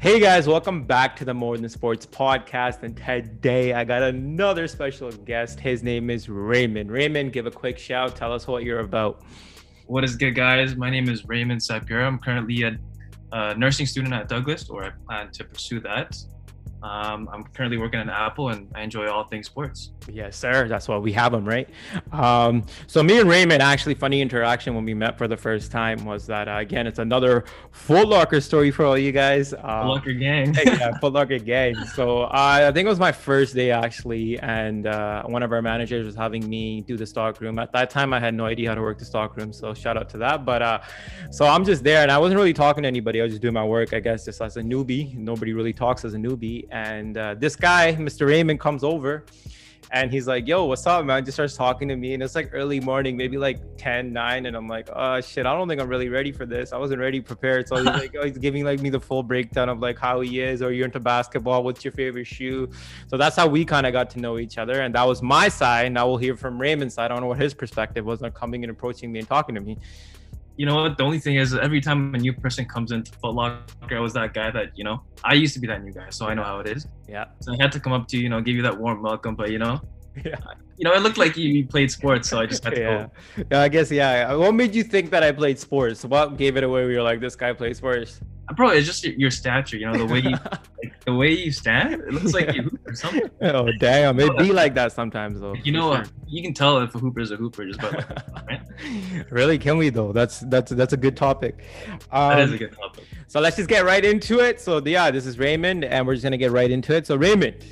Hey 0.00 0.20
guys, 0.20 0.46
welcome 0.46 0.84
back 0.84 1.16
to 1.16 1.24
the 1.24 1.34
More 1.34 1.58
Than 1.58 1.68
Sports 1.68 2.06
podcast. 2.06 2.84
And 2.84 2.96
today 2.96 3.72
I 3.72 3.82
got 3.82 4.04
another 4.04 4.68
special 4.68 5.10
guest. 5.10 5.58
His 5.58 5.82
name 5.82 6.08
is 6.08 6.28
Raymond. 6.28 6.92
Raymond, 6.92 7.32
give 7.32 7.46
a 7.46 7.50
quick 7.50 7.78
shout. 7.78 8.14
Tell 8.14 8.32
us 8.32 8.46
what 8.46 8.62
you're 8.62 8.78
about. 8.78 9.24
What 9.86 10.04
is 10.04 10.14
good, 10.14 10.36
guys? 10.36 10.76
My 10.76 10.88
name 10.88 11.08
is 11.08 11.26
Raymond 11.26 11.60
Sapiera. 11.60 12.06
I'm 12.06 12.20
currently 12.20 12.62
a, 12.62 12.78
a 13.32 13.56
nursing 13.56 13.86
student 13.86 14.14
at 14.14 14.28
Douglas, 14.28 14.70
or 14.70 14.84
I 14.84 14.90
plan 15.04 15.32
to 15.32 15.42
pursue 15.42 15.80
that. 15.80 16.16
Um, 16.82 17.28
I'm 17.32 17.44
currently 17.44 17.78
working 17.78 17.98
at 18.00 18.08
Apple 18.08 18.50
and 18.50 18.70
I 18.74 18.82
enjoy 18.82 19.08
all 19.08 19.24
things 19.24 19.46
sports. 19.46 19.90
Yes, 20.08 20.36
sir. 20.36 20.68
That's 20.68 20.86
why 20.88 20.96
we 20.96 21.12
have 21.12 21.32
them, 21.32 21.44
right? 21.44 21.68
Um, 22.12 22.64
so 22.86 23.02
me 23.02 23.20
and 23.20 23.28
Raymond, 23.28 23.62
actually, 23.62 23.94
funny 23.94 24.20
interaction 24.20 24.74
when 24.74 24.84
we 24.84 24.94
met 24.94 25.18
for 25.18 25.26
the 25.28 25.36
first 25.36 25.72
time 25.72 26.04
was 26.04 26.26
that 26.26 26.48
uh, 26.48 26.58
again, 26.58 26.86
it's 26.86 26.98
another 26.98 27.44
Foot 27.72 28.08
Locker 28.08 28.40
story 28.40 28.70
for 28.70 28.84
all 28.84 28.96
you 28.96 29.12
guys. 29.12 29.52
Um, 29.54 29.60
Foot 29.60 29.86
Locker 29.86 30.12
gang. 30.12 30.54
yeah, 30.54 30.96
Foot 31.00 31.12
Locker 31.12 31.38
gang. 31.38 31.74
So 31.94 32.22
uh, 32.22 32.68
I 32.68 32.72
think 32.72 32.86
it 32.86 32.90
was 32.90 33.00
my 33.00 33.12
first 33.12 33.54
day 33.54 33.70
actually, 33.70 34.38
and 34.38 34.86
uh, 34.86 35.24
one 35.24 35.42
of 35.42 35.52
our 35.52 35.62
managers 35.62 36.06
was 36.06 36.14
having 36.14 36.48
me 36.48 36.82
do 36.82 36.96
the 36.96 37.06
stock 37.06 37.40
room. 37.40 37.58
At 37.58 37.72
that 37.72 37.90
time, 37.90 38.12
I 38.12 38.20
had 38.20 38.34
no 38.34 38.44
idea 38.46 38.68
how 38.68 38.74
to 38.76 38.82
work 38.82 38.98
the 38.98 39.04
stock 39.04 39.36
room, 39.36 39.52
so 39.52 39.74
shout 39.74 39.96
out 39.96 40.08
to 40.10 40.18
that. 40.18 40.44
But 40.44 40.62
uh, 40.62 40.80
so 41.30 41.46
I'm 41.46 41.64
just 41.64 41.82
there, 41.82 42.02
and 42.02 42.10
I 42.10 42.18
wasn't 42.18 42.38
really 42.38 42.52
talking 42.52 42.82
to 42.82 42.88
anybody. 42.88 43.20
I 43.20 43.24
was 43.24 43.32
just 43.32 43.42
doing 43.42 43.54
my 43.54 43.64
work, 43.64 43.92
I 43.92 44.00
guess, 44.00 44.24
just 44.24 44.40
as 44.40 44.56
a 44.56 44.62
newbie. 44.62 45.14
Nobody 45.16 45.52
really 45.52 45.72
talks 45.72 46.04
as 46.04 46.14
a 46.14 46.18
newbie 46.18 46.67
and 46.70 47.16
uh, 47.16 47.34
this 47.34 47.56
guy, 47.56 47.94
Mr. 47.94 48.26
Raymond, 48.26 48.60
comes 48.60 48.84
over 48.84 49.24
and 49.90 50.10
he's 50.10 50.26
like, 50.26 50.46
Yo, 50.46 50.64
what's 50.66 50.86
up, 50.86 51.04
man? 51.04 51.24
Just 51.24 51.36
starts 51.36 51.56
talking 51.56 51.88
to 51.88 51.96
me. 51.96 52.14
And 52.14 52.22
it's 52.22 52.34
like 52.34 52.50
early 52.52 52.80
morning, 52.80 53.16
maybe 53.16 53.38
like 53.38 53.58
10, 53.78 54.12
9. 54.12 54.46
And 54.46 54.56
I'm 54.56 54.68
like, 54.68 54.88
Oh 54.94 55.20
shit, 55.20 55.46
I 55.46 55.54
don't 55.54 55.68
think 55.68 55.80
I'm 55.80 55.88
really 55.88 56.08
ready 56.08 56.30
for 56.32 56.44
this. 56.44 56.72
I 56.72 56.76
wasn't 56.76 57.00
ready 57.00 57.20
prepared. 57.20 57.68
So 57.68 57.76
he's 57.76 57.86
like, 57.86 58.14
oh, 58.18 58.24
he's 58.24 58.38
giving 58.38 58.64
like 58.64 58.80
me 58.80 58.90
the 58.90 59.00
full 59.00 59.22
breakdown 59.22 59.68
of 59.68 59.80
like 59.80 59.98
how 59.98 60.20
he 60.20 60.40
is, 60.40 60.62
or 60.62 60.72
you're 60.72 60.84
into 60.84 61.00
basketball, 61.00 61.62
what's 61.62 61.84
your 61.84 61.92
favorite 61.92 62.26
shoe? 62.26 62.70
So 63.06 63.16
that's 63.16 63.36
how 63.36 63.46
we 63.46 63.64
kind 63.64 63.86
of 63.86 63.92
got 63.92 64.10
to 64.10 64.20
know 64.20 64.38
each 64.38 64.58
other. 64.58 64.82
And 64.82 64.94
that 64.94 65.06
was 65.06 65.22
my 65.22 65.48
side. 65.48 65.92
Now 65.92 66.06
we'll 66.06 66.18
hear 66.18 66.36
from 66.36 66.60
Raymond's 66.60 66.94
side. 66.94 67.06
I 67.06 67.08
don't 67.08 67.22
know 67.22 67.28
what 67.28 67.40
his 67.40 67.54
perspective 67.54 68.04
was 68.04 68.22
on 68.22 68.32
coming 68.32 68.64
and 68.64 68.70
approaching 68.70 69.10
me 69.10 69.20
and 69.20 69.28
talking 69.28 69.54
to 69.54 69.60
me 69.60 69.78
you 70.58 70.66
know 70.66 70.74
what? 70.74 70.98
The 70.98 71.04
only 71.04 71.20
thing 71.20 71.36
is, 71.36 71.54
every 71.54 71.80
time 71.80 72.12
a 72.16 72.18
new 72.18 72.32
person 72.32 72.64
comes 72.64 72.90
into 72.90 73.12
Foot 73.12 73.32
Locker, 73.32 73.96
I 73.96 74.00
was 74.00 74.12
that 74.14 74.34
guy 74.34 74.50
that 74.50 74.76
you 74.76 74.82
know. 74.82 75.00
I 75.22 75.34
used 75.34 75.54
to 75.54 75.60
be 75.60 75.68
that 75.68 75.84
new 75.84 75.92
guy, 75.92 76.10
so 76.10 76.26
I 76.26 76.34
know 76.34 76.42
how 76.42 76.58
it 76.58 76.66
is. 76.66 76.88
Yeah. 77.08 77.26
So 77.40 77.52
I 77.52 77.56
had 77.60 77.70
to 77.72 77.80
come 77.80 77.92
up 77.92 78.08
to 78.08 78.16
you, 78.16 78.24
you 78.24 78.28
know, 78.28 78.40
give 78.40 78.56
you 78.56 78.62
that 78.62 78.76
warm 78.76 79.00
welcome, 79.00 79.36
but 79.36 79.52
you 79.52 79.58
know, 79.58 79.80
yeah. 80.24 80.34
You 80.76 80.84
know, 80.84 80.94
it 80.94 81.02
looked 81.02 81.16
like 81.16 81.36
you, 81.36 81.64
played 81.66 81.90
sports, 81.90 82.28
so 82.28 82.40
I 82.40 82.46
just 82.46 82.62
had 82.64 82.74
to 82.74 82.80
yeah. 82.80 83.06
go. 83.36 83.44
Yeah, 83.52 83.62
I 83.62 83.68
guess 83.68 83.90
yeah. 83.90 84.34
What 84.34 84.52
made 84.52 84.74
you 84.74 84.82
think 84.82 85.10
that 85.10 85.22
I 85.22 85.30
played 85.30 85.60
sports? 85.60 86.04
What 86.04 86.36
gave 86.36 86.56
it 86.56 86.64
away? 86.64 86.86
We 86.86 86.96
were 86.96 87.02
like, 87.02 87.20
this 87.20 87.36
guy 87.36 87.52
plays 87.52 87.78
sports. 87.78 88.20
Probably 88.56 88.78
it's 88.78 88.86
just 88.86 89.04
your, 89.04 89.14
your 89.14 89.30
stature. 89.30 89.76
You 89.76 89.86
know, 89.86 89.98
the 89.98 90.06
way 90.06 90.20
you 90.20 90.30
like, 90.82 91.04
the 91.04 91.14
way 91.14 91.32
you 91.32 91.52
stand. 91.52 91.94
It 91.94 92.12
looks 92.12 92.32
like 92.32 92.54
you 92.54 92.62
hoop 92.62 92.80
or 92.86 92.94
something. 92.94 93.22
Oh 93.40 93.70
damn! 93.78 94.18
It 94.20 94.36
be 94.36 94.52
like 94.52 94.74
that 94.74 94.92
sometimes 94.92 95.40
though. 95.40 95.54
You 95.54 95.72
know, 95.72 95.94
sure. 95.96 96.04
you 96.26 96.42
can 96.42 96.54
tell 96.54 96.78
if 96.78 96.94
a 96.94 96.98
hooper 96.98 97.20
is 97.20 97.30
a 97.30 97.36
hooper 97.36 97.64
just 97.66 97.80
by 97.80 97.90
right? 98.48 99.30
Really, 99.30 99.58
can 99.58 99.78
we 99.78 99.90
though? 99.90 100.12
That's 100.12 100.40
that's 100.40 100.72
that's 100.72 100.92
a 100.92 100.96
good 100.96 101.16
topic. 101.16 101.64
Um, 102.10 102.30
that 102.30 102.40
is 102.40 102.50
a 102.50 102.52
um, 102.52 102.58
good 102.58 102.72
topic. 102.72 103.04
So 103.26 103.40
let's 103.40 103.56
just 103.56 103.68
get 103.68 103.84
right 103.84 104.04
into 104.04 104.40
it. 104.40 104.60
So 104.60 104.82
yeah, 104.84 105.10
this 105.10 105.26
is 105.26 105.38
Raymond, 105.38 105.84
and 105.84 106.06
we're 106.06 106.14
just 106.14 106.24
gonna 106.24 106.36
get 106.36 106.50
right 106.52 106.70
into 106.70 106.94
it. 106.94 107.06
So 107.06 107.16
Raymond, 107.16 107.64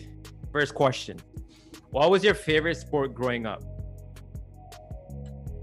first 0.52 0.74
question: 0.74 1.18
What 1.90 2.10
was 2.10 2.22
your 2.22 2.34
favorite 2.34 2.76
sport 2.76 3.14
growing 3.14 3.46
up? 3.46 3.62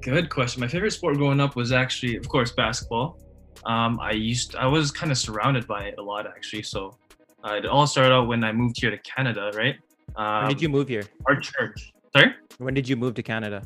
Good 0.02 0.30
question. 0.30 0.60
My 0.60 0.68
favorite 0.68 0.92
sport 0.92 1.16
growing 1.16 1.40
up 1.40 1.56
was 1.56 1.72
actually, 1.72 2.18
of 2.18 2.28
course, 2.28 2.52
basketball. 2.52 3.20
Um, 3.66 4.00
I 4.00 4.12
used, 4.12 4.56
I 4.56 4.68
was 4.68 4.92
kind 4.92 5.12
of 5.12 5.18
surrounded 5.18 5.68
by 5.68 5.86
it 5.86 5.96
a 5.98 6.02
lot 6.02 6.28
actually. 6.28 6.64
So 6.64 6.98
uh, 7.44 7.54
it 7.54 7.66
all 7.66 7.88
started 7.88 8.14
out 8.14 8.28
when 8.28 8.44
I 8.44 8.52
moved 8.52 8.80
here 8.80 8.92
to 8.92 8.98
Canada, 9.00 9.52
right? 9.56 9.76
Um, 10.16 10.44
when 10.44 10.50
did 10.50 10.62
you 10.62 10.70
move 10.70 10.88
here? 10.88 11.04
Our 11.28 11.40
church. 11.40 11.94
Sorry. 12.16 12.34
When 12.58 12.74
did 12.74 12.88
you 12.88 12.96
move 12.96 13.16
to 13.16 13.24
Canada? 13.24 13.64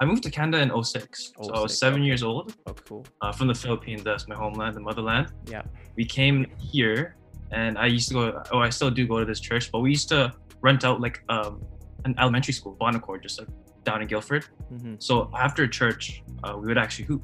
I 0.00 0.04
moved 0.04 0.22
to 0.24 0.30
Canada 0.30 0.60
in 0.60 0.84
06. 0.84 1.32
so 1.40 1.52
I 1.54 1.60
was 1.60 1.78
seven 1.78 2.00
okay. 2.00 2.06
years 2.06 2.22
old. 2.22 2.54
Oh, 2.66 2.72
cool. 2.72 3.06
Uh, 3.20 3.32
from 3.32 3.46
the 3.46 3.54
Philippines, 3.54 4.02
that's 4.02 4.26
my 4.28 4.34
homeland, 4.34 4.76
the 4.76 4.80
motherland. 4.80 5.32
Yeah. 5.48 5.62
We 5.96 6.04
came 6.04 6.46
here, 6.58 7.16
and 7.52 7.78
I 7.78 7.86
used 7.86 8.08
to 8.08 8.14
go. 8.14 8.42
Oh, 8.52 8.58
I 8.58 8.70
still 8.70 8.90
do 8.90 9.06
go 9.06 9.20
to 9.20 9.24
this 9.24 9.40
church, 9.40 9.70
but 9.70 9.80
we 9.80 9.90
used 9.90 10.08
to 10.08 10.34
rent 10.62 10.84
out 10.84 11.00
like 11.00 11.22
um, 11.28 11.62
an 12.04 12.14
elementary 12.18 12.52
school, 12.52 12.72
Bon 12.72 12.94
Accord, 12.96 13.22
just 13.22 13.38
like 13.38 13.48
down 13.84 14.02
in 14.02 14.08
Guildford. 14.08 14.46
Mm-hmm. 14.72 14.94
So 14.98 15.30
after 15.38 15.66
church, 15.66 16.22
uh, 16.42 16.56
we 16.58 16.66
would 16.66 16.78
actually 16.78 17.04
hoop, 17.04 17.22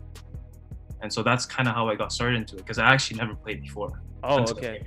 and 1.02 1.12
so 1.12 1.22
that's 1.22 1.46
kind 1.46 1.68
of 1.68 1.74
how 1.74 1.88
I 1.88 1.94
got 1.94 2.12
started 2.12 2.36
into 2.36 2.56
it 2.56 2.58
because 2.58 2.78
I 2.78 2.92
actually 2.92 3.18
never 3.18 3.34
played 3.34 3.62
before. 3.62 4.02
Oh, 4.22 4.40
okay. 4.40 4.82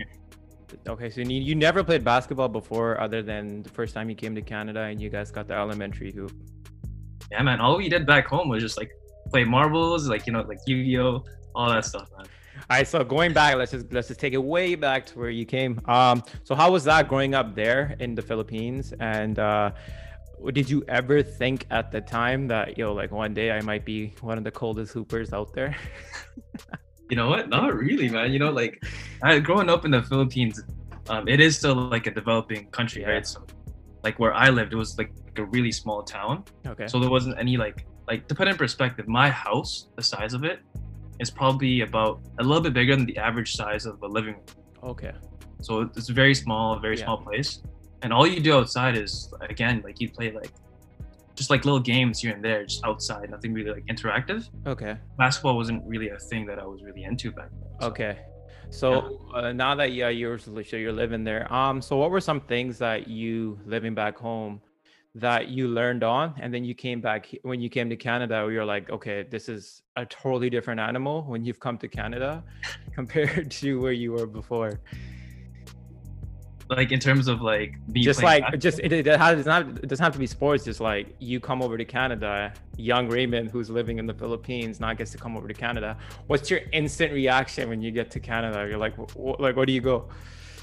Okay, 0.87 1.09
so 1.09 1.21
you, 1.21 1.39
you 1.39 1.55
never 1.55 1.83
played 1.83 2.03
basketball 2.03 2.49
before, 2.49 2.99
other 2.99 3.21
than 3.21 3.61
the 3.61 3.69
first 3.69 3.93
time 3.93 4.09
you 4.09 4.15
came 4.15 4.33
to 4.35 4.41
Canada 4.41 4.81
and 4.81 5.01
you 5.01 5.09
guys 5.09 5.29
got 5.31 5.47
the 5.47 5.53
elementary 5.53 6.11
hoop. 6.11 6.31
Yeah, 7.31 7.43
man. 7.43 7.61
All 7.61 7.77
we 7.77 7.89
did 7.89 8.05
back 8.05 8.27
home 8.27 8.49
was 8.49 8.61
just 8.61 8.77
like 8.77 8.91
play 9.29 9.43
marbles, 9.43 10.07
like 10.07 10.25
you 10.25 10.33
know, 10.33 10.41
like 10.41 10.59
Yu-Gi-Oh, 10.65 11.23
all 11.55 11.69
that 11.69 11.85
stuff, 11.85 12.09
man. 12.17 12.25
All 12.69 12.77
right, 12.77 12.87
so 12.87 13.03
going 13.03 13.33
back, 13.33 13.55
let's 13.55 13.71
just 13.71 13.91
let's 13.91 14.07
just 14.07 14.19
take 14.19 14.33
it 14.33 14.43
way 14.43 14.75
back 14.75 15.05
to 15.07 15.19
where 15.19 15.29
you 15.29 15.45
came. 15.45 15.79
Um, 15.85 16.23
so 16.43 16.55
how 16.55 16.71
was 16.71 16.83
that 16.85 17.07
growing 17.07 17.33
up 17.33 17.55
there 17.55 17.95
in 17.99 18.15
the 18.15 18.21
Philippines? 18.21 18.93
And 18.99 19.37
uh, 19.37 19.71
did 20.51 20.69
you 20.69 20.83
ever 20.87 21.23
think 21.23 21.65
at 21.71 21.91
the 21.91 22.01
time 22.01 22.47
that 22.47 22.77
yo 22.77 22.93
like 22.93 23.11
one 23.11 23.33
day 23.33 23.51
i 23.51 23.61
might 23.61 23.85
be 23.85 24.13
one 24.21 24.37
of 24.37 24.43
the 24.43 24.51
coldest 24.51 24.93
hoopers 24.93 25.33
out 25.33 25.53
there? 25.53 25.75
You 27.09 27.17
know 27.17 27.29
what? 27.29 27.49
Not 27.49 27.75
really 27.75 28.09
man. 28.09 28.31
You 28.31 28.39
know 28.39 28.49
like 28.49 28.81
I, 29.21 29.37
growing 29.37 29.69
up 29.69 29.85
in 29.85 29.91
the 29.91 30.01
philippines 30.01 30.63
um, 31.09 31.27
it 31.27 31.39
is 31.39 31.57
still 31.57 31.75
like 31.75 32.07
a 32.07 32.11
developing 32.11 32.67
country 32.71 33.01
yeah. 33.01 33.09
right? 33.09 33.27
So 33.27 33.45
like 34.03 34.17
where 34.19 34.33
i 34.33 34.49
lived 34.49 34.73
it 34.73 34.77
was 34.77 34.97
like 34.97 35.11
a 35.37 35.45
really 35.45 35.71
small 35.71 36.01
town. 36.01 36.43
Okay. 36.65 36.87
So 36.87 36.99
there 36.99 37.09
wasn't 37.09 37.37
any 37.37 37.57
like 37.57 37.85
like 38.07 38.27
to 38.29 38.35
put 38.35 38.47
in 38.47 38.55
perspective 38.55 39.07
my 39.07 39.29
house 39.29 39.89
the 39.95 40.01
size 40.01 40.33
of 40.33 40.43
it 40.43 40.59
is 41.19 41.29
probably 41.29 41.81
about 41.81 42.21
a 42.39 42.43
little 42.43 42.61
bit 42.61 42.73
bigger 42.73 42.95
than 42.95 43.05
the 43.05 43.17
average 43.17 43.55
size 43.55 43.85
of 43.85 44.01
a 44.01 44.07
living 44.07 44.35
room. 44.35 44.91
Okay. 44.91 45.11
So 45.61 45.81
it's 45.95 46.09
a 46.09 46.13
very 46.13 46.33
small 46.33 46.79
very 46.79 46.97
yeah. 46.97 47.05
small 47.05 47.17
place 47.17 47.61
and 48.03 48.11
all 48.13 48.27
you 48.27 48.39
do 48.39 48.53
outside 48.53 48.95
is 48.95 49.33
again 49.49 49.81
like 49.83 49.99
you 49.99 50.09
play 50.09 50.31
like 50.31 50.51
just 51.35 51.49
like 51.49 51.65
little 51.65 51.79
games 51.79 52.19
here 52.19 52.33
and 52.33 52.43
there 52.43 52.63
just 52.65 52.85
outside 52.85 53.29
nothing 53.31 53.53
really 53.53 53.71
like 53.71 53.85
interactive 53.85 54.49
okay 54.67 54.97
basketball 55.17 55.55
wasn't 55.55 55.81
really 55.87 56.09
a 56.09 56.19
thing 56.19 56.45
that 56.45 56.59
i 56.59 56.65
was 56.65 56.83
really 56.83 57.03
into 57.03 57.31
back 57.31 57.49
then 57.49 57.69
so. 57.81 57.87
okay 57.87 58.19
so 58.69 59.19
yeah. 59.33 59.39
uh, 59.39 59.51
now 59.51 59.73
that 59.73 59.93
yeah 59.93 60.09
you're 60.09 60.37
so 60.37 60.51
you're 60.71 60.91
living 60.91 61.23
there 61.23 61.51
um 61.51 61.81
so 61.81 61.95
what 61.95 62.11
were 62.11 62.21
some 62.21 62.41
things 62.41 62.77
that 62.77 63.07
you 63.07 63.57
living 63.65 63.95
back 63.95 64.17
home 64.17 64.61
that 65.15 65.49
you 65.49 65.67
learned 65.67 66.03
on 66.03 66.33
and 66.39 66.51
then 66.51 66.63
you 66.63 66.73
came 66.73 66.99
back 66.99 67.29
when 67.43 67.61
you 67.61 67.69
came 67.69 67.89
to 67.89 67.95
canada 67.95 68.47
you're 68.51 68.65
like 68.65 68.89
okay 68.89 69.23
this 69.29 69.47
is 69.47 69.83
a 69.95 70.05
totally 70.05 70.49
different 70.49 70.79
animal 70.79 71.23
when 71.23 71.45
you've 71.45 71.59
come 71.59 71.77
to 71.77 71.87
canada 71.87 72.43
compared 72.95 73.49
to 73.49 73.79
where 73.79 73.91
you 73.91 74.11
were 74.11 74.25
before 74.25 74.79
like 76.69 76.91
in 76.91 76.99
terms 76.99 77.27
of 77.27 77.41
like 77.41 77.75
just 77.93 78.23
like 78.23 78.43
basketball? 78.43 78.59
just 78.59 78.79
it, 78.79 78.93
it, 78.93 79.05
has, 79.05 79.45
not 79.45 79.67
it 79.67 79.87
doesn't 79.87 80.03
have 80.03 80.13
to 80.13 80.19
be 80.19 80.27
sports 80.27 80.63
just 80.63 80.79
like 80.79 81.15
you 81.19 81.39
come 81.39 81.61
over 81.61 81.77
to 81.77 81.85
canada 81.85 82.53
young 82.77 83.07
raymond 83.09 83.51
who's 83.51 83.69
living 83.69 83.99
in 83.99 84.05
the 84.05 84.13
philippines 84.13 84.79
now 84.79 84.93
gets 84.93 85.11
to 85.11 85.17
come 85.17 85.35
over 85.37 85.47
to 85.47 85.53
canada. 85.53 85.97
What's 86.27 86.49
your 86.49 86.61
instant 86.71 87.13
reaction 87.13 87.69
when 87.69 87.81
you 87.81 87.91
get 87.91 88.11
to 88.11 88.19
canada? 88.19 88.67
You're 88.67 88.77
like 88.77 88.95
wh- 88.95 89.39
like 89.39 89.55
where 89.55 89.65
do 89.65 89.73
you 89.73 89.81
go? 89.81 90.09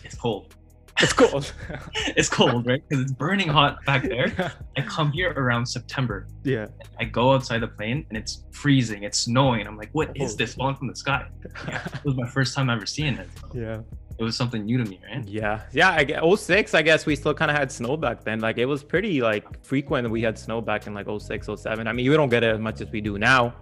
It's 0.05 0.15
cold. 0.15 0.55
It's 1.01 1.13
cold. 1.13 1.53
It's 2.19 2.29
cold 2.29 2.67
right? 2.67 2.83
Because 2.87 3.03
it's 3.05 3.13
burning 3.13 3.49
hot 3.49 3.85
back 3.87 4.03
there. 4.03 4.53
I 4.77 4.83
come 4.83 5.13
here 5.13 5.33
around 5.37 5.67
september. 5.67 6.29
Yeah. 6.45 6.67
I 6.99 7.05
go 7.05 7.33
outside 7.33 7.61
the 7.61 7.69
plane 7.69 8.07
and 8.09 8.19
it's 8.19 8.45
freezing 8.51 9.05
it's 9.05 9.19
snowing. 9.19 9.67
I'm 9.67 9.77
like 9.77 9.91
what 9.93 10.09
is 10.17 10.35
oh, 10.35 10.37
this 10.37 10.55
falling 10.55 10.77
from 10.77 10.89
the 10.89 10.97
sky? 10.97 11.27
Yeah, 11.67 11.85
it 11.95 12.05
was 12.05 12.17
my 12.17 12.29
first 12.29 12.55
time 12.55 12.69
ever 12.71 12.87
seeing 12.87 13.15
it. 13.15 13.29
Yeah 13.55 13.81
it 14.21 14.25
was 14.25 14.37
something 14.37 14.67
new 14.67 14.77
to 14.77 14.85
me, 14.85 15.01
right? 15.11 15.27
Yeah, 15.27 15.63
yeah. 15.73 15.93
I 15.93 16.05
guess 16.05 16.23
06, 16.23 16.75
I 16.75 16.83
guess 16.83 17.07
we 17.07 17.17
still 17.17 17.33
kind 17.33 17.51
of 17.51 17.57
had 17.57 17.73
snow 17.73 17.97
back 17.97 18.23
then. 18.23 18.39
Like 18.39 18.59
it 18.59 18.67
was 18.67 18.85
pretty 18.85 19.23
like 19.23 19.65
frequent. 19.65 20.11
We 20.11 20.21
had 20.21 20.39
snow 20.39 20.61
back 20.61 20.87
in 20.87 20.93
like 20.93 21.07
06, 21.09 21.49
07. 21.57 21.87
I 21.89 21.93
mean, 21.95 22.09
we 22.09 22.15
don't 22.15 22.29
get 22.29 22.45
it 22.45 22.55
as 22.55 22.61
much 22.61 22.83
as 22.83 22.91
we 22.91 23.01
do 23.01 23.19
now. 23.19 23.55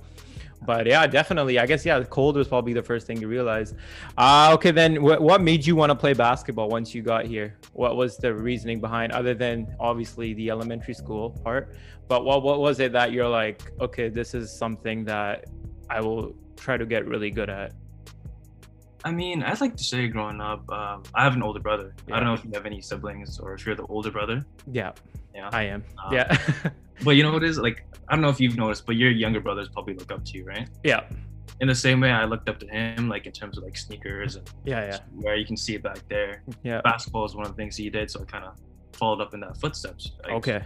But 0.67 0.87
yeah, 0.87 1.07
definitely. 1.07 1.61
I 1.61 1.67
guess 1.67 1.87
yeah, 1.87 2.01
the 2.01 2.07
cold 2.07 2.35
was 2.35 2.49
probably 2.49 2.73
the 2.73 2.83
first 2.83 3.07
thing 3.07 3.21
you 3.21 3.29
realized. 3.29 3.77
Uh, 4.17 4.51
okay, 4.55 4.73
then 4.73 4.97
wh- 4.97 5.23
what 5.23 5.41
made 5.41 5.65
you 5.65 5.77
want 5.77 5.91
to 5.91 5.95
play 5.95 6.13
basketball 6.13 6.69
once 6.69 6.93
you 6.93 7.03
got 7.03 7.25
here? 7.25 7.57
What 7.75 7.95
was 7.95 8.17
the 8.17 8.35
reasoning 8.35 8.81
behind, 8.81 9.13
other 9.13 9.35
than 9.35 9.73
obviously 9.79 10.35
the 10.35 10.51
elementary 10.51 10.95
school 10.95 11.31
part? 11.45 11.77
But 12.09 12.25
what 12.25 12.43
what 12.43 12.59
was 12.59 12.81
it 12.81 12.91
that 12.95 13.13
you're 13.13 13.29
like, 13.29 13.71
okay, 13.81 14.09
this 14.09 14.35
is 14.35 14.51
something 14.51 15.05
that 15.05 15.45
I 15.89 16.01
will 16.01 16.35
try 16.57 16.77
to 16.77 16.85
get 16.85 17.07
really 17.07 17.31
good 17.31 17.49
at? 17.49 17.75
I 19.05 19.13
mean, 19.13 19.43
I'd 19.43 19.61
like 19.61 19.77
to 19.77 19.85
say 19.85 20.09
growing 20.09 20.41
up, 20.41 20.69
um, 20.71 21.03
I 21.15 21.23
have 21.23 21.35
an 21.35 21.43
older 21.43 21.61
brother. 21.61 21.95
Yeah. 22.07 22.17
I 22.17 22.21
don't 22.21 22.29
know 22.29 22.35
if 22.35 22.45
you 22.45 22.51
have 22.55 22.67
any 22.67 22.81
siblings 22.81 23.39
or 23.39 23.55
if 23.55 23.65
you're 23.65 23.75
the 23.75 23.87
older 23.87 24.11
brother. 24.11 24.45
Yeah. 24.71 24.93
Yeah. 25.35 25.51
I 25.53 25.65
am. 25.65 25.85
Um, 26.05 26.13
yeah. 26.13 26.37
but 27.05 27.13
you 27.13 27.23
know 27.23 27.33
what 27.33 27.45
it 27.45 27.49
is? 27.49 27.59
Like, 27.59 27.85
I 28.09 28.15
don't 28.15 28.23
know 28.23 28.29
if 28.29 28.41
you've 28.41 28.57
noticed, 28.57 28.87
but 28.87 28.97
your 28.97 29.11
younger 29.11 29.41
brothers 29.41 29.69
probably 29.69 29.95
look 29.95 30.11
up 30.11 30.25
to 30.25 30.39
you, 30.39 30.45
right? 30.45 30.69
Yeah. 30.83 31.05
in 31.61 31.69
the 31.69 31.75
same 31.75 32.01
way 32.01 32.11
I 32.11 32.25
looked 32.25 32.49
up 32.49 32.59
to 32.61 32.67
him, 32.67 33.09
like 33.09 33.27
in 33.27 33.33
terms 33.33 33.57
of 33.57 33.65
like 33.65 33.77
sneakers 33.77 34.37
and 34.37 34.49
yeah, 34.65 34.87
yeah, 34.87 34.99
where 35.15 35.37
you 35.37 35.47
can 35.47 35.57
see 35.57 35.75
it 35.75 35.83
back 35.83 36.01
there. 36.09 36.43
Yeah. 36.63 36.81
Basketball 36.83 37.25
is 37.25 37.35
one 37.35 37.47
of 37.47 37.53
the 37.53 37.57
things 37.57 37.77
he 37.77 37.91
did, 37.91 38.11
so 38.11 38.21
I 38.21 38.25
kind 38.25 38.45
of 38.45 38.57
followed 38.93 39.21
up 39.21 39.35
in 39.35 39.41
that 39.41 39.57
footsteps. 39.57 40.13
Like, 40.25 40.33
okay 40.33 40.63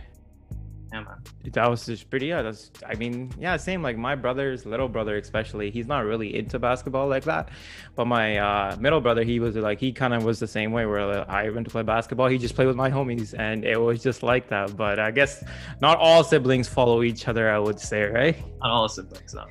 yeah, 0.92 1.00
man. 1.00 1.16
That 1.52 1.70
was 1.70 1.86
just 1.86 2.10
pretty. 2.10 2.26
Yeah, 2.26 2.42
that's. 2.42 2.70
I 2.86 2.94
mean, 2.96 3.32
yeah, 3.38 3.56
same. 3.56 3.82
Like 3.82 3.96
my 3.96 4.14
brother's 4.14 4.66
little 4.66 4.88
brother, 4.88 5.16
especially. 5.16 5.70
He's 5.70 5.86
not 5.86 6.04
really 6.04 6.36
into 6.36 6.58
basketball 6.58 7.08
like 7.08 7.24
that, 7.24 7.50
but 7.96 8.06
my 8.06 8.36
uh, 8.36 8.76
middle 8.78 9.00
brother, 9.00 9.22
he 9.24 9.40
was 9.40 9.56
like, 9.56 9.80
he 9.80 9.90
kind 9.90 10.12
of 10.12 10.22
was 10.22 10.38
the 10.38 10.46
same 10.46 10.70
way. 10.70 10.84
Where 10.84 11.06
like, 11.06 11.28
I 11.28 11.48
went 11.48 11.66
to 11.66 11.70
play 11.70 11.82
basketball, 11.82 12.28
he 12.28 12.36
just 12.36 12.54
played 12.54 12.66
with 12.66 12.76
my 12.76 12.90
homies, 12.90 13.34
and 13.38 13.64
it 13.64 13.80
was 13.80 14.02
just 14.02 14.22
like 14.22 14.48
that. 14.50 14.76
But 14.76 14.98
I 14.98 15.10
guess 15.10 15.42
not 15.80 15.96
all 15.98 16.22
siblings 16.22 16.68
follow 16.68 17.02
each 17.02 17.26
other. 17.26 17.50
I 17.50 17.58
would 17.58 17.80
say, 17.80 18.02
right? 18.02 18.36
Not 18.60 18.70
all 18.70 18.88
siblings, 18.88 19.34
no. 19.34 19.46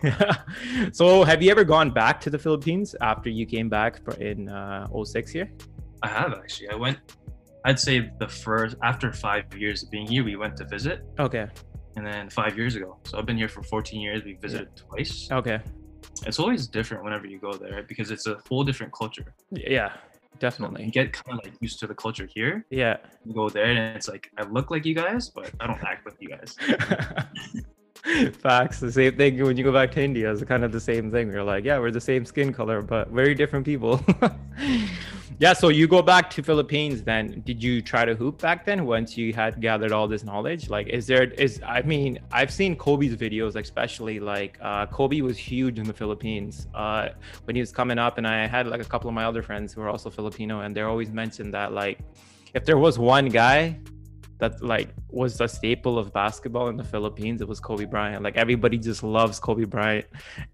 so, 0.93 1.23
have 1.23 1.41
you 1.41 1.49
ever 1.49 1.63
gone 1.63 1.89
back 1.89 2.21
to 2.21 2.29
the 2.29 2.37
Philippines 2.37 2.95
after 3.01 3.29
you 3.31 3.47
came 3.47 3.67
back 3.67 3.99
in 4.19 4.47
uh, 4.47 4.87
06 5.03 5.31
here? 5.31 5.51
I 6.03 6.07
have 6.07 6.33
actually. 6.33 6.69
I 6.69 6.75
went 6.75 6.99
I'd 7.65 7.79
say 7.79 8.11
the 8.19 8.27
first 8.27 8.75
after 8.81 9.11
five 9.13 9.45
years 9.55 9.83
of 9.83 9.91
being 9.91 10.07
here, 10.07 10.23
we 10.23 10.35
went 10.35 10.57
to 10.57 10.65
visit. 10.65 11.03
Okay. 11.19 11.47
And 11.95 12.05
then 12.05 12.29
five 12.29 12.57
years 12.57 12.75
ago, 12.75 12.97
so 13.03 13.17
I've 13.17 13.25
been 13.25 13.37
here 13.37 13.49
for 13.49 13.63
14 13.63 13.99
years. 13.99 14.23
We 14.23 14.33
visited 14.33 14.69
yeah. 14.75 14.83
twice. 14.83 15.29
Okay. 15.31 15.59
It's 16.25 16.39
always 16.39 16.67
different 16.67 17.03
whenever 17.03 17.27
you 17.27 17.37
go 17.39 17.53
there, 17.53 17.73
right? 17.73 17.87
Because 17.87 18.11
it's 18.11 18.27
a 18.27 18.37
whole 18.47 18.63
different 18.63 18.93
culture. 18.93 19.33
Yeah, 19.51 19.93
definitely. 20.39 20.85
You 20.85 20.91
get 20.91 21.13
kind 21.13 21.39
of 21.39 21.45
like 21.45 21.53
used 21.61 21.79
to 21.79 21.87
the 21.87 21.95
culture 21.95 22.27
here. 22.33 22.65
Yeah. 22.69 22.97
You 23.25 23.33
go 23.33 23.49
there 23.49 23.65
and 23.65 23.95
it's 23.95 24.07
like 24.07 24.31
I 24.37 24.43
look 24.43 24.71
like 24.71 24.85
you 24.85 24.95
guys, 24.95 25.29
but 25.29 25.51
I 25.59 25.67
don't 25.67 25.83
act 25.83 26.05
like 26.05 26.15
you 26.19 26.29
guys. 26.29 26.55
Facts. 28.39 28.79
The 28.79 28.91
same 28.91 29.15
thing 29.15 29.43
when 29.43 29.57
you 29.57 29.63
go 29.63 29.71
back 29.71 29.91
to 29.91 30.01
India. 30.01 30.31
It's 30.31 30.43
kind 30.43 30.63
of 30.63 30.71
the 30.71 30.79
same 30.79 31.11
thing. 31.11 31.31
You're 31.31 31.43
like, 31.43 31.63
yeah, 31.63 31.77
we're 31.79 31.91
the 31.91 32.01
same 32.01 32.25
skin 32.25 32.51
color, 32.51 32.81
but 32.81 33.09
very 33.09 33.35
different 33.35 33.63
people. 33.63 34.03
yeah. 35.39 35.53
So 35.53 35.69
you 35.69 35.87
go 35.87 36.01
back 36.01 36.29
to 36.31 36.41
Philippines. 36.41 37.03
Then 37.03 37.41
did 37.45 37.63
you 37.63 37.81
try 37.81 38.05
to 38.05 38.15
hoop 38.15 38.41
back 38.41 38.65
then? 38.65 38.85
Once 38.85 39.17
you 39.17 39.33
had 39.33 39.61
gathered 39.61 39.91
all 39.91 40.07
this 40.07 40.23
knowledge, 40.23 40.69
like, 40.69 40.87
is 40.87 41.05
there 41.05 41.25
is? 41.25 41.61
I 41.65 41.83
mean, 41.83 42.17
I've 42.31 42.51
seen 42.51 42.75
Kobe's 42.75 43.15
videos, 43.15 43.55
especially 43.55 44.19
like 44.19 44.57
uh, 44.61 44.87
Kobe 44.87 45.21
was 45.21 45.37
huge 45.37 45.77
in 45.77 45.85
the 45.85 45.93
Philippines 45.93 46.67
uh, 46.73 47.09
when 47.43 47.55
he 47.55 47.61
was 47.61 47.71
coming 47.71 47.99
up, 47.99 48.17
and 48.17 48.27
I 48.27 48.47
had 48.47 48.65
like 48.65 48.81
a 48.81 48.85
couple 48.85 49.09
of 49.09 49.13
my 49.13 49.25
other 49.25 49.43
friends 49.43 49.73
who 49.73 49.81
are 49.81 49.89
also 49.89 50.09
Filipino, 50.09 50.61
and 50.61 50.75
they're 50.75 50.89
always 50.89 51.11
mentioned 51.11 51.53
that 51.53 51.71
like 51.71 51.99
if 52.55 52.65
there 52.65 52.77
was 52.79 52.97
one 52.97 53.29
guy 53.29 53.77
that 54.41 54.61
like 54.63 54.89
was 55.09 55.39
a 55.39 55.47
staple 55.47 55.99
of 55.99 56.11
basketball 56.11 56.67
in 56.69 56.75
the 56.75 56.83
Philippines. 56.83 57.41
It 57.41 57.47
was 57.47 57.59
Kobe 57.59 57.85
Bryant. 57.85 58.23
Like 58.23 58.35
everybody 58.35 58.77
just 58.79 59.03
loves 59.03 59.39
Kobe 59.39 59.65
Bryant. 59.65 60.07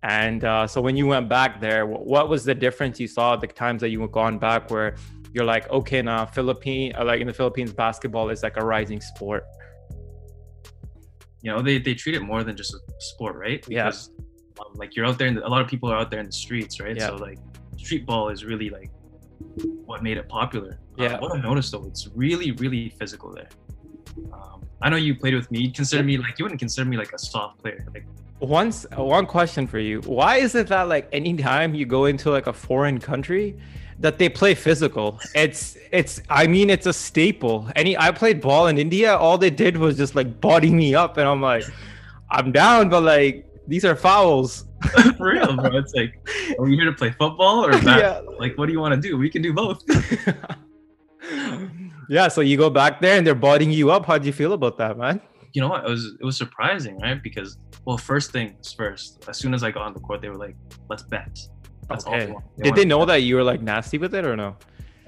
And 0.03 0.43
uh, 0.43 0.67
so 0.67 0.81
when 0.81 0.97
you 0.97 1.07
went 1.07 1.29
back 1.29 1.61
there, 1.61 1.85
what 1.85 2.27
was 2.27 2.43
the 2.43 2.53
difference 2.53 2.99
you 2.99 3.07
saw 3.07 3.37
the 3.37 3.47
times 3.47 3.79
that 3.81 3.89
you 3.89 4.01
were 4.01 4.09
gone 4.09 4.37
back 4.39 4.69
where 4.69 4.95
you're 5.31 5.45
like, 5.45 5.69
okay, 5.69 6.01
now 6.01 6.25
Philippine, 6.25 6.91
uh, 6.97 7.05
like 7.05 7.21
in 7.21 7.27
the 7.27 7.33
Philippines, 7.33 7.71
basketball 7.71 8.29
is 8.29 8.43
like 8.43 8.57
a 8.57 8.65
rising 8.65 8.99
sport. 8.99 9.45
You 11.41 11.51
know, 11.51 11.61
they, 11.61 11.77
they 11.79 11.93
treat 11.93 12.15
it 12.15 12.21
more 12.21 12.43
than 12.43 12.57
just 12.57 12.73
a 12.73 12.79
sport, 12.99 13.37
right? 13.37 13.65
Because 13.65 14.11
yeah. 14.19 14.65
um, 14.65 14.73
like 14.75 14.97
you're 14.97 15.05
out 15.05 15.17
there, 15.17 15.29
and 15.29 15.37
a 15.37 15.47
lot 15.47 15.61
of 15.61 15.69
people 15.69 15.89
are 15.89 15.97
out 15.97 16.11
there 16.11 16.19
in 16.19 16.25
the 16.25 16.31
streets, 16.33 16.81
right? 16.81 16.97
Yeah. 16.97 17.07
So 17.07 17.15
like 17.15 17.39
street 17.77 18.05
ball 18.05 18.27
is 18.27 18.43
really 18.43 18.69
like 18.69 18.91
what 19.85 20.03
made 20.03 20.17
it 20.17 20.27
popular. 20.27 20.77
Yeah. 20.97 21.13
Uh, 21.13 21.19
what 21.21 21.37
I 21.37 21.41
noticed 21.41 21.71
though, 21.71 21.85
it's 21.85 22.09
really, 22.13 22.51
really 22.51 22.89
physical 22.89 23.33
there. 23.33 23.47
Um, 24.33 24.65
I 24.81 24.89
know 24.89 24.97
you 24.97 25.15
played 25.15 25.33
with 25.33 25.49
me. 25.51 25.59
You 25.59 25.71
consider 25.71 26.03
me 26.03 26.17
like 26.17 26.37
you 26.39 26.45
wouldn't 26.45 26.59
consider 26.59 26.89
me 26.89 26.97
like 26.97 27.13
a 27.13 27.19
soft 27.19 27.59
player. 27.59 27.85
Like 27.93 28.05
once 28.39 28.85
one 28.95 29.25
question 29.25 29.67
for 29.67 29.79
you. 29.79 30.01
Why 30.01 30.37
is 30.37 30.55
it 30.55 30.67
that 30.67 30.87
like 30.87 31.09
anytime 31.11 31.73
you 31.73 31.85
go 31.85 32.05
into 32.05 32.29
like 32.31 32.47
a 32.47 32.53
foreign 32.53 32.99
country 32.99 33.57
that 33.99 34.19
they 34.19 34.29
play 34.29 34.53
physical? 34.53 35.19
It's 35.33 35.77
it's 35.91 36.21
I 36.29 36.47
mean 36.47 36.69
it's 36.69 36.85
a 36.85 36.93
staple. 36.93 37.69
Any 37.75 37.97
I 37.97 38.11
played 38.11 38.41
ball 38.41 38.67
in 38.67 38.77
India, 38.77 39.15
all 39.15 39.37
they 39.37 39.49
did 39.49 39.77
was 39.77 39.97
just 39.97 40.15
like 40.15 40.39
body 40.39 40.69
me 40.69 40.93
up 40.95 41.17
and 41.17 41.27
I'm 41.27 41.41
like 41.41 41.63
I'm 42.29 42.51
down, 42.51 42.89
but 42.89 43.03
like 43.03 43.47
these 43.67 43.83
are 43.85 43.95
fouls. 43.95 44.65
For 45.17 45.31
real, 45.31 45.55
bro. 45.55 45.77
It's 45.77 45.93
like, 45.93 46.17
are 46.57 46.63
we 46.63 46.75
here 46.75 46.85
to 46.85 46.93
play 46.93 47.11
football 47.11 47.65
or 47.65 47.73
yeah. 47.81 48.21
Like, 48.39 48.57
what 48.57 48.67
do 48.67 48.71
you 48.71 48.79
want 48.79 48.95
to 48.95 49.01
do? 49.01 49.17
We 49.17 49.29
can 49.29 49.41
do 49.41 49.53
both. 49.53 49.83
yeah, 52.09 52.27
so 52.27 52.41
you 52.41 52.57
go 52.57 52.69
back 52.69 53.01
there 53.01 53.17
and 53.17 53.25
they're 53.25 53.35
bodying 53.35 53.71
you 53.71 53.91
up. 53.91 54.05
How 54.05 54.17
do 54.17 54.25
you 54.25 54.33
feel 54.33 54.53
about 54.53 54.77
that, 54.77 54.97
man? 54.97 55.21
You 55.53 55.61
know 55.61 55.69
what? 55.69 55.85
It 55.85 55.89
was 55.89 56.15
it 56.19 56.25
was 56.25 56.37
surprising, 56.37 56.99
right? 56.99 57.21
Because 57.21 57.57
well, 57.85 57.97
first 57.97 58.31
things 58.31 58.73
first. 58.73 59.25
As 59.27 59.37
soon 59.37 59.53
as 59.53 59.63
I 59.63 59.71
got 59.71 59.83
on 59.83 59.93
the 59.93 59.99
court, 59.99 60.21
they 60.21 60.29
were 60.29 60.35
like, 60.35 60.55
"Let's 60.89 61.03
bet." 61.03 61.39
That's 61.89 62.05
okay. 62.05 62.31
all. 62.31 62.43
They, 62.57 62.63
Did 62.63 62.75
they 62.75 62.85
know 62.85 63.05
that 63.05 63.23
you 63.23 63.35
were 63.35 63.43
like 63.43 63.61
nasty 63.61 63.97
with 63.97 64.13
it 64.13 64.25
or 64.25 64.35
no? 64.35 64.57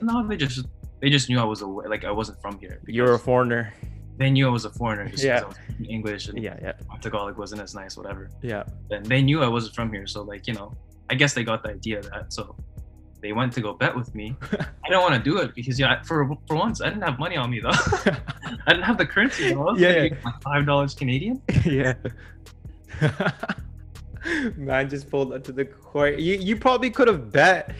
No, 0.01 0.25
they 0.25 0.37
just 0.37 0.65
they 1.01 1.09
just 1.09 1.29
knew 1.29 1.39
I 1.39 1.43
was 1.43 1.61
away, 1.61 1.87
like 1.87 2.05
I 2.05 2.11
wasn't 2.11 2.41
from 2.41 2.59
here. 2.59 2.81
You're 2.87 3.13
a 3.13 3.19
foreigner. 3.19 3.73
They 4.17 4.29
knew 4.29 4.47
I 4.47 4.51
was 4.51 4.65
a 4.65 4.69
foreigner 4.69 5.09
yeah. 5.15 5.43
English 5.87 6.27
and 6.27 6.41
yeah, 6.43 6.57
yeah. 6.61 6.73
Tagalog 7.01 7.37
wasn't 7.37 7.61
as 7.61 7.73
nice, 7.73 7.95
whatever. 7.95 8.29
Yeah. 8.41 8.63
And 8.91 9.05
they 9.05 9.21
knew 9.21 9.41
I 9.41 9.47
wasn't 9.47 9.75
from 9.75 9.93
here, 9.93 10.07
so 10.07 10.23
like 10.23 10.47
you 10.47 10.53
know, 10.53 10.75
I 11.09 11.15
guess 11.15 11.33
they 11.33 11.43
got 11.43 11.63
the 11.63 11.69
idea 11.69 12.01
that. 12.01 12.33
So 12.33 12.55
they 13.21 13.33
went 13.33 13.53
to 13.53 13.61
go 13.61 13.73
bet 13.73 13.95
with 13.95 14.13
me. 14.15 14.35
I 14.85 14.89
don't 14.89 15.01
want 15.01 15.15
to 15.15 15.29
do 15.29 15.37
it 15.39 15.53
because 15.55 15.79
yeah, 15.79 16.01
for 16.03 16.29
for 16.47 16.55
once 16.55 16.81
I 16.81 16.89
didn't 16.89 17.03
have 17.03 17.19
money 17.19 17.37
on 17.37 17.49
me 17.49 17.59
though. 17.59 17.69
I 18.67 18.73
didn't 18.73 18.83
have 18.83 18.97
the 18.97 19.05
currency. 19.05 19.53
Though. 19.53 19.75
yeah, 19.75 19.89
yeah. 19.89 20.01
Like 20.23 20.41
five 20.41 20.65
dollars 20.65 20.93
Canadian. 20.93 21.41
yeah. 21.65 21.93
Man 24.57 24.89
just 24.89 25.09
pulled 25.09 25.33
up 25.33 25.43
to 25.45 25.51
the 25.51 25.65
court. 25.65 26.19
You 26.19 26.35
you 26.35 26.55
probably 26.55 26.89
could 26.89 27.07
have 27.07 27.31
bet, 27.31 27.73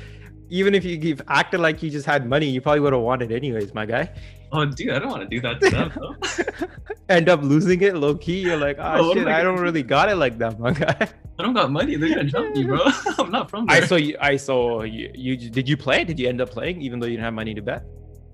even 0.49 0.73
if 0.73 0.85
you 0.85 1.17
acted 1.27 1.59
like 1.59 1.83
you 1.83 1.89
just 1.89 2.05
had 2.05 2.27
money. 2.27 2.47
You 2.47 2.61
probably 2.61 2.79
would 2.81 2.93
have 2.93 3.01
wanted 3.01 3.31
anyways, 3.31 3.73
my 3.73 3.85
guy. 3.85 4.09
Oh, 4.51 4.65
dude, 4.65 4.89
I 4.89 4.97
don't 4.97 5.09
want 5.09 5.21
to 5.21 5.27
do 5.27 5.39
that 5.41 5.61
to 5.61 5.69
them. 5.69 5.91
Though. 5.95 6.67
End 7.09 7.29
up 7.29 7.43
losing 7.43 7.79
it 7.81 7.95
low 7.95 8.15
key. 8.15 8.39
You're 8.39 8.57
like, 8.57 8.77
oh, 8.79 9.11
oh 9.11 9.13
shit, 9.13 9.27
I, 9.27 9.41
I 9.41 9.43
don't 9.43 9.59
really 9.59 9.83
got 9.83 10.09
it 10.09 10.15
like 10.15 10.39
that, 10.39 10.59
my 10.59 10.71
guy. 10.71 11.07
I 11.39 11.43
don't 11.43 11.53
got 11.53 11.71
money. 11.71 11.95
They're 11.95 12.09
gonna 12.09 12.23
jump 12.23 12.55
me, 12.55 12.63
bro. 12.63 12.79
I'm 13.19 13.31
not 13.31 13.49
from 13.49 13.67
there. 13.67 13.77
I 13.77 13.85
saw 13.85 13.95
you. 13.95 14.17
I 14.19 14.35
saw 14.37 14.81
you, 14.81 15.11
you. 15.13 15.37
Did 15.37 15.69
you 15.69 15.77
play? 15.77 16.03
Did 16.03 16.19
you 16.19 16.27
end 16.27 16.41
up 16.41 16.49
playing 16.49 16.81
even 16.81 16.99
though 16.99 17.05
you 17.05 17.13
didn't 17.13 17.25
have 17.25 17.33
money 17.33 17.53
to 17.53 17.61
bet? 17.61 17.83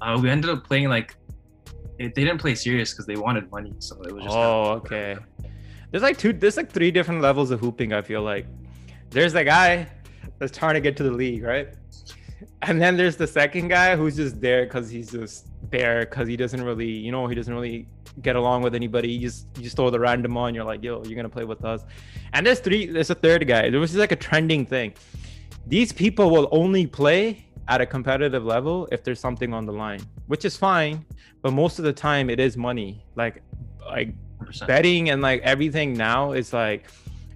Uh, 0.01 0.17
we 0.21 0.29
ended 0.29 0.49
up 0.49 0.63
playing 0.63 0.87
like 0.87 1.15
it, 1.99 2.15
they 2.15 2.23
didn't 2.23 2.39
play 2.39 2.55
serious 2.55 2.91
because 2.91 3.05
they 3.05 3.15
wanted 3.15 3.51
money, 3.51 3.73
so 3.79 4.01
it 4.01 4.13
was 4.13 4.23
just. 4.23 4.35
Oh, 4.35 4.71
okay. 4.77 5.17
There's 5.91 6.03
like 6.03 6.17
two. 6.17 6.33
There's 6.33 6.57
like 6.57 6.71
three 6.71 6.91
different 6.91 7.21
levels 7.21 7.51
of 7.51 7.59
hooping. 7.59 7.93
I 7.93 8.01
feel 8.01 8.21
like 8.21 8.47
there's 9.11 9.33
the 9.33 9.43
guy 9.43 9.87
that's 10.39 10.57
trying 10.57 10.73
to 10.73 10.81
get 10.81 10.97
to 10.97 11.03
the 11.03 11.11
league, 11.11 11.43
right? 11.43 11.69
And 12.63 12.81
then 12.81 12.97
there's 12.97 13.15
the 13.15 13.27
second 13.27 13.67
guy 13.67 13.95
who's 13.95 14.15
just 14.15 14.41
there 14.41 14.65
because 14.65 14.89
he's 14.89 15.11
just 15.11 15.47
there 15.71 16.01
because 16.01 16.27
he 16.27 16.37
doesn't 16.37 16.63
really, 16.63 16.89
you 16.89 17.11
know, 17.11 17.27
he 17.27 17.35
doesn't 17.35 17.53
really 17.53 17.87
get 18.21 18.35
along 18.35 18.61
with 18.63 18.75
anybody. 18.75 19.11
You 19.11 19.19
just 19.19 19.47
you 19.57 19.63
just 19.63 19.75
throw 19.75 19.89
the 19.89 19.99
random 19.99 20.37
on. 20.37 20.55
You're 20.55 20.63
like, 20.63 20.83
yo, 20.83 21.03
you're 21.03 21.15
gonna 21.15 21.29
play 21.29 21.45
with 21.45 21.63
us. 21.65 21.83
And 22.33 22.45
there's 22.45 22.59
three. 22.59 22.87
There's 22.87 23.09
a 23.09 23.15
third 23.15 23.47
guy. 23.47 23.69
There 23.69 23.79
was 23.79 23.95
like 23.95 24.11
a 24.11 24.15
trending 24.15 24.65
thing. 24.65 24.93
These 25.67 25.91
people 25.91 26.29
will 26.29 26.47
only 26.51 26.85
play 26.87 27.45
at 27.67 27.81
a 27.81 27.85
competitive 27.85 28.45
level 28.45 28.87
if 28.91 29.03
there's 29.03 29.19
something 29.19 29.53
on 29.53 29.65
the 29.65 29.73
line, 29.73 30.01
which 30.27 30.45
is 30.45 30.55
fine. 30.55 31.03
But 31.41 31.53
most 31.53 31.79
of 31.79 31.85
the 31.85 31.93
time, 31.93 32.29
it 32.29 32.39
is 32.39 32.57
money. 32.57 33.03
Like 33.15 33.41
like 33.85 34.09
100%. 34.39 34.67
betting 34.67 35.09
and 35.09 35.21
like 35.21 35.41
everything 35.41 35.93
now 35.93 36.33
is 36.33 36.53
like 36.53 36.85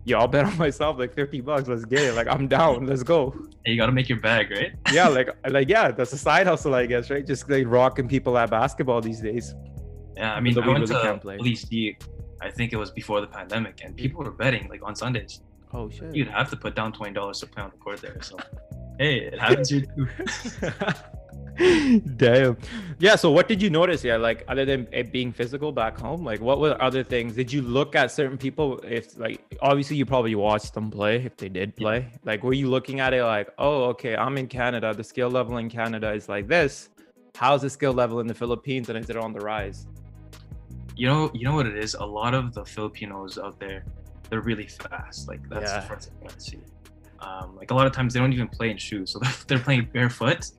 yo, 0.10 0.20
I'll 0.20 0.28
bet 0.28 0.46
on 0.46 0.58
myself 0.58 0.98
like 0.98 1.14
50 1.14 1.42
bucks. 1.42 1.68
Let's 1.68 1.86
get 1.86 2.02
it. 2.02 2.16
Like 2.16 2.28
I'm 2.28 2.48
down. 2.48 2.86
Let's 2.86 3.04
go. 3.04 3.34
You 3.66 3.78
gotta 3.78 3.92
make 3.92 4.10
your 4.10 4.20
bag, 4.20 4.52
right? 4.52 4.74
yeah, 4.92 5.08
like 5.08 5.30
like 5.50 5.70
yeah, 5.70 5.92
that's 5.92 6.12
a 6.14 6.18
side 6.18 6.48
hustle, 6.48 6.74
I 6.76 6.86
guess, 6.86 7.10
right? 7.10 7.26
Just 7.26 7.50
like 7.50 7.66
rocking 7.68 8.08
people 8.08 8.38
at 8.38 8.50
basketball 8.50 9.02
these 9.02 9.22
days. 9.22 9.54
Yeah, 10.18 10.34
I 10.34 10.42
mean, 10.42 10.54
the 10.54 10.62
I 10.62 10.68
went 10.68 10.88
to 10.88 11.20
Police 11.22 11.64
D. 11.64 11.98
I 12.42 12.50
think 12.50 12.74
it 12.74 12.78
was 12.78 12.90
before 12.90 13.22
the 13.22 13.28
pandemic, 13.28 13.82
and 13.84 13.92
hmm. 13.92 13.98
people 13.98 14.24
were 14.24 14.32
betting 14.32 14.68
like 14.70 14.82
on 14.84 14.96
Sundays. 14.96 15.42
Oh 15.74 15.90
shit! 15.90 16.16
You'd 16.16 16.30
have 16.30 16.50
to 16.50 16.58
put 16.58 16.76
down 16.76 16.92
twenty 16.92 17.14
dollars 17.14 17.40
to 17.42 17.48
play 17.48 17.64
on 17.64 17.70
the 17.70 17.78
court 17.78 18.02
there. 18.02 18.22
So, 18.22 18.38
hey, 18.98 19.20
it 19.20 19.40
happens 19.40 19.70
here 19.70 19.86
too. 19.96 20.08
Damn. 22.16 22.58
Yeah. 23.00 23.16
So, 23.16 23.32
what 23.32 23.50
did 23.50 23.62
you 23.62 23.70
notice? 23.70 24.04
Yeah, 24.04 24.16
like 24.16 24.46
other 24.48 24.64
than 24.64 24.88
it 24.94 25.12
being 25.12 25.34
physical 25.34 25.74
back 25.74 25.98
home, 25.98 26.24
like 26.24 26.40
what 26.40 26.60
were 26.60 26.82
other 26.82 27.04
things? 27.04 27.36
Did 27.36 27.52
you 27.52 27.62
look 27.62 27.96
at 27.96 28.12
certain 28.12 28.38
people? 28.38 28.80
If 28.80 29.18
like 29.18 29.42
obviously 29.62 29.98
you 29.98 30.06
probably 30.06 30.36
watched 30.36 30.74
them 30.74 30.90
play 30.90 31.18
if 31.26 31.36
they 31.36 31.50
did 31.50 31.76
play. 31.76 32.00
Yeah. 32.00 32.18
Like, 32.24 32.44
were 32.44 32.54
you 32.54 32.70
looking 32.70 33.02
at 33.02 33.14
it 33.14 33.24
like, 33.24 33.50
oh, 33.58 33.86
okay, 33.86 34.16
I'm 34.16 34.38
in 34.38 34.48
Canada. 34.48 34.94
The 34.94 35.04
skill 35.04 35.30
level 35.30 35.58
in 35.58 35.70
Canada 35.70 36.14
is 36.14 36.30
like 36.30 36.48
this. 36.48 36.90
How's 37.36 37.62
the 37.62 37.70
skill 37.70 37.94
level 37.94 38.22
in 38.22 38.28
the 38.28 38.34
Philippines, 38.34 38.88
and 38.88 38.98
is 38.98 39.10
it 39.10 39.18
on 39.18 39.34
the 39.34 39.40
rise? 39.40 39.88
You 40.96 41.08
know, 41.08 41.32
you 41.34 41.44
know 41.44 41.56
what 41.56 41.66
it 41.66 41.78
is. 41.78 41.94
A 41.96 42.06
lot 42.06 42.34
of 42.34 42.54
the 42.54 42.64
Filipinos 42.64 43.38
out 43.38 43.60
there, 43.60 43.84
they're 44.30 44.42
really 44.42 44.68
fast. 44.68 45.28
Like 45.28 45.42
that's 45.50 45.72
yeah. 45.72 45.82
the 45.82 45.88
first 45.88 46.10
thing 46.10 46.30
I 46.30 46.38
see. 46.38 46.60
Um, 47.20 47.58
like 47.58 47.72
a 47.72 47.74
lot 47.74 47.86
of 47.86 47.92
times 47.92 48.14
they 48.14 48.22
don't 48.22 48.32
even 48.32 48.48
play 48.48 48.70
in 48.70 48.78
shoes, 48.78 49.12
so 49.12 49.20
they're 49.48 49.60
playing 49.60 49.90
barefoot 49.92 50.52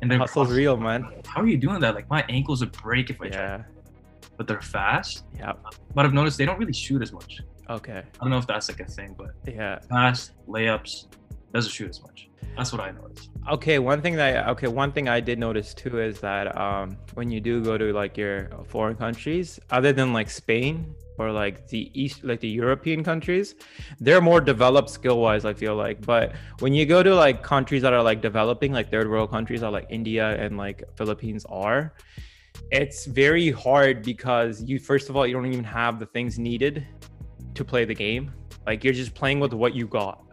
and 0.00 0.10
they're 0.10 0.18
hustle's 0.18 0.50
real, 0.50 0.76
man. 0.76 1.06
How 1.26 1.42
are 1.42 1.46
you 1.46 1.56
doing 1.56 1.80
that? 1.80 1.94
Like 1.94 2.08
my 2.08 2.24
ankles 2.28 2.60
would 2.60 2.72
break 2.72 3.10
if 3.10 3.20
I 3.20 3.26
yeah. 3.26 3.30
try. 3.30 3.64
But 4.36 4.46
they're 4.46 4.60
fast. 4.60 5.24
Yeah. 5.36 5.54
But 5.94 6.06
I've 6.06 6.14
noticed 6.14 6.38
they 6.38 6.46
don't 6.46 6.58
really 6.58 6.72
shoot 6.72 7.02
as 7.02 7.12
much. 7.12 7.40
Okay. 7.70 7.98
I 7.98 8.22
don't 8.22 8.30
know 8.30 8.38
if 8.38 8.46
that's 8.46 8.68
like 8.68 8.80
a 8.80 8.84
thing, 8.84 9.14
but 9.18 9.30
yeah, 9.46 9.78
fast 9.90 10.32
layups, 10.48 11.06
doesn't 11.52 11.70
shoot 11.70 11.90
as 11.90 12.00
much. 12.00 12.28
That's 12.56 12.72
what 12.72 12.80
I 12.80 12.90
noticed. 12.90 13.30
Okay, 13.50 13.78
one 13.78 14.00
thing 14.00 14.16
that 14.16 14.48
okay, 14.48 14.68
one 14.68 14.90
thing 14.90 15.08
I 15.08 15.20
did 15.20 15.38
notice 15.38 15.74
too 15.74 16.00
is 16.00 16.20
that 16.20 16.56
um, 16.56 16.96
when 17.14 17.30
you 17.30 17.40
do 17.40 17.62
go 17.62 17.76
to 17.76 17.92
like 17.92 18.16
your 18.16 18.50
foreign 18.66 18.96
countries, 18.96 19.60
other 19.70 19.92
than 19.92 20.12
like 20.12 20.30
Spain 20.30 20.94
or 21.18 21.32
like 21.32 21.66
the 21.68 21.90
east, 22.00 22.24
like 22.24 22.40
the 22.40 22.48
European 22.48 23.02
countries, 23.02 23.54
they're 24.00 24.20
more 24.20 24.40
developed 24.40 24.90
skill 24.90 25.20
wise. 25.20 25.44
I 25.44 25.54
feel 25.54 25.74
like, 25.74 26.04
but 26.04 26.34
when 26.60 26.72
you 26.72 26.86
go 26.86 27.02
to 27.02 27.14
like 27.14 27.42
countries 27.42 27.82
that 27.82 27.92
are 27.92 28.02
like 28.02 28.20
developing, 28.22 28.72
like 28.72 28.90
third 28.90 29.10
world 29.10 29.30
countries, 29.30 29.62
are 29.62 29.70
like 29.70 29.86
India 29.90 30.36
and 30.42 30.56
like 30.56 30.84
Philippines 30.96 31.44
are, 31.48 31.94
it's 32.70 33.06
very 33.06 33.50
hard 33.50 34.02
because 34.02 34.62
you 34.62 34.78
first 34.78 35.08
of 35.08 35.16
all 35.16 35.26
you 35.26 35.32
don't 35.32 35.46
even 35.46 35.64
have 35.64 35.98
the 35.98 36.06
things 36.06 36.38
needed 36.38 36.86
to 37.54 37.64
play 37.64 37.84
the 37.84 37.94
game. 37.94 38.32
Like 38.66 38.84
you're 38.84 38.92
just 38.92 39.14
playing 39.14 39.40
with 39.40 39.52
what 39.52 39.74
you 39.74 39.86
got. 39.86 40.24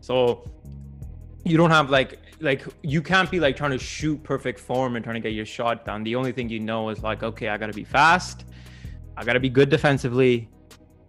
So 0.00 0.50
you 1.44 1.56
don't 1.56 1.70
have 1.70 1.90
like 1.90 2.18
like 2.40 2.64
you 2.82 3.00
can't 3.00 3.30
be 3.30 3.40
like 3.40 3.56
trying 3.56 3.70
to 3.70 3.78
shoot 3.78 4.22
perfect 4.22 4.58
form 4.58 4.96
and 4.96 5.04
trying 5.04 5.14
to 5.14 5.20
get 5.20 5.32
your 5.32 5.46
shot 5.46 5.84
down. 5.84 6.04
The 6.04 6.16
only 6.16 6.32
thing 6.32 6.48
you 6.48 6.60
know 6.60 6.88
is 6.90 7.02
like, 7.02 7.22
okay, 7.22 7.48
I 7.48 7.56
gotta 7.56 7.72
be 7.72 7.84
fast, 7.84 8.44
I 9.16 9.24
gotta 9.24 9.40
be 9.40 9.48
good 9.48 9.68
defensively, 9.68 10.48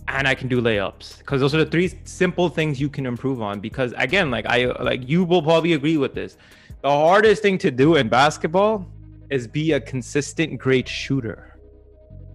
and 0.08 0.28
I 0.28 0.36
can 0.36 0.48
do 0.48 0.62
layups. 0.62 1.20
Because 1.20 1.42
those 1.42 1.54
are 1.54 1.64
the 1.64 1.70
three 1.70 2.00
simple 2.06 2.50
things 2.50 2.80
you 2.80 2.90
can 2.90 3.06
improve 3.06 3.42
on. 3.42 3.60
Because 3.60 3.94
again, 3.98 4.32
like 4.32 4.46
I 4.46 4.66
like 4.82 5.08
you 5.08 5.24
will 5.24 5.42
probably 5.42 5.74
agree 5.74 5.98
with 5.98 6.14
this. 6.14 6.38
The 6.82 6.90
hardest 6.90 7.42
thing 7.42 7.58
to 7.60 7.72
do 7.72 7.96
in 7.96 8.08
basketball 8.08 8.86
is 9.30 9.48
be 9.48 9.74
a 9.74 9.82
consistent 9.82 10.58
great 10.58 10.88
shooter. 10.88 11.58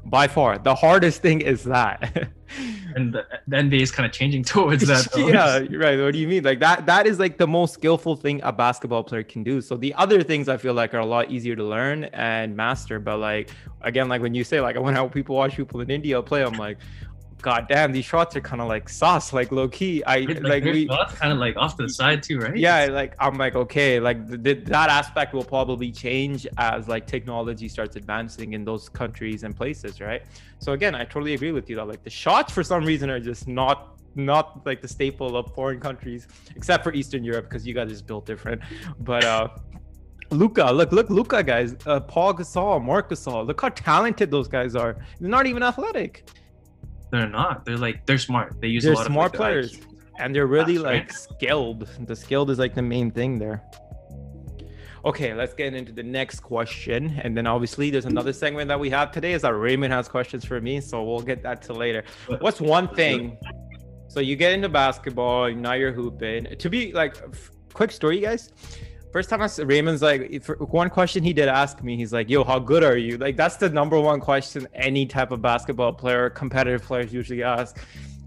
By 0.05 0.26
far, 0.26 0.59
the 0.59 0.75
hardest 0.75 1.23
thing 1.23 1.41
is 1.41 1.64
that. 1.64 2.29
and 2.94 3.12
the, 3.12 3.26
the 3.47 3.56
NBA 3.56 3.80
is 3.80 3.90
kind 3.90 4.06
of 4.06 4.12
changing 4.12 4.44
towards 4.54 4.87
that. 4.87 5.09
Though. 5.12 5.28
yeah, 5.28 5.59
right. 5.76 5.99
What 5.99 6.12
do 6.12 6.18
you 6.18 6.28
mean? 6.28 6.44
Like 6.44 6.61
that? 6.61 6.87
That 6.87 7.06
is 7.06 7.18
like 7.18 7.38
the 7.38 7.47
most 7.47 7.75
skillful 7.75 8.16
thing 8.16 8.40
a 8.42 8.52
basketball 8.52 9.04
player 9.04 9.23
can 9.23 9.42
do. 9.42 9.61
So 9.61 9.76
the 9.76 9.94
other 9.94 10.23
things 10.23 10.49
I 10.49 10.56
feel 10.56 10.75
like 10.75 10.94
are 10.94 10.99
a 11.00 11.06
lot 11.06 11.30
easier 11.30 11.56
to 11.56 11.64
learn 11.64 12.04
and 12.04 12.56
master. 12.56 12.99
But 12.99 13.18
like 13.18 13.50
again, 13.82 14.09
like 14.09 14.23
when 14.23 14.35
you 14.35 14.44
say 14.44 14.61
like 14.61 14.76
i 14.76 14.78
when 14.78 15.11
people 15.11 15.37
watch 15.37 15.56
people 15.56 15.80
in 15.80 15.90
India 15.90 16.21
play, 16.23 16.42
I'm 16.42 16.54
like, 16.54 16.78
god 17.42 17.66
damn, 17.68 17.92
these 17.92 18.04
shots 18.04 18.34
are 18.37 18.40
kind 18.40 18.62
of 18.62 18.68
like 18.68 18.88
sauce, 18.88 19.32
like 19.32 19.52
low 19.52 19.68
key. 19.68 20.02
I 20.04 20.20
like, 20.20 20.42
like 20.42 20.64
we 20.64 20.87
kind 20.87 21.32
of 21.32 21.38
like 21.38 21.56
off 21.56 21.76
to 21.76 21.82
the 21.82 21.88
side 21.88 22.22
too, 22.22 22.38
right? 22.38 22.56
Yeah, 22.56 22.87
like 22.87 23.14
I'm 23.18 23.34
like 23.34 23.54
okay, 23.56 24.00
like 24.00 24.42
th- 24.42 24.64
that 24.66 24.88
aspect 24.88 25.34
will 25.34 25.44
probably 25.44 25.90
change 25.90 26.46
as 26.56 26.88
like 26.88 27.06
technology 27.06 27.68
starts 27.68 27.96
advancing 27.96 28.54
in 28.54 28.64
those 28.64 28.88
countries 28.88 29.42
and 29.42 29.54
places, 29.54 30.00
right? 30.00 30.22
So 30.58 30.72
again, 30.72 30.94
I 30.94 31.04
totally 31.04 31.34
agree 31.34 31.52
with 31.52 31.68
you 31.68 31.76
that 31.76 31.88
like 31.88 32.02
the 32.04 32.11
shots 32.11 32.52
for 32.52 32.62
some 32.62 32.84
reason 32.84 33.11
are 33.11 33.20
just 33.20 33.49
not 33.49 33.99
not 34.14 34.64
like 34.66 34.80
the 34.80 34.88
staple 34.88 35.37
of 35.37 35.52
foreign 35.54 35.80
countries, 35.80 36.28
except 36.56 36.84
for 36.84 36.92
Eastern 36.92 37.25
Europe 37.25 37.46
because 37.49 37.66
you 37.66 37.75
guys 37.75 37.88
just 37.88 38.06
built 38.06 38.25
different. 38.26 38.62
But 39.00 39.25
uh 39.25 39.49
Luka, 40.30 40.64
look, 40.64 40.92
look, 40.92 41.11
Luka, 41.11 41.42
guys, 41.42 41.76
uh, 41.84 42.00
Paul 42.00 42.32
Gasol, 42.32 42.82
Marc 42.82 43.11
Gasol, 43.11 43.46
look 43.46 43.61
how 43.61 43.68
talented 43.68 44.30
those 44.30 44.49
guys 44.49 44.75
are. 44.75 44.96
They're 45.20 45.28
not 45.28 45.46
even 45.46 45.62
athletic. 45.62 46.26
They're 47.12 47.28
not. 47.28 47.66
They're 47.66 47.76
like 47.76 48.07
they're 48.07 48.19
smart. 48.19 48.61
They 48.61 48.69
use 48.69 48.85
they're 48.85 48.95
a 48.95 48.97
lot 48.97 49.07
smart 49.07 49.35
of, 49.35 49.40
like, 49.40 49.50
players, 49.50 49.78
and 50.19 50.35
they're 50.35 50.47
really 50.47 50.78
like 50.78 51.11
right? 51.11 51.12
skilled. 51.12 51.87
The 52.07 52.16
skilled 52.16 52.50
is 52.50 52.59
like 52.59 52.75
the 52.75 52.83
main 52.83 53.11
thing 53.11 53.38
there. 53.38 53.62
Okay, 55.04 55.35
let's 55.35 55.52
get 55.52 55.75
into 55.75 55.92
the 55.92 56.02
next 56.02 56.40
question, 56.40 57.21
and 57.23 57.37
then 57.37 57.47
obviously 57.47 57.90
there's 57.90 58.07
another 58.07 58.33
segment 58.33 58.69
that 58.69 58.81
we 58.81 58.88
have 58.90 59.12
today. 59.12 59.35
Is 59.35 59.42
that 59.42 59.52
Raymond 59.52 59.92
has 59.92 60.09
questions 60.09 60.45
for 60.45 60.59
me, 60.61 60.81
so 60.81 61.02
we'll 61.02 61.21
get 61.21 61.42
that 61.42 61.61
to 61.62 61.75
later. 61.75 62.02
What's 62.38 62.61
one 62.61 62.88
thing? 62.95 63.37
So 64.09 64.21
you 64.21 64.35
get 64.37 64.52
into 64.52 64.71
basketball, 64.71 65.50
now 65.52 65.75
you're 65.75 65.92
hooping. 65.92 66.57
To 66.59 66.71
be 66.71 66.92
like, 66.92 67.16
quick 67.75 67.90
story, 67.90 68.21
guys 68.21 68.52
first 69.12 69.28
time 69.28 69.42
I 69.42 69.49
Raymond's 69.62 70.02
like 70.02 70.45
one 70.59 70.88
question 70.88 71.23
he 71.23 71.33
did 71.33 71.49
ask 71.49 71.83
me, 71.83 71.97
he's 71.97 72.12
like, 72.12 72.31
"Yo, 72.31 72.42
how 72.42 72.59
good 72.59 72.83
are 72.83 72.97
you?" 72.97 73.19
Like 73.19 73.37
that's 73.37 73.57
the 73.57 73.69
number 73.69 74.00
one 74.00 74.21
question 74.21 74.66
any 74.75 75.07
type 75.07 75.31
of 75.31 75.42
basketball 75.42 75.92
player, 75.92 76.31
competitive 76.31 76.83
players 76.83 77.12
usually 77.12 77.42
ask. 77.42 77.78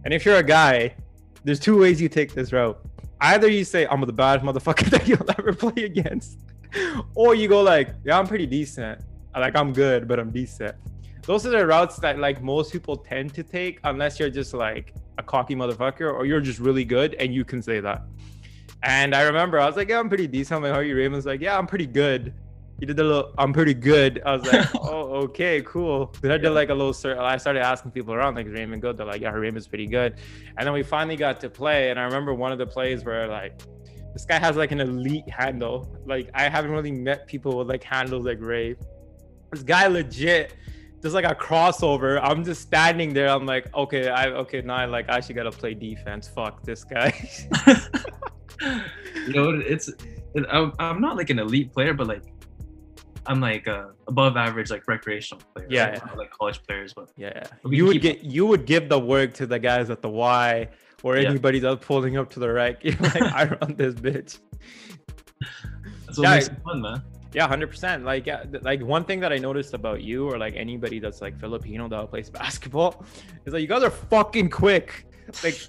And 0.04 0.14
if 0.14 0.26
you're 0.26 0.38
a 0.38 0.44
guy, 0.44 0.96
there's 1.44 1.60
two 1.60 1.80
ways 1.80 2.00
you 2.00 2.08
take 2.08 2.34
this 2.34 2.54
route. 2.54 2.80
Either 3.22 3.50
you 3.50 3.66
say, 3.66 3.88
"I'm 3.88 4.02
the 4.02 4.14
baddest 4.14 4.46
motherfucker 4.46 4.90
that 4.96 5.08
you'll 5.08 5.30
ever 5.38 5.54
play 5.54 5.84
against," 5.84 6.40
or 7.16 7.36
you 7.36 7.48
go 7.48 7.62
like, 7.62 7.90
"Yeah, 8.06 8.20
I'm 8.20 8.28
pretty 8.28 8.46
decent. 8.46 9.02
Like 9.36 9.56
I'm 9.56 9.74
good, 9.74 10.08
but 10.08 10.20
I'm 10.20 10.32
decent." 10.32 10.76
Those 11.24 11.44
are 11.48 11.50
the 11.50 11.66
routes 11.66 11.98
that 11.98 12.20
like 12.20 12.44
most 12.44 12.72
people 12.72 12.96
tend 12.96 13.34
to 13.34 13.42
take, 13.42 13.80
unless 13.84 14.20
you're 14.20 14.30
just 14.30 14.54
like 14.54 14.94
a 15.18 15.24
cocky 15.24 15.56
motherfucker 15.56 16.14
or 16.14 16.26
you're 16.26 16.42
just 16.42 16.60
really 16.60 16.86
good 16.86 17.16
and 17.16 17.34
you 17.34 17.44
can 17.44 17.62
say 17.62 17.80
that. 17.80 18.04
And 18.86 19.16
I 19.16 19.24
remember 19.24 19.60
I 19.60 19.66
was 19.66 19.76
like, 19.76 19.90
yeah, 19.90 20.00
I'm 20.00 20.10
pretty 20.10 20.28
decent. 20.28 20.58
I'm 20.58 20.64
like, 20.64 20.72
how 20.72 20.78
are 20.78 20.84
you? 20.84 20.96
Raymond's 20.96 21.26
like, 21.26 21.42
yeah, 21.42 21.58
I'm 21.58 21.66
pretty 21.66 21.88
good. 21.88 22.32
He 22.80 22.86
did 22.86 22.98
the 22.98 23.04
little, 23.04 23.34
I'm 23.38 23.52
pretty 23.52 23.74
good. 23.74 24.22
I 24.24 24.36
was 24.36 24.46
like, 24.46 24.68
oh, 24.76 25.24
okay, 25.24 25.64
cool. 25.64 26.14
Then 26.22 26.32
I 26.32 26.38
did 26.38 26.52
like 26.52 26.70
a 26.70 26.74
little, 26.74 26.94
I 27.20 27.38
started 27.38 27.62
asking 27.62 27.92
people 27.92 28.14
around, 28.14 28.36
like, 28.36 28.48
Raymond 28.48 28.84
good? 28.84 28.98
They're 28.98 29.08
like, 29.08 29.22
yeah, 29.22 29.32
Raymond's 29.32 29.68
pretty 29.68 29.88
good. 29.88 30.18
And 30.58 30.68
then 30.68 30.74
we 30.74 30.84
finally 30.84 31.16
got 31.16 31.40
to 31.42 31.50
play. 31.50 31.90
And 31.90 32.00
I 32.00 32.04
remember 32.04 32.36
one 32.36 32.52
of 32.52 32.60
the 32.60 32.68
plays 32.68 33.04
where 33.04 33.28
like, 33.28 33.60
this 34.14 34.24
guy 34.24 34.38
has 34.38 34.56
like 34.56 34.72
an 34.72 34.82
elite 34.82 35.28
handle. 35.30 35.98
Like, 36.06 36.30
I 36.36 36.48
haven't 36.48 36.72
really 36.72 36.92
met 36.92 37.26
people 37.26 37.58
with 37.58 37.68
like 37.68 37.84
handles 37.84 38.24
like 38.24 38.38
Ray. 38.40 38.76
This 39.52 39.64
guy 39.64 39.88
legit 39.88 40.54
just 41.02 41.16
like 41.16 41.26
a 41.26 41.36
crossover. 41.36 42.20
I'm 42.22 42.44
just 42.44 42.62
standing 42.62 43.14
there. 43.14 43.30
I'm 43.30 43.46
like, 43.46 43.74
okay, 43.76 44.10
I 44.10 44.28
okay 44.28 44.62
now 44.62 44.76
I 44.76 44.86
like 44.86 45.10
I 45.10 45.18
actually 45.18 45.36
gotta 45.36 45.52
play 45.52 45.74
defense. 45.74 46.28
Fuck 46.28 46.64
this 46.64 46.84
guy. 46.84 47.14
you 48.62 49.34
know, 49.34 49.50
it's 49.66 49.90
it, 49.90 50.46
I'm, 50.50 50.74
I'm 50.80 51.02
not 51.02 51.18
like 51.18 51.30
an 51.30 51.40
elite 51.40 51.74
player, 51.74 51.94
but 51.94 52.08
like 52.08 52.24
I'm 53.28 53.42
like 53.42 53.68
uh, 53.68 53.88
above 54.08 54.38
average, 54.38 54.70
like 54.70 54.88
recreational 54.88 55.42
player. 55.54 55.68
Yeah, 55.70 55.90
right? 55.90 56.02
yeah. 56.06 56.14
like 56.14 56.32
college 56.32 56.62
players, 56.64 56.94
but 56.94 57.10
yeah, 57.18 57.44
you 57.70 57.86
would 57.86 58.02
get 58.02 58.20
up. 58.20 58.24
you 58.24 58.46
would 58.46 58.66
give 58.66 58.90
the 58.90 59.00
work 59.00 59.34
to 59.36 59.48
the 59.48 59.60
guys 59.60 59.90
at 59.90 60.02
the 60.02 60.10
Y 60.10 60.70
or 61.04 61.18
yeah. 61.18 61.30
anybody 61.30 61.60
that's 61.60 61.86
pulling 61.86 62.18
up 62.18 62.30
to 62.32 62.40
the 62.40 62.50
right. 62.50 62.78
You're 62.82 62.98
like, 62.98 63.22
I 63.22 63.46
run 63.46 63.76
this 63.76 63.96
bitch. 63.96 64.40
That's 66.06 66.18
what 66.18 66.24
yeah, 66.24 66.36
makes 66.36 66.48
it 66.48 66.58
fun, 66.64 66.82
man. 66.82 67.04
Yeah, 67.34 67.48
hundred 67.48 67.68
percent. 67.68 68.06
Like, 68.06 68.26
yeah, 68.26 68.44
like 68.62 68.82
one 68.82 69.04
thing 69.04 69.20
that 69.20 69.34
I 69.34 69.38
noticed 69.38 69.74
about 69.74 70.02
you, 70.02 70.30
or 70.30 70.38
like 70.38 70.56
anybody 70.56 71.00
that's 71.00 71.22
like 71.22 71.38
Filipino 71.40 71.88
that 71.90 72.10
plays 72.10 72.30
basketball, 72.42 73.06
is 73.46 73.54
that 73.54 73.62
you 73.62 73.68
guys 73.68 73.84
are 73.84 73.90
fucking 73.90 74.50
quick, 74.50 75.06
like 75.44 75.60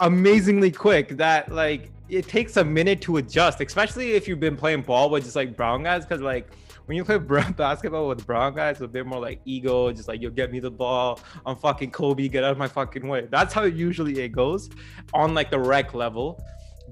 amazingly 0.00 0.70
quick. 0.70 1.16
That 1.16 1.50
like 1.50 1.90
it 2.08 2.28
takes 2.28 2.56
a 2.56 2.64
minute 2.64 3.00
to 3.02 3.16
adjust, 3.16 3.60
especially 3.60 4.12
if 4.12 4.28
you've 4.28 4.40
been 4.40 4.56
playing 4.56 4.82
ball 4.82 5.10
with 5.10 5.24
just 5.24 5.36
like 5.36 5.56
brown 5.56 5.82
guys. 5.82 6.04
Because 6.04 6.22
like 6.22 6.48
when 6.86 6.96
you 6.96 7.04
play 7.04 7.18
basketball 7.56 8.08
with 8.08 8.26
brown 8.26 8.54
guys, 8.54 8.80
a 8.80 8.88
bit 8.88 9.06
more 9.06 9.20
like 9.20 9.40
ego, 9.44 9.92
just 9.92 10.08
like 10.08 10.20
you'll 10.20 10.30
get 10.30 10.52
me 10.52 10.60
the 10.60 10.70
ball. 10.70 11.20
I'm 11.44 11.56
fucking 11.56 11.90
Kobe, 11.90 12.28
get 12.28 12.44
out 12.44 12.52
of 12.52 12.58
my 12.58 12.68
fucking 12.68 13.06
way. 13.06 13.26
That's 13.30 13.52
how 13.52 13.64
usually 13.64 14.20
it 14.20 14.30
goes 14.30 14.70
on 15.12 15.34
like 15.34 15.50
the 15.50 15.58
rec 15.58 15.94
level. 15.94 16.42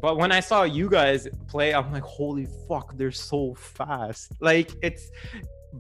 But 0.01 0.19
when 0.19 0.33
I 0.33 0.41
saw 0.41 0.65
you 0.65 0.91
guys 0.91 1.29
play, 1.49 1.73
I'm 1.73 1.91
like, 1.93 2.03
holy 2.03 2.47
fuck, 2.69 2.97
they're 2.97 3.13
so 3.13 3.55
fast. 3.55 4.33
Like 4.41 4.71
it's 4.83 5.11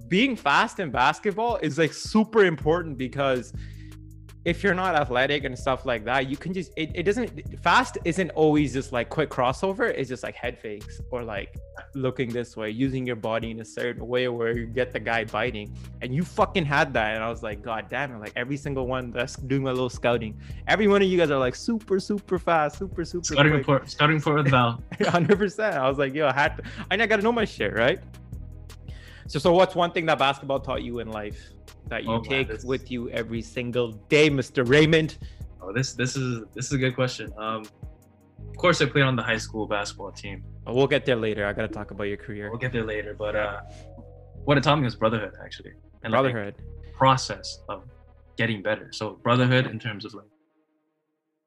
being 0.08 0.36
fast 0.36 0.80
in 0.80 0.90
basketball 0.90 1.58
is 1.62 1.78
like 1.78 1.92
super 1.92 2.44
important 2.44 2.98
because 2.98 3.52
if 4.44 4.62
you're 4.62 4.74
not 4.74 4.94
athletic 4.94 5.44
and 5.44 5.58
stuff 5.58 5.86
like 5.86 6.04
that, 6.04 6.28
you 6.28 6.36
can 6.36 6.52
just 6.52 6.72
it, 6.76 6.90
it 6.94 7.04
doesn't 7.04 7.58
fast 7.62 7.96
isn't 8.04 8.30
always 8.30 8.72
just 8.74 8.92
like 8.92 9.08
quick 9.08 9.30
crossover, 9.30 9.88
it's 9.88 10.08
just 10.08 10.22
like 10.22 10.34
head 10.34 10.58
fakes 10.58 11.00
or 11.10 11.22
like 11.22 11.56
looking 11.94 12.28
this 12.30 12.56
way, 12.56 12.68
using 12.70 13.06
your 13.06 13.16
body 13.16 13.50
in 13.50 13.60
a 13.60 13.64
certain 13.64 14.06
way 14.06 14.28
where 14.28 14.56
you 14.56 14.66
get 14.66 14.92
the 14.92 15.00
guy 15.00 15.24
biting. 15.24 15.74
And 16.02 16.14
you 16.14 16.24
fucking 16.24 16.66
had 16.66 16.92
that. 16.92 17.14
And 17.14 17.24
I 17.24 17.30
was 17.30 17.42
like, 17.42 17.62
God 17.62 17.86
damn 17.88 18.12
it, 18.12 18.18
like 18.18 18.32
every 18.36 18.58
single 18.58 18.86
one 18.86 19.10
that's 19.10 19.36
doing 19.36 19.62
my 19.62 19.70
little 19.70 19.88
scouting, 19.88 20.38
every 20.68 20.88
one 20.88 21.00
of 21.00 21.08
you 21.08 21.16
guys 21.16 21.30
are 21.30 21.38
like 21.38 21.54
super, 21.54 21.98
super 21.98 22.38
fast, 22.38 22.78
super, 22.78 23.04
super 23.04 23.24
scouting 23.24 23.52
quick. 23.52 23.64
for 23.64 23.82
scouting 23.86 24.20
for 24.20 24.42
the 24.42 24.50
bell. 24.56 24.82
Hundred 25.06 25.38
percent. 25.38 25.76
I 25.76 25.88
was 25.88 25.98
like, 25.98 26.12
yo, 26.12 26.26
I 26.28 26.32
had 26.34 26.56
to 26.58 26.64
I 26.90 27.06
gotta 27.06 27.22
know 27.22 27.32
my 27.32 27.46
shit, 27.46 27.72
right? 27.72 27.98
So 29.26 29.38
so 29.38 29.54
what's 29.54 29.74
one 29.74 29.90
thing 29.90 30.04
that 30.06 30.18
basketball 30.18 30.60
taught 30.60 30.82
you 30.82 30.98
in 30.98 31.10
life? 31.10 31.50
That 31.88 32.04
you 32.04 32.12
oh, 32.12 32.20
take 32.20 32.48
man, 32.48 32.58
with 32.64 32.90
you 32.90 33.10
every 33.10 33.42
single 33.42 33.92
day, 34.08 34.30
Mr. 34.30 34.66
Raymond? 34.68 35.18
Oh, 35.60 35.72
this 35.72 35.94
this 35.94 36.16
is 36.16 36.42
this 36.54 36.66
is 36.66 36.72
a 36.72 36.78
good 36.78 36.94
question. 36.94 37.32
Um, 37.38 37.64
of 38.50 38.56
course, 38.56 38.80
I 38.80 38.86
played 38.86 39.04
on 39.04 39.16
the 39.16 39.22
high 39.22 39.38
school 39.38 39.66
basketball 39.66 40.12
team. 40.12 40.44
Oh, 40.66 40.74
we'll 40.74 40.86
get 40.86 41.04
there 41.04 41.16
later. 41.16 41.46
I 41.46 41.52
gotta 41.52 41.68
talk 41.68 41.90
about 41.90 42.04
your 42.04 42.16
career. 42.16 42.50
We'll 42.50 42.58
get 42.58 42.72
there 42.72 42.84
later, 42.84 43.14
but 43.14 43.34
uh, 43.36 43.60
what 44.44 44.58
it 44.58 44.64
taught 44.64 44.76
me 44.76 44.84
was 44.84 44.94
brotherhood, 44.94 45.34
actually, 45.42 45.72
and 46.02 46.12
brotherhood 46.12 46.54
like, 46.58 46.94
process 46.94 47.58
of 47.68 47.84
getting 48.36 48.62
better. 48.62 48.90
So 48.92 49.18
brotherhood 49.22 49.66
in 49.66 49.78
terms 49.78 50.04
of 50.04 50.14
like 50.14 50.26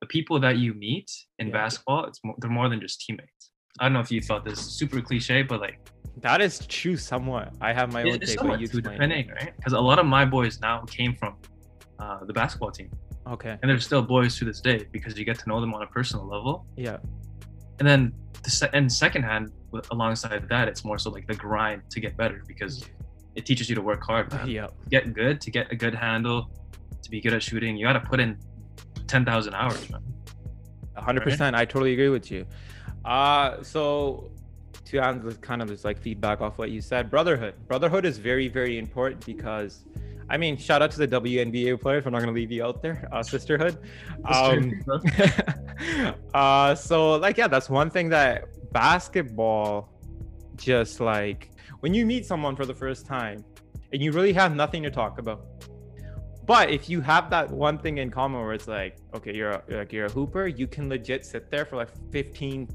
the 0.01 0.07
people 0.07 0.39
that 0.39 0.57
you 0.57 0.73
meet 0.73 1.11
in 1.39 1.47
yeah. 1.47 1.53
basketball, 1.53 2.05
it's 2.05 2.19
more, 2.23 2.35
they're 2.39 2.51
more 2.51 2.69
than 2.69 2.79
just 2.79 3.01
teammates. 3.01 3.51
I 3.79 3.85
don't 3.85 3.93
know 3.93 3.99
if 3.99 4.11
you 4.11 4.21
thought 4.21 4.43
this 4.43 4.59
super 4.59 5.01
cliche, 5.01 5.43
but 5.43 5.61
like 5.61 5.79
that 6.21 6.41
is 6.41 6.65
true 6.67 6.97
somewhat. 6.97 7.53
I 7.61 7.73
have 7.73 7.91
my 7.93 8.03
own 8.03 8.19
take, 8.19 8.37
but 8.37 8.59
you 8.59 8.65
explain. 8.65 8.93
Depending, 8.93 9.29
right? 9.29 9.55
Because 9.55 9.73
a 9.73 9.79
lot 9.79 9.99
of 9.99 10.05
my 10.05 10.25
boys 10.25 10.59
now 10.59 10.81
came 10.81 11.15
from 11.15 11.35
uh, 11.99 12.23
the 12.25 12.33
basketball 12.33 12.71
team. 12.71 12.89
Okay. 13.27 13.57
And 13.61 13.69
they're 13.69 13.79
still 13.79 14.01
boys 14.01 14.37
to 14.37 14.45
this 14.45 14.61
day 14.61 14.87
because 14.91 15.17
you 15.17 15.25
get 15.25 15.37
to 15.39 15.49
know 15.49 15.59
them 15.59 15.73
on 15.73 15.81
a 15.83 15.87
personal 15.87 16.25
level. 16.25 16.65
Yeah. 16.75 16.97
And 17.79 17.87
then 17.87 18.13
the 18.43 18.49
se- 18.49 18.69
and 18.73 18.91
second 18.91 19.23
hand, 19.23 19.51
alongside 19.91 20.47
that, 20.49 20.67
it's 20.67 20.83
more 20.85 20.97
so 20.97 21.09
like 21.09 21.27
the 21.27 21.35
grind 21.35 21.83
to 21.91 21.99
get 21.99 22.15
better 22.17 22.41
because 22.47 22.85
it 23.35 23.45
teaches 23.45 23.69
you 23.69 23.75
to 23.75 23.81
work 23.81 24.03
hard. 24.03 24.31
Man. 24.31 24.47
Yeah. 24.47 24.67
To 24.67 24.89
get 24.89 25.13
good, 25.13 25.41
to 25.41 25.51
get 25.51 25.71
a 25.71 25.75
good 25.75 25.93
handle, 25.93 26.49
to 27.03 27.09
be 27.09 27.21
good 27.21 27.33
at 27.33 27.43
shooting, 27.43 27.77
you 27.77 27.85
got 27.85 27.93
to 27.93 27.99
put 27.99 28.19
in 28.19 28.37
ten 29.07 29.23
thousand 29.25 29.53
hours, 29.53 29.89
man. 29.89 30.01
hundred 30.95 31.21
percent. 31.21 31.55
I 31.55 31.65
totally 31.65 31.93
agree 31.93 32.09
with 32.09 32.31
you. 32.31 32.45
Uh 33.05 33.61
so 33.61 34.31
to 34.91 35.37
kind 35.41 35.61
of 35.61 35.69
just 35.69 35.85
like 35.85 35.99
feedback 35.99 36.41
off 36.41 36.57
what 36.57 36.71
you 36.71 36.81
said, 36.81 37.09
brotherhood. 37.09 37.55
Brotherhood 37.67 38.05
is 38.05 38.17
very, 38.17 38.47
very 38.47 38.77
important 38.77 39.25
because 39.25 39.85
I 40.29 40.37
mean, 40.37 40.57
shout 40.57 40.81
out 40.81 40.91
to 40.91 40.97
the 40.97 41.07
WNBA 41.07 41.79
players. 41.79 42.03
We're 42.03 42.11
not 42.11 42.21
going 42.21 42.33
to 42.33 42.39
leave 42.39 42.51
you 42.51 42.65
out 42.65 42.81
there. 42.81 43.07
Uh, 43.11 43.23
sisterhood. 43.23 43.77
Um, 44.25 44.73
uh, 46.33 46.75
so, 46.75 47.15
like, 47.15 47.37
yeah, 47.37 47.47
that's 47.47 47.69
one 47.69 47.89
thing 47.89 48.09
that 48.09 48.49
basketball 48.73 49.89
just 50.57 50.99
like 50.99 51.51
when 51.79 51.93
you 51.93 52.05
meet 52.05 52.25
someone 52.25 52.55
for 52.55 52.65
the 52.65 52.73
first 52.73 53.05
time 53.05 53.45
and 53.93 54.01
you 54.01 54.11
really 54.11 54.33
have 54.33 54.55
nothing 54.55 54.83
to 54.83 54.91
talk 54.91 55.19
about. 55.19 55.45
But 56.45 56.69
if 56.69 56.89
you 56.89 57.01
have 57.01 57.29
that 57.29 57.49
one 57.49 57.77
thing 57.77 57.97
in 57.97 58.09
common 58.09 58.41
where 58.41 58.53
it's 58.53 58.67
like, 58.67 58.97
okay, 59.13 59.35
you're, 59.35 59.51
a, 59.51 59.63
you're 59.67 59.79
like 59.79 59.93
you're 59.93 60.05
a 60.05 60.11
hooper, 60.11 60.47
you 60.47 60.65
can 60.65 60.89
legit 60.89 61.25
sit 61.25 61.51
there 61.51 61.65
for 61.65 61.75
like 61.75 61.89
15 62.11 62.69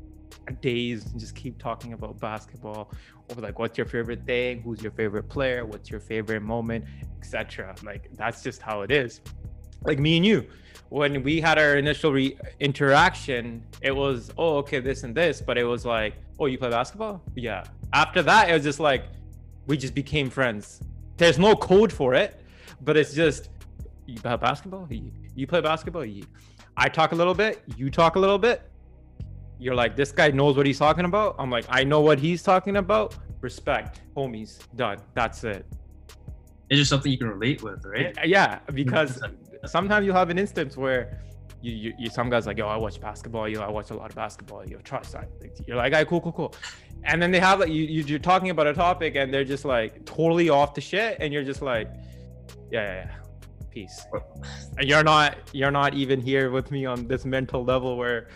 days 0.61 1.07
and 1.07 1.21
just 1.21 1.35
keep 1.35 1.59
talking 1.59 1.93
about 1.93 2.19
basketball. 2.21 2.91
Or 3.29 3.37
like 3.37 3.59
what's 3.59 3.79
your 3.79 3.87
favorite 3.87 4.25
thing? 4.27 4.63
Who's 4.63 4.83
your 4.83 4.93
favorite 4.93 5.29
player? 5.29 5.65
What's 5.65 5.91
your 5.91 6.01
favorite 6.01 6.43
moment? 6.43 6.85
Etc 7.19 7.75
like 7.85 8.09
that's 8.15 8.43
just 8.43 8.61
how 8.63 8.83
it 8.83 8.91
is. 8.91 9.21
Like 9.85 9.99
me 9.99 10.17
and 10.17 10.27
you 10.27 10.47
when 10.89 11.23
we 11.23 11.41
had 11.41 11.59
our 11.59 11.77
initial 11.77 12.13
re- 12.13 12.37
interaction 12.61 13.65
it 13.81 13.95
was 13.95 14.31
oh 14.37 14.57
okay 14.59 14.81
this 14.81 15.05
and 15.05 15.15
this. 15.15 15.41
But 15.41 15.59
it 15.59 15.65
was 15.65 15.85
like 15.85 16.15
oh 16.39 16.47
you 16.47 16.59
play 16.59 16.71
basketball? 16.71 17.23
Yeah. 17.35 17.65
After 17.93 18.23
that 18.23 18.51
it 18.51 18.53
was 18.53 18.63
just 18.63 18.81
like 18.81 19.05
we 19.67 19.77
just 19.77 19.95
became 19.95 20.29
friends. 20.29 20.81
There's 21.17 21.39
no 21.39 21.55
code 21.55 21.93
for 21.93 22.15
it 22.15 22.43
but 22.85 22.97
it's 22.97 23.15
just 23.15 23.49
you 24.07 24.19
play 24.19 24.37
basketball? 24.37 24.89
You, 24.91 25.47
play 25.47 25.61
basketball? 25.61 26.05
You, 26.05 26.25
i 26.77 26.89
talk 26.89 27.13
a 27.13 27.15
little 27.15 27.35
bit? 27.35 27.63
You 27.77 27.91
talk 27.91 28.17
a 28.17 28.19
little 28.19 28.39
bit 28.39 28.69
you're 29.63 29.75
like, 29.77 29.95
this 29.95 30.11
guy 30.11 30.31
knows 30.31 30.57
what 30.57 30.67
he's 30.67 30.79
talking 30.79 31.05
about. 31.05 31.37
I'm 31.39 31.51
like, 31.51 31.65
I 31.69 31.85
know 31.85 32.01
what 32.01 32.19
he's 32.19 32.43
talking 32.43 32.77
about. 32.77 33.17
Respect, 33.41 34.01
homies, 34.17 34.59
done. 34.77 34.99
That's 35.15 35.45
it. 35.45 35.65
It's 36.69 36.79
just 36.81 36.91
something 36.91 37.13
you 37.13 37.19
can 37.19 37.29
relate 37.29 37.63
with, 37.63 37.85
right? 37.85 38.17
Yeah, 38.25 38.59
because 38.75 39.23
sometimes 39.67 40.05
you'll 40.05 40.17
have 40.17 40.31
an 40.31 40.39
instance 40.39 40.77
where 40.77 41.21
you, 41.61 41.73
you, 41.73 41.93
you 41.99 42.11
some 42.11 42.29
guys 42.29 42.47
like, 42.47 42.59
yo, 42.59 42.67
I 42.67 42.77
watch 42.77 43.01
basketball. 43.01 43.49
Yo, 43.49 43.61
I 43.61 43.71
watch 43.71 43.91
a 43.91 43.95
lot 43.95 44.11
of 44.11 44.17
basketball. 44.17 44.67
Yo, 44.67 44.79
trust. 44.79 45.15
I, 45.15 45.27
you're 45.67 45.77
like, 45.77 45.95
"Hey, 45.95 46.05
cool, 46.05 46.21
cool, 46.21 46.33
cool. 46.33 46.55
And 47.05 47.23
then 47.23 47.31
they 47.31 47.41
have 47.41 47.61
like 47.61 47.69
you, 47.69 47.85
you're 47.85 48.19
talking 48.19 48.51
about 48.51 48.67
a 48.67 48.75
topic 48.75 49.15
and 49.17 49.33
they're 49.33 49.45
just 49.45 49.65
like 49.65 50.05
totally 50.05 50.49
off 50.51 50.75
the 50.75 50.81
shit, 50.81 51.19
and 51.21 51.33
you're 51.33 51.45
just 51.45 51.63
like, 51.63 51.89
yeah, 52.73 52.83
yeah, 52.83 52.95
yeah. 53.05 53.17
peace. 53.71 54.05
And 54.79 54.89
you're 54.89 55.05
not 55.05 55.37
you're 55.53 55.71
not 55.71 55.95
even 55.95 56.21
here 56.21 56.51
with 56.51 56.71
me 56.71 56.87
on 56.87 57.07
this 57.07 57.25
mental 57.25 57.65
level 57.65 57.97
where 57.97 58.29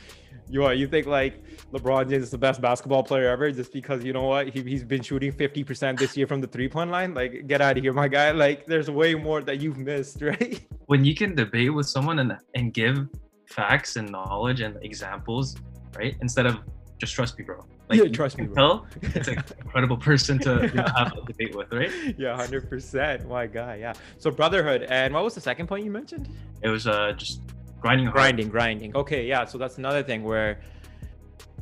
you 0.49 0.61
what 0.61 0.79
you 0.79 0.87
think 0.87 1.07
like 1.07 1.43
LeBron 1.73 2.09
James 2.09 2.25
is 2.25 2.31
the 2.31 2.39
best 2.39 2.61
basketball 2.61 3.03
player 3.03 3.29
ever 3.29 3.51
just 3.51 3.73
because 3.73 4.05
you 4.05 4.13
know 4.13 4.25
what 4.25 4.49
he, 4.49 4.63
he's 4.63 4.85
been 4.85 5.03
shooting 5.03 5.33
50% 5.33 5.99
this 5.99 6.17
year 6.17 6.27
from 6.27 6.41
the 6.41 6.47
three 6.47 6.69
point 6.69 6.91
line? 6.91 7.15
Like 7.15 7.47
get 7.47 7.61
out 7.61 7.77
of 7.77 7.83
here 7.83 7.93
my 7.93 8.09
guy. 8.09 8.31
Like 8.31 8.67
there's 8.67 8.91
way 8.91 9.15
more 9.15 9.43
that 9.43 9.61
you've 9.61 9.79
missed 9.79 10.23
right? 10.23 10.61
When 10.87 11.05
you 11.05 11.15
can 11.15 11.35
debate 11.35 11.73
with 11.75 11.87
someone 11.89 12.19
and 12.21 12.37
and 12.55 12.73
give 12.73 13.09
facts 13.49 13.97
and 13.97 14.11
knowledge 14.11 14.61
and 14.61 14.77
examples 14.83 15.57
right 15.97 16.17
instead 16.21 16.47
of 16.47 16.59
just 16.99 17.15
trust 17.15 17.39
me 17.39 17.45
bro. 17.45 17.65
Like 17.89 18.01
yeah, 18.01 18.09
trust 18.09 18.39
me 18.39 18.47
bro. 18.47 18.55
tell 18.55 18.87
it's 19.03 19.29
an 19.29 19.43
incredible 19.61 19.97
person 19.97 20.39
to 20.41 20.69
you 20.69 20.75
know, 20.75 20.87
have 20.97 21.13
a 21.13 21.25
debate 21.27 21.55
with 21.55 21.73
right? 21.73 21.91
Yeah 22.19 22.37
100% 22.37 23.29
my 23.29 23.47
guy 23.47 23.77
yeah. 23.77 23.95
So 24.19 24.31
brotherhood 24.31 24.83
and 24.85 25.13
what 25.13 25.25
was 25.25 25.35
the 25.35 25.41
second 25.41 25.67
point 25.67 25.85
you 25.85 25.91
mentioned? 25.91 26.29
It 26.63 26.69
was 26.69 26.87
uh 26.87 27.13
just 27.13 27.43
grinding 27.81 28.07
hard. 28.07 28.15
grinding 28.15 28.49
grinding 28.49 28.97
okay 28.97 29.27
yeah 29.27 29.45
so 29.45 29.59
that's 29.59 29.79
another 29.79 30.03
thing 30.03 30.23
where 30.23 30.61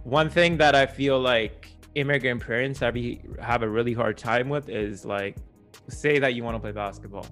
one 0.04 0.28
thing 0.28 0.56
that 0.56 0.74
i 0.74 0.86
feel 0.86 1.18
like 1.18 1.70
immigrant 1.94 2.44
parents 2.44 2.80
have, 2.80 2.96
have 3.40 3.62
a 3.62 3.68
really 3.68 3.92
hard 3.92 4.18
time 4.18 4.48
with 4.48 4.68
is 4.68 5.04
like 5.04 5.36
say 5.88 6.18
that 6.18 6.34
you 6.34 6.42
want 6.42 6.54
to 6.54 6.60
play 6.60 6.72
basketball 6.72 7.26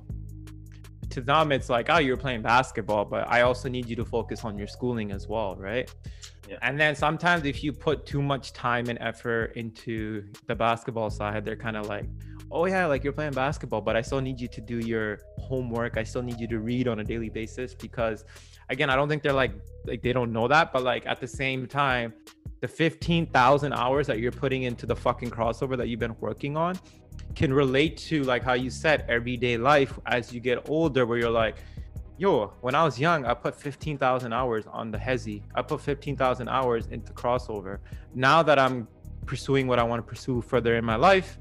to 1.13 1.21
them 1.21 1.53
it's 1.53 1.69
like 1.69 1.87
oh 1.91 1.99
you're 1.99 2.17
playing 2.17 2.41
basketball 2.41 3.05
but 3.05 3.27
i 3.29 3.43
also 3.43 3.69
need 3.69 3.87
you 3.87 3.95
to 3.95 4.05
focus 4.05 4.45
on 4.45 4.57
your 4.57 4.67
schooling 4.67 5.13
as 5.13 5.29
well 5.29 5.57
right 5.57 5.95
yeah. 6.49 6.57
and 6.63 6.81
then 6.81 6.95
sometimes 6.95 7.45
if 7.45 7.63
you 7.63 7.73
put 7.73 8.07
too 8.07 8.23
much 8.23 8.53
time 8.53 8.89
and 8.89 8.99
effort 9.01 9.53
into 9.57 10.25
the 10.47 10.55
basketball 10.55 11.11
side 11.11 11.45
they're 11.45 11.57
kind 11.57 11.77
of 11.77 11.87
like 11.87 12.07
oh 12.51 12.65
yeah 12.65 12.87
like 12.87 13.05
you're 13.05 13.13
playing 13.13 13.33
basketball 13.33 13.81
but 13.81 13.95
i 13.95 14.01
still 14.01 14.21
need 14.21 14.41
you 14.41 14.49
to 14.49 14.61
do 14.61 14.79
your 14.79 15.19
homework 15.39 15.99
i 15.99 16.03
still 16.03 16.23
need 16.23 16.41
you 16.41 16.49
to 16.49 16.61
read 16.61 16.89
on 16.89 17.01
a 17.01 17.05
daily 17.05 17.29
basis 17.29 17.75
because 17.75 18.25
again, 18.69 18.91
I 18.91 18.97
don't 18.97 19.09
think 19.09 19.23
they're 19.23 19.33
like 19.33 19.53
like 19.85 20.03
they 20.03 20.13
don't 20.13 20.33
know 20.33 20.49
that, 20.49 20.73
but 20.73 20.83
like 20.83 21.07
at 21.07 21.21
the 21.21 21.27
same 21.27 21.67
time, 21.67 22.15
the 22.63 22.69
15,000 22.69 23.73
hours 23.73 24.07
that 24.07 24.21
you're 24.21 24.31
putting 24.33 24.63
into 24.63 24.87
the 24.87 24.95
fucking 24.95 25.31
crossover 25.31 25.77
that 25.77 25.89
you've 25.89 25.99
been 25.99 26.17
working 26.21 26.57
on 26.57 26.79
can 27.35 27.53
relate 27.53 27.97
to 27.97 28.23
like 28.23 28.43
how 28.43 28.53
you 28.53 28.71
said 28.71 29.05
everyday 29.09 29.57
life 29.57 29.99
as 30.07 30.33
you 30.33 30.41
get 30.41 30.69
older 30.69 31.05
where 31.05 31.19
you're 31.19 31.31
like 31.31 31.57
yo 32.19 32.53
when 32.61 32.75
i 32.75 32.85
was 32.85 33.01
young 33.01 33.25
i 33.25 33.35
put 33.35 33.55
15000 33.55 34.33
hours 34.33 34.65
on 34.67 34.91
the 34.91 34.99
hezi. 34.99 35.43
I 35.55 35.63
put 35.63 35.81
15000 35.81 36.49
hours 36.49 36.87
into 36.89 37.13
crossover. 37.13 37.79
Now 38.15 38.43
that 38.43 38.59
i'm 38.59 38.87
pursuing 39.27 39.67
what 39.67 39.79
i 39.79 39.83
want 39.83 39.99
to 39.99 40.09
pursue 40.09 40.41
further 40.41 40.77
in 40.77 40.85
my 40.85 40.97
life 40.97 41.39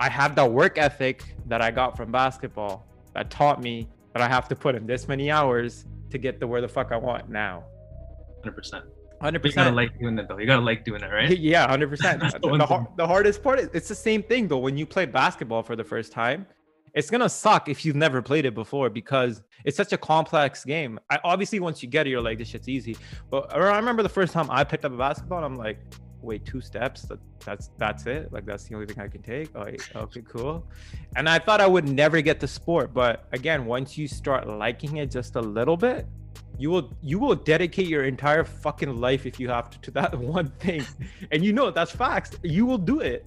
i 0.00 0.08
have 0.08 0.34
that 0.34 0.50
work 0.50 0.76
ethic 0.76 1.34
that 1.46 1.62
i 1.62 1.70
got 1.70 1.96
from 1.96 2.10
basketball 2.10 2.86
that 3.14 3.30
taught 3.30 3.62
me 3.62 3.88
that 4.12 4.22
i 4.22 4.28
have 4.28 4.48
to 4.48 4.56
put 4.56 4.74
in 4.74 4.86
this 4.86 5.08
many 5.08 5.30
hours 5.30 5.86
to 6.10 6.18
get 6.18 6.40
to 6.40 6.46
where 6.46 6.60
the 6.60 6.68
fuck 6.68 6.92
I 6.92 6.96
want 6.96 7.28
now. 7.28 7.64
Hundred 8.42 8.56
percent. 8.56 8.84
Hundred 9.20 9.42
percent. 9.42 9.56
You 9.56 9.64
gotta 9.64 9.76
like 9.76 9.98
doing 9.98 10.18
it 10.18 10.28
though. 10.28 10.38
You 10.38 10.46
gotta 10.46 10.62
like 10.62 10.84
doing 10.84 11.02
it, 11.02 11.10
right? 11.10 11.36
yeah, 11.38 11.68
hundred 11.68 11.90
percent. 11.90 12.22
The, 12.32 12.38
the, 12.38 12.86
the 12.96 13.06
hardest 13.06 13.42
part 13.42 13.58
is 13.58 13.68
it's 13.72 13.88
the 13.88 13.94
same 13.94 14.22
thing 14.22 14.48
though. 14.48 14.58
When 14.58 14.76
you 14.76 14.86
play 14.86 15.06
basketball 15.06 15.62
for 15.62 15.76
the 15.76 15.84
first 15.84 16.12
time, 16.12 16.46
it's 16.94 17.10
gonna 17.10 17.28
suck 17.28 17.68
if 17.68 17.84
you've 17.84 17.96
never 17.96 18.22
played 18.22 18.44
it 18.44 18.54
before 18.54 18.90
because 18.90 19.42
it's 19.64 19.76
such 19.76 19.92
a 19.92 19.98
complex 19.98 20.64
game. 20.64 21.00
I 21.10 21.18
obviously 21.24 21.60
once 21.60 21.82
you 21.82 21.88
get 21.88 22.06
it, 22.06 22.10
you're 22.10 22.20
like, 22.20 22.38
this 22.38 22.48
shit's 22.48 22.68
easy. 22.68 22.96
But 23.30 23.52
I 23.54 23.76
remember 23.76 24.02
the 24.02 24.08
first 24.08 24.32
time 24.32 24.50
I 24.50 24.64
picked 24.64 24.84
up 24.84 24.92
a 24.92 24.96
basketball, 24.96 25.44
I'm 25.44 25.56
like, 25.56 25.78
wait 26.22 26.44
two 26.44 26.60
steps 26.60 27.02
that, 27.02 27.18
that's 27.44 27.70
that's 27.78 28.06
it? 28.06 28.32
Like 28.32 28.44
that's 28.44 28.64
the 28.64 28.74
only 28.74 28.86
thing 28.86 29.00
i 29.00 29.08
can 29.08 29.22
take? 29.22 29.50
Oh, 29.54 29.66
okay 30.02 30.22
cool. 30.22 30.64
And 31.16 31.28
i 31.28 31.38
thought 31.38 31.60
i 31.60 31.66
would 31.66 31.88
never 31.88 32.20
get 32.20 32.40
the 32.40 32.48
sport 32.48 32.92
but 32.92 33.26
again 33.32 33.66
once 33.66 33.96
you 33.96 34.08
start 34.08 34.46
liking 34.46 34.96
it 34.96 35.10
just 35.10 35.36
a 35.36 35.40
little 35.40 35.76
bit 35.76 36.06
you 36.58 36.70
will 36.70 36.92
you 37.02 37.18
will 37.18 37.36
dedicate 37.36 37.86
your 37.86 38.04
entire 38.04 38.44
fucking 38.44 39.00
life 39.00 39.26
if 39.26 39.38
you 39.38 39.48
have 39.48 39.70
to 39.70 39.80
to 39.80 39.90
that 39.92 40.18
one 40.38 40.48
thing. 40.58 40.84
And 41.30 41.44
you 41.44 41.52
know 41.52 41.70
that's 41.70 41.92
facts. 41.92 42.36
You 42.42 42.66
will 42.66 42.78
do 42.78 43.00
it. 43.00 43.24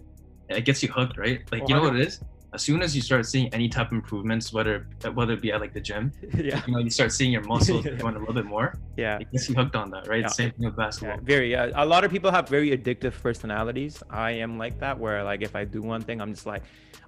It 0.49 0.65
gets 0.65 0.84
you 0.84 0.89
hooked 0.89 1.17
right? 1.17 1.41
Like 1.51 1.67
you 1.67 1.75
know 1.75 1.82
what 1.82 1.95
it 1.95 2.01
is 2.01 2.19
as 2.54 2.62
soon 2.62 2.82
as 2.82 2.94
you 2.96 3.02
start 3.02 3.26
seeing 3.26 3.54
any 3.54 3.70
type 3.70 3.88
of 3.88 3.94
improvements, 3.94 4.52
whether 4.52 4.88
whether 5.14 5.34
it 5.34 5.42
be 5.42 5.52
at 5.52 5.62
like 5.62 5.74
the 5.74 5.80
gym, 5.80 6.12
yeah, 6.36 6.62
you 6.68 6.74
know, 6.74 6.80
you 6.80 6.90
start 6.90 7.12
seeing 7.12 7.32
your 7.32 7.44
muscles 7.44 7.86
going 7.98 8.16
a 8.16 8.20
little 8.20 8.34
bit 8.34 8.46
more. 8.46 8.78
Yeah, 8.98 9.20
it 9.20 9.32
gets 9.32 9.48
you 9.50 9.56
hooked 9.56 9.76
on 9.76 9.90
that, 9.92 10.08
right? 10.08 10.22
Yeah. 10.22 10.28
Same 10.28 10.52
thing 10.52 10.66
with 10.66 10.76
basketball. 10.76 11.18
Yeah, 11.18 11.24
very. 11.24 11.52
Yeah, 11.52 11.72
a 11.76 11.86
lot 11.86 12.04
of 12.04 12.12
people 12.12 12.30
have 12.32 12.50
very 12.50 12.78
addictive 12.78 13.14
personalities. 13.14 14.04
I 14.10 14.32
am 14.32 14.58
like 14.58 14.80
that, 14.80 15.00
where 15.00 15.24
like 15.24 15.42
if 15.42 15.56
I 15.56 15.64
do 15.64 15.82
one 15.82 16.02
thing, 16.02 16.20
I'm 16.20 16.34
just 16.34 16.46
like, 16.46 16.64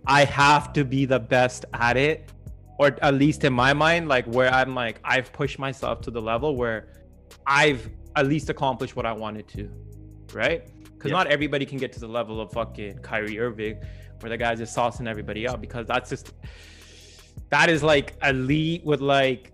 I 0.07 0.23
have 0.25 0.71
to 0.73 0.85
be 0.85 1.05
the 1.05 1.19
best 1.19 1.65
at 1.73 1.97
it, 1.97 2.31
or 2.79 2.97
at 3.01 3.13
least 3.15 3.43
in 3.43 3.51
my 3.51 3.73
mind, 3.73 4.07
like 4.07 4.25
where 4.25 4.51
I'm 4.53 4.73
like 4.73 4.99
I've 5.03 5.33
pushed 5.33 5.59
myself 5.59 6.01
to 6.01 6.11
the 6.11 6.21
level 6.21 6.55
where 6.55 6.87
I've 7.45 7.89
at 8.15 8.27
least 8.27 8.49
accomplished 8.49 8.95
what 8.95 9.05
I 9.05 9.11
wanted 9.11 9.49
to, 9.49 9.69
right? 10.33 10.69
Because 11.03 11.11
not 11.11 11.27
everybody 11.27 11.65
can 11.65 11.77
get 11.77 11.91
to 11.93 11.99
the 11.99 12.07
level 12.07 12.39
of 12.39 12.49
fucking 12.53 12.99
Kyrie 12.99 13.37
Irving 13.37 13.77
where 14.21 14.29
the 14.29 14.37
guy's 14.37 14.59
just 14.59 14.73
saucing 14.73 15.05
everybody 15.05 15.45
up 15.45 15.59
because 15.59 15.85
that's 15.85 16.09
just 16.09 16.31
that 17.49 17.69
is 17.69 17.83
like 17.83 18.15
elite 18.23 18.85
with 18.85 19.01
like 19.01 19.51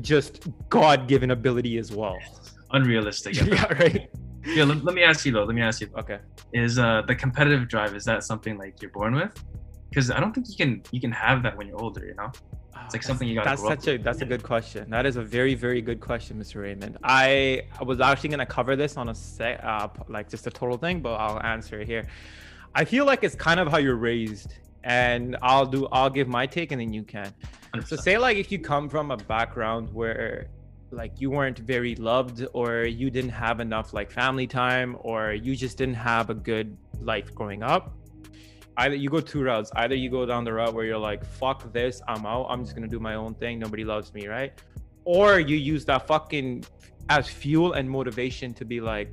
just 0.00 0.48
god-given 0.70 1.30
ability 1.30 1.76
as 1.76 1.92
well. 1.92 2.18
Unrealistic. 2.70 3.34
Yeah 3.46 3.70
right? 3.80 4.08
Yeah 4.46 4.64
let, 4.64 4.82
let, 4.82 4.94
me 4.94 5.02
ask 5.02 5.26
you 5.26 5.32
though. 5.32 5.44
Let 5.44 5.54
me 5.54 5.60
ask 5.60 5.82
you. 5.82 5.90
Okay. 5.98 6.20
Is 6.54 6.78
uh 6.78 7.02
the 7.06 7.14
competitive 7.14 7.68
drive 7.68 7.94
is 7.94 8.06
that 8.06 8.24
something 8.24 8.56
like 8.56 8.80
you're 8.80 8.90
born 8.92 9.14
with? 9.14 9.32
Because 9.90 10.10
i 10.10 10.18
don't 10.18 10.32
think 10.32 10.48
you 10.48 10.56
can 10.56 10.82
you 10.90 11.02
can 11.02 11.12
have 11.12 11.42
that 11.42 11.54
when 11.54 11.66
you're 11.66 11.82
older 11.82 12.02
you 12.06 12.14
know 12.14 12.32
it's 12.84 12.94
like 12.94 13.02
something 13.02 13.28
you 13.28 13.34
got. 13.34 13.44
That's 13.44 13.62
such 13.62 13.88
a 13.88 13.96
that's 13.98 14.20
a 14.20 14.26
good 14.26 14.42
question. 14.42 14.90
That 14.90 15.06
is 15.06 15.16
a 15.16 15.22
very 15.22 15.54
very 15.54 15.80
good 15.80 16.00
question, 16.00 16.38
Mr. 16.38 16.62
Raymond. 16.62 16.98
I 17.02 17.62
was 17.84 18.00
actually 18.00 18.30
gonna 18.30 18.46
cover 18.46 18.76
this 18.76 18.96
on 18.96 19.08
a 19.08 19.14
set, 19.14 19.62
uh, 19.64 19.88
like 20.08 20.28
just 20.28 20.46
a 20.46 20.50
total 20.50 20.76
thing, 20.76 21.00
but 21.00 21.14
I'll 21.14 21.42
answer 21.42 21.80
it 21.80 21.86
here. 21.86 22.06
I 22.74 22.84
feel 22.84 23.04
like 23.04 23.22
it's 23.22 23.34
kind 23.34 23.60
of 23.60 23.68
how 23.68 23.78
you're 23.78 23.96
raised, 23.96 24.54
and 24.84 25.36
I'll 25.42 25.66
do 25.66 25.88
I'll 25.92 26.10
give 26.10 26.28
my 26.28 26.46
take, 26.46 26.72
and 26.72 26.80
then 26.80 26.92
you 26.92 27.02
can. 27.02 27.32
100%. 27.74 27.88
So 27.88 27.96
say 27.96 28.18
like 28.18 28.36
if 28.36 28.52
you 28.52 28.58
come 28.58 28.88
from 28.88 29.10
a 29.10 29.16
background 29.16 29.92
where 29.92 30.48
like 30.90 31.20
you 31.20 31.30
weren't 31.30 31.58
very 31.58 31.94
loved 31.96 32.46
or 32.52 32.84
you 32.84 33.10
didn't 33.10 33.30
have 33.30 33.60
enough 33.60 33.94
like 33.94 34.10
family 34.10 34.46
time 34.46 34.96
or 35.00 35.32
you 35.32 35.56
just 35.56 35.78
didn't 35.78 35.94
have 35.94 36.28
a 36.28 36.34
good 36.34 36.76
life 37.00 37.34
growing 37.34 37.62
up 37.62 37.94
either 38.78 38.94
you 38.94 39.10
go 39.10 39.20
two 39.20 39.42
routes. 39.42 39.70
Either 39.76 39.94
you 39.94 40.10
go 40.10 40.24
down 40.26 40.44
the 40.44 40.52
route 40.52 40.74
where 40.74 40.84
you're 40.84 40.98
like 40.98 41.24
fuck 41.24 41.72
this 41.72 42.00
i'm 42.08 42.26
out. 42.26 42.46
I'm 42.48 42.64
just 42.64 42.74
gonna 42.74 42.88
do 42.88 43.00
my 43.00 43.14
own 43.14 43.34
thing. 43.34 43.58
Nobody 43.58 43.84
loves 43.84 44.12
me 44.14 44.26
right? 44.26 44.52
Or 45.04 45.40
you 45.40 45.56
use 45.56 45.84
that 45.86 46.06
fucking 46.06 46.64
as 47.08 47.28
fuel 47.28 47.72
and 47.72 47.88
motivation 47.90 48.54
to 48.54 48.64
be 48.64 48.80
like 48.80 49.10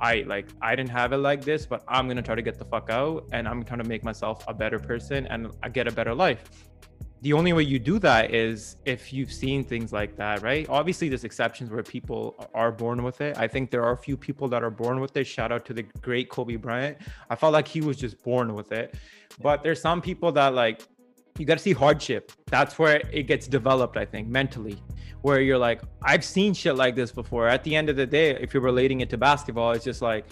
i 0.00 0.24
like 0.26 0.46
i 0.60 0.74
didn't 0.74 0.90
have 0.90 1.12
it 1.12 1.18
like 1.18 1.44
this 1.44 1.66
but 1.66 1.82
i'm 1.88 2.08
gonna 2.08 2.22
try 2.22 2.34
to 2.34 2.42
get 2.42 2.58
the 2.58 2.64
fuck 2.64 2.90
out 2.90 3.24
and 3.32 3.46
i'm 3.46 3.62
trying 3.62 3.80
to 3.80 3.88
make 3.88 4.02
myself 4.02 4.44
a 4.48 4.54
better 4.54 4.78
person 4.78 5.26
and 5.28 5.50
i 5.62 5.68
get 5.68 5.86
a 5.86 5.92
better 5.92 6.14
life 6.14 6.44
the 7.24 7.32
only 7.32 7.54
way 7.54 7.62
you 7.62 7.78
do 7.78 7.98
that 8.00 8.34
is 8.34 8.76
if 8.84 9.10
you've 9.10 9.32
seen 9.32 9.64
things 9.64 9.94
like 9.94 10.14
that, 10.16 10.42
right? 10.42 10.68
Obviously, 10.68 11.08
there's 11.08 11.24
exceptions 11.24 11.70
where 11.70 11.82
people 11.82 12.36
are 12.52 12.70
born 12.70 13.02
with 13.02 13.22
it. 13.22 13.38
I 13.38 13.48
think 13.48 13.70
there 13.70 13.82
are 13.82 13.92
a 13.92 13.96
few 13.96 14.14
people 14.14 14.46
that 14.48 14.62
are 14.62 14.70
born 14.70 15.00
with 15.00 15.16
it. 15.16 15.24
Shout 15.24 15.50
out 15.50 15.64
to 15.64 15.72
the 15.72 15.84
great 16.02 16.28
Kobe 16.28 16.56
Bryant. 16.56 16.98
I 17.30 17.34
felt 17.34 17.54
like 17.54 17.66
he 17.66 17.80
was 17.80 17.96
just 17.96 18.22
born 18.22 18.52
with 18.52 18.72
it. 18.72 18.96
But 19.40 19.62
there's 19.62 19.80
some 19.80 20.02
people 20.02 20.32
that 20.32 20.52
like 20.52 20.82
you 21.38 21.46
got 21.46 21.56
to 21.56 21.62
see 21.62 21.72
hardship. 21.72 22.30
That's 22.44 22.78
where 22.78 23.00
it 23.10 23.22
gets 23.22 23.48
developed, 23.48 23.96
I 23.96 24.04
think, 24.04 24.28
mentally, 24.28 24.76
where 25.22 25.40
you're 25.40 25.56
like, 25.56 25.80
I've 26.02 26.26
seen 26.26 26.52
shit 26.52 26.76
like 26.76 26.94
this 26.94 27.10
before. 27.10 27.48
At 27.48 27.64
the 27.64 27.74
end 27.74 27.88
of 27.88 27.96
the 27.96 28.06
day, 28.06 28.36
if 28.38 28.52
you're 28.52 28.62
relating 28.62 29.00
it 29.00 29.08
to 29.08 29.16
basketball, 29.16 29.72
it's 29.72 29.84
just 29.84 30.02
like, 30.02 30.26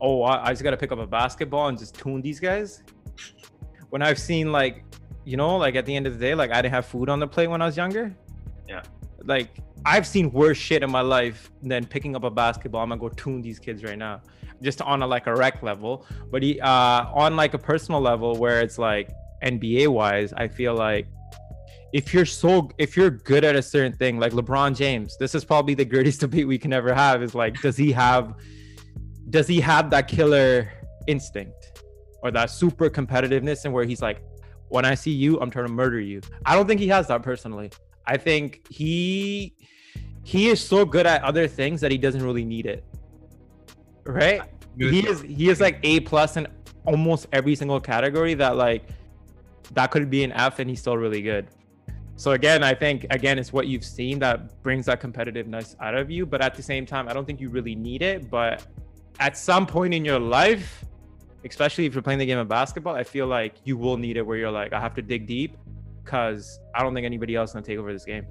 oh, 0.00 0.22
I 0.22 0.50
just 0.50 0.62
got 0.62 0.70
to 0.70 0.76
pick 0.76 0.92
up 0.92 1.00
a 1.00 1.08
basketball 1.08 1.66
and 1.66 1.76
just 1.76 1.96
tune 1.96 2.22
these 2.22 2.38
guys. 2.38 2.84
When 3.90 4.00
I've 4.00 4.20
seen 4.20 4.52
like 4.52 4.84
you 5.26 5.36
know, 5.36 5.56
like 5.56 5.74
at 5.74 5.84
the 5.84 5.94
end 5.94 6.06
of 6.06 6.14
the 6.14 6.20
day, 6.20 6.34
like 6.34 6.52
I 6.52 6.62
didn't 6.62 6.72
have 6.72 6.86
food 6.86 7.08
on 7.08 7.18
the 7.18 7.26
plate 7.26 7.48
when 7.48 7.60
I 7.60 7.66
was 7.66 7.76
younger. 7.76 8.14
Yeah. 8.68 8.82
Like 9.24 9.50
I've 9.84 10.06
seen 10.06 10.30
worse 10.32 10.56
shit 10.56 10.84
in 10.84 10.90
my 10.90 11.00
life 11.00 11.50
than 11.62 11.84
picking 11.84 12.14
up 12.14 12.22
a 12.22 12.30
basketball. 12.30 12.82
I'm 12.82 12.90
gonna 12.90 13.00
go 13.00 13.08
tune 13.08 13.42
these 13.42 13.58
kids 13.58 13.82
right 13.82 13.98
now, 13.98 14.22
just 14.62 14.80
on 14.80 15.02
a 15.02 15.06
like 15.06 15.26
a 15.26 15.34
rec 15.34 15.64
level. 15.64 16.06
But 16.30 16.44
he, 16.44 16.60
uh, 16.60 17.06
on 17.12 17.34
like 17.34 17.54
a 17.54 17.58
personal 17.58 18.00
level, 18.00 18.36
where 18.36 18.60
it's 18.60 18.78
like 18.78 19.10
NBA 19.42 19.88
wise, 19.88 20.32
I 20.32 20.46
feel 20.46 20.74
like 20.76 21.08
if 21.92 22.14
you're 22.14 22.24
so 22.24 22.70
if 22.78 22.96
you're 22.96 23.10
good 23.10 23.44
at 23.44 23.56
a 23.56 23.62
certain 23.62 23.94
thing, 23.94 24.20
like 24.20 24.32
LeBron 24.32 24.76
James, 24.76 25.16
this 25.18 25.34
is 25.34 25.44
probably 25.44 25.74
the 25.74 25.84
greatest 25.84 26.20
debate 26.24 26.46
we 26.46 26.56
can 26.56 26.72
ever 26.72 26.94
have. 26.94 27.20
Is 27.20 27.34
like, 27.34 27.60
does 27.60 27.76
he 27.76 27.90
have 27.90 28.34
does 29.30 29.48
he 29.48 29.60
have 29.60 29.90
that 29.90 30.06
killer 30.06 30.72
instinct 31.08 31.82
or 32.22 32.30
that 32.30 32.48
super 32.48 32.88
competitiveness 32.88 33.64
and 33.64 33.74
where 33.74 33.84
he's 33.84 34.00
like 34.00 34.20
when 34.68 34.84
I 34.84 34.94
see 34.94 35.12
you, 35.12 35.40
I'm 35.40 35.50
trying 35.50 35.66
to 35.66 35.72
murder 35.72 36.00
you. 36.00 36.20
I 36.44 36.54
don't 36.54 36.66
think 36.66 36.80
he 36.80 36.88
has 36.88 37.08
that 37.08 37.22
personally. 37.22 37.70
I 38.06 38.16
think 38.16 38.66
he 38.70 39.54
he 40.22 40.48
is 40.48 40.60
so 40.60 40.84
good 40.84 41.06
at 41.06 41.22
other 41.22 41.46
things 41.46 41.80
that 41.80 41.92
he 41.92 41.98
doesn't 41.98 42.22
really 42.22 42.44
need 42.44 42.66
it. 42.66 42.84
Right? 44.04 44.42
He 44.76 45.06
is 45.06 45.22
he 45.22 45.48
is 45.48 45.60
like 45.60 45.78
A 45.82 46.00
plus 46.00 46.36
in 46.36 46.46
almost 46.84 47.26
every 47.32 47.54
single 47.54 47.80
category 47.80 48.34
that 48.34 48.56
like 48.56 48.88
that 49.72 49.90
could 49.90 50.10
be 50.10 50.22
an 50.24 50.32
F 50.32 50.58
and 50.58 50.70
he's 50.70 50.80
still 50.80 50.96
really 50.96 51.22
good. 51.22 51.48
So 52.16 52.32
again, 52.32 52.62
I 52.62 52.74
think 52.74 53.06
again 53.10 53.38
it's 53.38 53.52
what 53.52 53.66
you've 53.66 53.84
seen 53.84 54.18
that 54.20 54.62
brings 54.62 54.86
that 54.86 55.00
competitiveness 55.00 55.76
out 55.80 55.94
of 55.94 56.10
you. 56.10 56.26
But 56.26 56.40
at 56.40 56.54
the 56.54 56.62
same 56.62 56.86
time, 56.86 57.08
I 57.08 57.12
don't 57.12 57.24
think 57.24 57.40
you 57.40 57.48
really 57.48 57.74
need 57.74 58.02
it. 58.02 58.30
But 58.30 58.66
at 59.20 59.36
some 59.36 59.66
point 59.66 59.94
in 59.94 60.04
your 60.04 60.18
life, 60.18 60.84
especially 61.50 61.86
if 61.86 61.94
you're 61.94 62.02
playing 62.02 62.18
the 62.18 62.26
game 62.26 62.38
of 62.38 62.48
basketball, 62.48 62.94
I 62.94 63.04
feel 63.04 63.26
like 63.26 63.54
you 63.64 63.76
will 63.76 63.96
need 63.96 64.16
it 64.16 64.26
where 64.26 64.36
you're 64.36 64.50
like, 64.50 64.72
I 64.72 64.80
have 64.80 64.94
to 64.94 65.02
dig 65.02 65.26
deep 65.26 65.56
because 66.04 66.58
I 66.74 66.82
don't 66.82 66.94
think 66.94 67.04
anybody 67.04 67.34
else 67.34 67.52
can 67.52 67.62
take 67.62 67.78
over 67.78 67.92
this 67.92 68.04
game. 68.04 68.26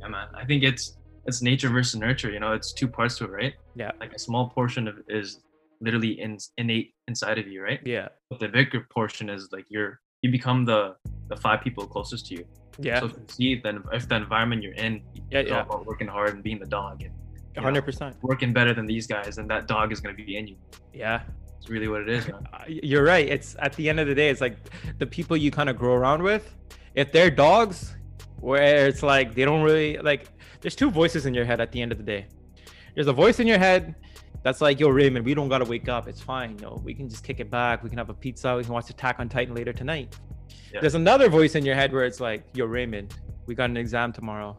Yeah, 0.00 0.08
man. 0.08 0.28
I 0.34 0.44
think 0.44 0.62
it's 0.62 0.98
it's 1.26 1.40
nature 1.42 1.70
versus 1.70 1.98
nurture. 1.98 2.30
You 2.30 2.40
know, 2.40 2.52
it's 2.52 2.72
two 2.72 2.88
parts 2.88 3.16
to 3.18 3.24
it, 3.24 3.30
right? 3.30 3.54
Yeah. 3.74 3.90
Like 4.00 4.12
a 4.12 4.18
small 4.18 4.50
portion 4.50 4.86
of 4.88 4.96
is 5.08 5.40
literally 5.80 6.20
in, 6.20 6.38
innate 6.58 6.94
inside 7.08 7.38
of 7.38 7.46
you, 7.48 7.62
right? 7.62 7.80
Yeah. 7.84 8.08
But 8.30 8.40
the 8.40 8.48
bigger 8.48 8.86
portion 8.92 9.30
is 9.30 9.48
like 9.52 9.66
you're 9.68 10.00
you 10.22 10.30
become 10.30 10.64
the 10.64 10.96
the 11.28 11.36
five 11.36 11.62
people 11.62 11.86
closest 11.86 12.26
to 12.26 12.34
you. 12.36 12.44
Yeah. 12.78 13.00
So 13.00 13.06
if 13.06 13.12
you 13.12 13.24
see 13.28 13.60
then 13.62 13.82
if 13.92 14.08
the 14.08 14.16
environment 14.16 14.62
you're 14.62 14.74
in, 14.74 15.02
yeah, 15.30 15.40
yeah. 15.40 15.62
about 15.62 15.86
working 15.86 16.08
hard 16.08 16.34
and 16.34 16.42
being 16.42 16.58
the 16.58 16.66
dog 16.66 17.02
and 17.02 17.12
hundred 17.56 17.82
percent 17.82 18.16
working 18.22 18.52
better 18.52 18.74
than 18.74 18.86
these 18.86 19.06
guys, 19.06 19.38
and 19.38 19.48
that 19.50 19.66
dog 19.68 19.92
is 19.92 20.00
gonna 20.00 20.14
be 20.14 20.36
in 20.36 20.46
you. 20.48 20.56
Yeah, 20.92 21.22
it's 21.58 21.68
really 21.68 21.88
what 21.88 22.02
it 22.02 22.08
is. 22.08 22.28
Man. 22.28 22.46
You're 22.68 23.04
right. 23.04 23.26
It's 23.26 23.56
at 23.58 23.74
the 23.74 23.88
end 23.88 24.00
of 24.00 24.06
the 24.06 24.14
day, 24.14 24.28
it's 24.28 24.40
like 24.40 24.56
the 24.98 25.06
people 25.06 25.36
you 25.36 25.50
kind 25.50 25.68
of 25.68 25.78
grow 25.78 25.94
around 25.94 26.22
with. 26.22 26.54
If 26.94 27.12
they're 27.12 27.30
dogs, 27.30 27.94
where 28.40 28.86
it's 28.86 29.02
like 29.02 29.34
they 29.34 29.44
don't 29.44 29.62
really 29.62 29.98
like. 29.98 30.28
There's 30.60 30.76
two 30.76 30.90
voices 30.90 31.26
in 31.26 31.34
your 31.34 31.44
head 31.44 31.60
at 31.60 31.72
the 31.72 31.80
end 31.82 31.92
of 31.92 31.98
the 31.98 32.04
day. 32.04 32.26
There's 32.94 33.06
a 33.08 33.12
voice 33.12 33.40
in 33.40 33.46
your 33.46 33.58
head 33.58 33.94
that's 34.42 34.60
like, 34.60 34.78
yo, 34.78 34.88
Raymond, 34.88 35.24
we 35.24 35.34
don't 35.34 35.48
gotta 35.48 35.64
wake 35.64 35.88
up. 35.88 36.06
It's 36.06 36.20
fine. 36.20 36.58
Yo, 36.58 36.80
we 36.84 36.94
can 36.94 37.08
just 37.08 37.24
kick 37.24 37.40
it 37.40 37.50
back. 37.50 37.82
We 37.82 37.88
can 37.88 37.98
have 37.98 38.10
a 38.10 38.14
pizza. 38.14 38.54
We 38.56 38.62
can 38.62 38.72
watch 38.72 38.90
Attack 38.90 39.16
on 39.18 39.28
Titan 39.28 39.54
later 39.54 39.72
tonight. 39.72 40.16
Yeah. 40.72 40.80
There's 40.80 40.94
another 40.94 41.30
voice 41.30 41.54
in 41.54 41.64
your 41.64 41.74
head 41.74 41.92
where 41.92 42.04
it's 42.04 42.20
like, 42.20 42.44
yo, 42.52 42.66
Raymond, 42.66 43.14
we 43.46 43.54
got 43.54 43.70
an 43.70 43.76
exam 43.76 44.12
tomorrow, 44.12 44.56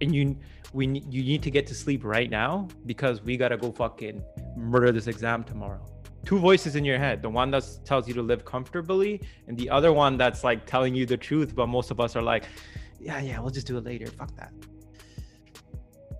and 0.00 0.14
you 0.14 0.36
we 0.72 0.86
you 1.08 1.22
need 1.22 1.42
to 1.42 1.50
get 1.50 1.66
to 1.66 1.74
sleep 1.74 2.04
right 2.04 2.30
now 2.30 2.68
because 2.86 3.22
we 3.22 3.36
gotta 3.36 3.56
go 3.56 3.72
fucking 3.72 4.22
murder 4.56 4.92
this 4.92 5.06
exam 5.06 5.44
tomorrow. 5.44 5.84
Two 6.24 6.38
voices 6.38 6.76
in 6.76 6.84
your 6.84 6.98
head. 6.98 7.22
The 7.22 7.30
one 7.30 7.50
that 7.52 7.64
tells 7.84 8.06
you 8.06 8.14
to 8.14 8.22
live 8.22 8.44
comfortably, 8.44 9.20
and 9.48 9.56
the 9.56 9.70
other 9.70 9.92
one 9.92 10.16
that's 10.16 10.44
like 10.44 10.66
telling 10.66 10.94
you 10.94 11.06
the 11.06 11.16
truth. 11.16 11.54
But 11.54 11.68
most 11.68 11.90
of 11.90 11.98
us 11.98 12.14
are 12.14 12.22
like, 12.22 12.44
yeah, 13.00 13.20
yeah, 13.20 13.40
we'll 13.40 13.50
just 13.50 13.66
do 13.66 13.78
it 13.78 13.84
later. 13.84 14.06
Fuck 14.06 14.36
that. 14.36 14.52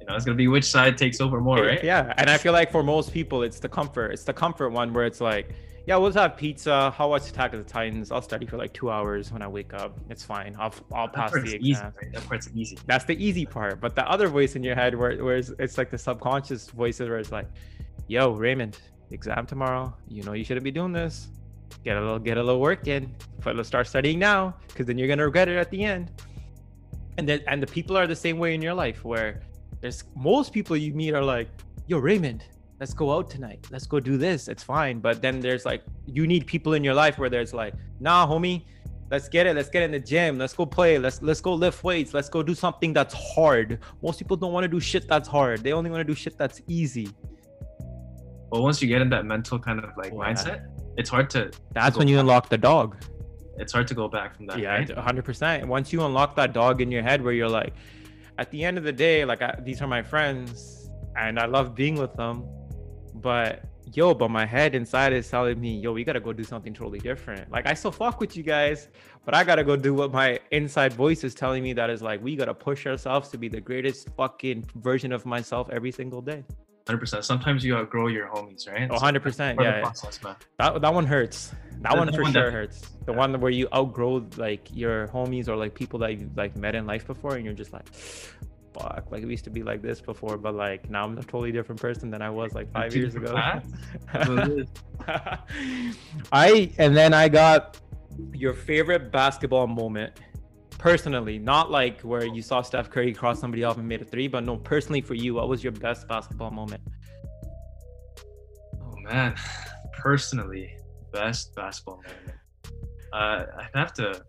You 0.00 0.06
know, 0.06 0.16
it's 0.16 0.24
gonna 0.24 0.36
be 0.36 0.48
which 0.48 0.64
side 0.64 0.96
takes 0.96 1.20
over 1.20 1.40
more, 1.40 1.62
right? 1.62 1.84
Yeah, 1.84 2.14
and 2.16 2.30
I 2.30 2.38
feel 2.38 2.52
like 2.52 2.72
for 2.72 2.82
most 2.82 3.12
people, 3.12 3.42
it's 3.42 3.60
the 3.60 3.68
comfort. 3.68 4.12
It's 4.12 4.24
the 4.24 4.32
comfort 4.32 4.70
one 4.70 4.92
where 4.94 5.04
it's 5.04 5.20
like, 5.20 5.54
yeah, 5.90 5.96
we'll 5.96 6.12
have 6.12 6.36
pizza. 6.36 6.92
How 6.92 7.08
watch 7.08 7.28
Attack 7.28 7.52
of 7.52 7.64
the 7.64 7.68
Titans. 7.68 8.12
I'll 8.12 8.22
study 8.22 8.46
for 8.46 8.56
like 8.56 8.72
two 8.72 8.92
hours 8.92 9.32
when 9.32 9.42
I 9.42 9.48
wake 9.48 9.74
up. 9.74 9.98
It's 10.08 10.22
fine. 10.22 10.54
I'll 10.56 10.72
I'll 10.92 11.08
pass 11.08 11.32
the 11.32 11.40
exam. 11.40 11.60
Easy, 11.62 11.82
right? 11.82 12.12
That 12.12 12.28
part's 12.28 12.48
easy. 12.54 12.78
That's 12.86 13.04
the 13.06 13.16
easy 13.16 13.44
part. 13.44 13.80
But 13.80 13.96
the 13.96 14.08
other 14.08 14.28
voice 14.28 14.54
in 14.54 14.62
your 14.62 14.76
head, 14.76 14.94
where 14.94 15.16
where 15.24 15.38
it's, 15.38 15.50
it's 15.58 15.76
like 15.78 15.90
the 15.90 15.98
subconscious 15.98 16.70
voices, 16.70 17.08
where 17.08 17.18
it's 17.18 17.32
like, 17.32 17.48
"Yo, 18.06 18.34
Raymond, 18.34 18.78
exam 19.10 19.46
tomorrow. 19.46 19.92
You 20.06 20.22
know 20.22 20.32
you 20.32 20.44
shouldn't 20.44 20.62
be 20.62 20.70
doing 20.70 20.92
this. 20.92 21.26
Get 21.82 21.96
a 21.96 22.00
little 22.00 22.20
get 22.20 22.36
a 22.38 22.42
little 22.44 22.60
work 22.60 22.86
in. 22.86 23.12
But 23.42 23.56
let's 23.56 23.66
start 23.66 23.88
studying 23.88 24.20
now, 24.20 24.54
because 24.68 24.86
then 24.86 24.96
you're 24.96 25.08
gonna 25.08 25.24
regret 25.24 25.48
it 25.48 25.56
at 25.56 25.72
the 25.72 25.82
end." 25.82 26.12
And 27.18 27.28
then 27.28 27.40
and 27.48 27.60
the 27.60 27.66
people 27.66 27.96
are 27.96 28.06
the 28.06 28.14
same 28.14 28.38
way 28.38 28.54
in 28.54 28.62
your 28.62 28.74
life, 28.74 29.04
where 29.04 29.40
there's 29.80 30.04
most 30.14 30.52
people 30.52 30.76
you 30.76 30.94
meet 30.94 31.14
are 31.14 31.24
like, 31.24 31.48
"Yo, 31.88 31.98
Raymond." 31.98 32.44
Let's 32.80 32.94
go 32.94 33.12
out 33.12 33.28
tonight. 33.28 33.66
Let's 33.70 33.86
go 33.86 34.00
do 34.00 34.16
this. 34.16 34.48
It's 34.48 34.62
fine. 34.62 35.00
But 35.00 35.20
then 35.20 35.38
there's 35.38 35.66
like, 35.66 35.82
you 36.06 36.26
need 36.26 36.46
people 36.46 36.72
in 36.72 36.82
your 36.82 36.94
life 36.94 37.18
where 37.18 37.28
there's 37.28 37.52
like, 37.52 37.74
nah, 38.00 38.26
homie, 38.26 38.64
let's 39.10 39.28
get 39.28 39.46
it. 39.46 39.54
Let's 39.54 39.68
get 39.68 39.82
in 39.82 39.90
the 39.90 40.00
gym. 40.00 40.38
Let's 40.38 40.54
go 40.54 40.64
play. 40.64 40.98
Let's 40.98 41.20
let's 41.20 41.42
go 41.42 41.52
lift 41.52 41.84
weights. 41.84 42.14
Let's 42.14 42.30
go 42.30 42.42
do 42.42 42.54
something 42.54 42.94
that's 42.94 43.14
hard. 43.14 43.80
Most 44.02 44.18
people 44.18 44.36
don't 44.36 44.52
want 44.52 44.64
to 44.64 44.68
do 44.68 44.80
shit 44.80 45.06
that's 45.06 45.28
hard. 45.28 45.62
They 45.62 45.72
only 45.72 45.90
want 45.90 46.00
to 46.00 46.04
do 46.04 46.14
shit 46.14 46.38
that's 46.38 46.62
easy. 46.66 47.10
Well, 48.50 48.62
once 48.62 48.82
you 48.82 48.88
get 48.88 49.02
in 49.02 49.10
that 49.10 49.26
mental 49.26 49.58
kind 49.58 49.78
of 49.78 49.90
like 49.96 50.12
yeah. 50.12 50.18
mindset, 50.18 50.66
it's 50.96 51.10
hard 51.10 51.28
to. 51.30 51.52
That's 51.72 51.94
to 51.94 51.98
when 51.98 52.08
you 52.08 52.16
back. 52.16 52.20
unlock 52.22 52.48
the 52.48 52.58
dog. 52.58 52.96
It's 53.58 53.74
hard 53.74 53.86
to 53.88 53.94
go 53.94 54.08
back 54.08 54.36
from 54.36 54.46
that. 54.46 54.58
Yeah, 54.58 54.70
right? 54.70 54.88
100%. 54.88 55.66
Once 55.66 55.92
you 55.92 56.02
unlock 56.02 56.34
that 56.36 56.54
dog 56.54 56.80
in 56.80 56.90
your 56.90 57.02
head 57.02 57.22
where 57.22 57.34
you're 57.34 57.48
like, 57.48 57.74
at 58.38 58.50
the 58.50 58.64
end 58.64 58.78
of 58.78 58.84
the 58.84 58.92
day, 58.92 59.22
like 59.26 59.42
I, 59.42 59.54
these 59.62 59.82
are 59.82 59.86
my 59.86 60.02
friends 60.02 60.88
and 61.14 61.38
I 61.38 61.44
love 61.44 61.74
being 61.74 61.96
with 61.96 62.14
them 62.14 62.48
but 63.14 63.64
yo, 63.92 64.14
but 64.14 64.30
my 64.30 64.46
head 64.46 64.74
inside 64.74 65.12
is 65.12 65.28
telling 65.28 65.60
me, 65.60 65.78
yo, 65.78 65.92
we 65.92 66.04
gotta 66.04 66.20
go 66.20 66.32
do 66.32 66.44
something 66.44 66.72
totally 66.72 66.98
different. 66.98 67.50
Like 67.50 67.66
I 67.66 67.74
still 67.74 67.92
fuck 67.92 68.20
with 68.20 68.36
you 68.36 68.42
guys, 68.42 68.88
but 69.24 69.34
I 69.34 69.44
gotta 69.44 69.64
go 69.64 69.76
do 69.76 69.94
what 69.94 70.12
my 70.12 70.38
inside 70.50 70.92
voice 70.92 71.24
is 71.24 71.34
telling 71.34 71.62
me 71.62 71.72
that 71.74 71.90
is 71.90 72.02
like 72.02 72.22
we 72.22 72.36
gotta 72.36 72.54
push 72.54 72.86
ourselves 72.86 73.28
to 73.30 73.38
be 73.38 73.48
the 73.48 73.60
greatest 73.60 74.08
fucking 74.16 74.66
version 74.76 75.12
of 75.12 75.26
myself 75.26 75.68
every 75.70 75.92
single 75.92 76.20
day. 76.20 76.44
100%. 76.86 77.22
Sometimes 77.22 77.64
you 77.64 77.76
outgrow 77.76 78.08
your 78.08 78.28
homies, 78.28 78.68
right? 78.68 78.88
Oh, 78.90 78.96
100%. 78.96 79.60
yeah. 79.60 79.80
Process, 79.80 80.18
that, 80.18 80.80
that 80.80 80.94
one 80.94 81.06
hurts. 81.06 81.52
That, 81.82 81.96
one 81.96 82.12
for 82.12 82.22
one 82.22 82.32
sure 82.32 82.44
that, 82.44 82.52
hurts. 82.52 82.80
The 83.06 83.12
yeah. 83.12 83.18
one 83.18 83.40
where 83.40 83.50
you 83.50 83.68
outgrow 83.72 84.26
like 84.36 84.68
your 84.72 85.08
homies 85.08 85.48
or 85.48 85.56
like 85.56 85.74
people 85.74 85.98
that 86.00 86.18
you 86.18 86.30
like 86.36 86.56
met 86.56 86.74
in 86.74 86.86
life 86.86 87.06
before 87.06 87.36
and 87.36 87.44
you're 87.44 87.54
just 87.54 87.72
like, 87.72 87.86
fuck, 88.72 89.06
like 89.10 89.24
we 89.24 89.30
used 89.30 89.44
to 89.44 89.50
be 89.50 89.62
like 89.62 89.82
this 89.82 90.00
before, 90.00 90.36
but 90.36 90.54
like 90.54 90.90
now 90.90 91.04
I'm 91.04 91.16
a 91.18 91.22
totally 91.22 91.52
different 91.52 91.80
person 91.80 92.10
than 92.10 92.22
I 92.22 92.30
was 92.30 92.52
like 92.54 92.70
five 92.72 92.94
years 92.94 93.14
ago. 93.14 93.34
I 96.32 96.72
and 96.78 96.96
then 96.96 97.14
I 97.14 97.28
got 97.28 97.78
your 98.32 98.54
favorite 98.54 99.10
basketball 99.12 99.66
moment 99.66 100.20
personally, 100.78 101.38
not 101.38 101.70
like 101.70 102.00
where 102.00 102.24
you 102.24 102.42
saw 102.42 102.62
Steph 102.62 102.90
Curry 102.90 103.12
cross 103.12 103.38
somebody 103.38 103.64
off 103.64 103.76
and 103.76 103.86
made 103.86 104.00
a 104.00 104.04
three, 104.04 104.28
but 104.28 104.44
no, 104.44 104.56
personally 104.56 105.00
for 105.02 105.14
you, 105.14 105.34
what 105.34 105.48
was 105.48 105.62
your 105.62 105.72
best 105.72 106.08
basketball 106.08 106.50
moment? 106.50 106.82
Oh 108.82 108.96
man, 109.02 109.34
personally, 109.92 110.76
best 111.12 111.54
basketball 111.54 111.96
moment. 111.96 112.38
Uh, 113.12 113.44
I'd 113.58 113.70
have 113.74 113.92
to 113.94 114.24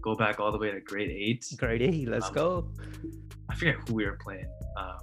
go 0.00 0.14
back 0.14 0.38
all 0.38 0.52
the 0.52 0.58
way 0.58 0.70
to 0.70 0.80
grade 0.80 1.10
eight. 1.10 1.44
Grade 1.56 1.82
eight, 1.82 2.08
let's 2.08 2.28
um, 2.28 2.34
go. 2.34 2.68
I 3.56 3.58
forget 3.58 3.76
who 3.88 3.94
we 3.94 4.04
were 4.04 4.18
playing, 4.22 4.50
um, 4.76 4.98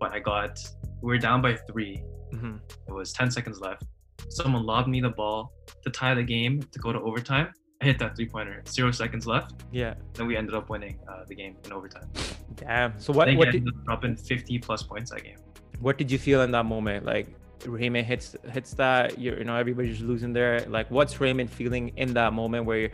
but 0.00 0.12
I 0.12 0.18
got 0.18 0.58
we 1.02 1.08
were 1.08 1.18
down 1.18 1.42
by 1.42 1.56
3 1.56 2.02
mm-hmm. 2.32 2.56
It 2.88 2.92
was 2.92 3.12
10 3.12 3.30
seconds 3.30 3.60
left. 3.60 3.84
Someone 4.30 4.64
lobbed 4.64 4.88
me 4.88 5.02
the 5.02 5.10
ball 5.10 5.52
to 5.84 5.90
tie 5.90 6.14
the 6.14 6.22
game 6.22 6.62
to 6.62 6.78
go 6.78 6.90
to 6.94 7.00
overtime. 7.00 7.52
I 7.82 7.84
hit 7.84 7.98
that 7.98 8.16
three 8.16 8.26
pointer. 8.26 8.62
Zero 8.66 8.92
seconds 8.92 9.26
left. 9.26 9.64
Yeah. 9.72 9.92
Then 10.14 10.26
we 10.26 10.38
ended 10.38 10.54
up 10.54 10.70
winning 10.70 11.00
uh, 11.06 11.24
the 11.28 11.34
game 11.34 11.56
in 11.66 11.72
overtime. 11.72 12.08
Damn. 12.54 12.98
So 12.98 13.12
what? 13.12 13.30
what 13.34 13.50
did, 13.52 13.66
dropping 13.84 14.16
50 14.16 14.58
plus 14.60 14.82
points 14.82 15.10
that 15.10 15.22
game. 15.22 15.36
What 15.78 15.98
did 15.98 16.10
you 16.10 16.18
feel 16.18 16.40
in 16.40 16.50
that 16.52 16.64
moment? 16.64 17.04
Like 17.04 17.26
Raymond 17.66 18.06
hits 18.06 18.36
hits 18.52 18.72
that, 18.74 19.18
you 19.18 19.34
you 19.36 19.44
know 19.44 19.56
everybody's 19.56 20.00
losing 20.00 20.32
there. 20.32 20.60
Like, 20.66 20.90
what's 20.90 21.20
Raymond 21.20 21.50
feeling 21.50 21.92
in 21.96 22.14
that 22.14 22.32
moment 22.32 22.64
where 22.64 22.90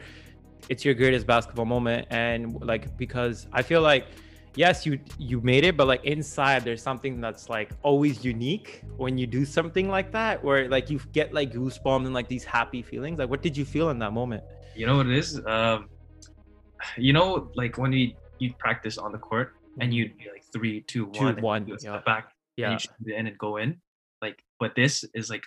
it's 0.69 0.85
your 0.85 0.95
greatest 0.95 1.25
basketball 1.25 1.67
moment? 1.67 2.09
And 2.11 2.61
like 2.63 2.97
because 2.97 3.47
I 3.53 3.63
feel 3.63 3.83
like 3.83 4.07
yes 4.55 4.87
you 4.87 4.99
you 5.19 5.41
made 5.41 5.65
it 5.65 5.77
but 5.77 5.87
like 5.87 6.05
inside 6.05 6.65
there's 6.65 6.83
something 6.83 7.21
that's 7.21 7.49
like 7.49 7.71
always 7.83 8.25
unique 8.25 8.83
when 8.97 9.17
you 9.19 9.27
do 9.27 9.45
something 9.45 9.89
like 9.89 10.11
that 10.13 10.43
where 10.43 10.69
like 10.69 10.91
you 10.91 11.01
get 11.13 11.33
like 11.33 11.53
goosebumps 11.53 12.05
and 12.05 12.15
like 12.15 12.29
these 12.29 12.45
happy 12.45 12.83
feelings. 12.83 13.19
Like 13.19 13.31
what 13.31 13.43
did 13.43 13.57
you 13.57 13.65
feel 13.65 13.91
in 13.91 13.99
that 14.01 14.13
moment? 14.13 14.43
You 14.75 14.87
know 14.87 14.97
what 14.97 15.07
it 15.07 15.17
is? 15.17 15.41
Um 15.47 15.89
you 16.97 17.13
know 17.13 17.51
like 17.55 17.79
when 17.79 17.93
you 17.93 18.13
you 18.39 18.53
practice 18.59 18.99
on 18.99 19.13
the 19.13 19.19
court 19.19 19.55
and 19.81 19.93
you'd 19.93 20.17
be 20.17 20.27
like 20.33 20.45
three 20.53 20.83
two 20.83 21.07
one, 21.07 21.37
two, 21.37 21.43
one 21.43 21.67
yeah. 21.81 22.01
back 22.05 22.33
yeah. 22.57 22.71
and 22.71 22.87
in 23.07 23.27
and 23.27 23.39
go 23.39 23.57
in 23.57 23.81
like 24.23 24.43
but 24.61 24.75
this 24.75 25.05
is 25.15 25.31
like 25.31 25.45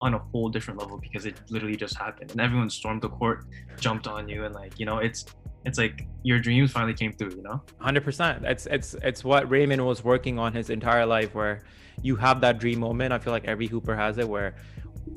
on 0.00 0.14
a 0.14 0.18
whole 0.18 0.48
different 0.48 0.78
level 0.78 0.98
because 0.98 1.24
it 1.26 1.36
literally 1.50 1.76
just 1.76 1.96
happened 1.96 2.30
and 2.32 2.40
everyone 2.40 2.68
stormed 2.68 3.02
the 3.02 3.08
court 3.08 3.44
jumped 3.78 4.06
on 4.06 4.28
you 4.28 4.44
and 4.44 4.54
like 4.54 4.78
you 4.78 4.86
know 4.86 4.98
it's 4.98 5.24
it's 5.64 5.78
like 5.78 6.06
your 6.22 6.38
dreams 6.38 6.72
finally 6.72 6.94
came 6.94 7.12
through 7.12 7.30
you 7.30 7.42
know? 7.42 7.60
100% 7.80 8.44
it's 8.44 8.66
it's 8.66 8.94
it's 9.02 9.24
what 9.24 9.50
raymond 9.50 9.84
was 9.84 10.04
working 10.04 10.38
on 10.38 10.52
his 10.52 10.70
entire 10.70 11.06
life 11.06 11.34
where 11.34 11.62
you 12.02 12.16
have 12.16 12.40
that 12.40 12.58
dream 12.58 12.80
moment. 12.80 13.12
I 13.12 13.18
feel 13.18 13.32
like 13.32 13.44
every 13.44 13.66
hooper 13.66 13.94
has 13.94 14.18
it 14.18 14.28
where 14.28 14.56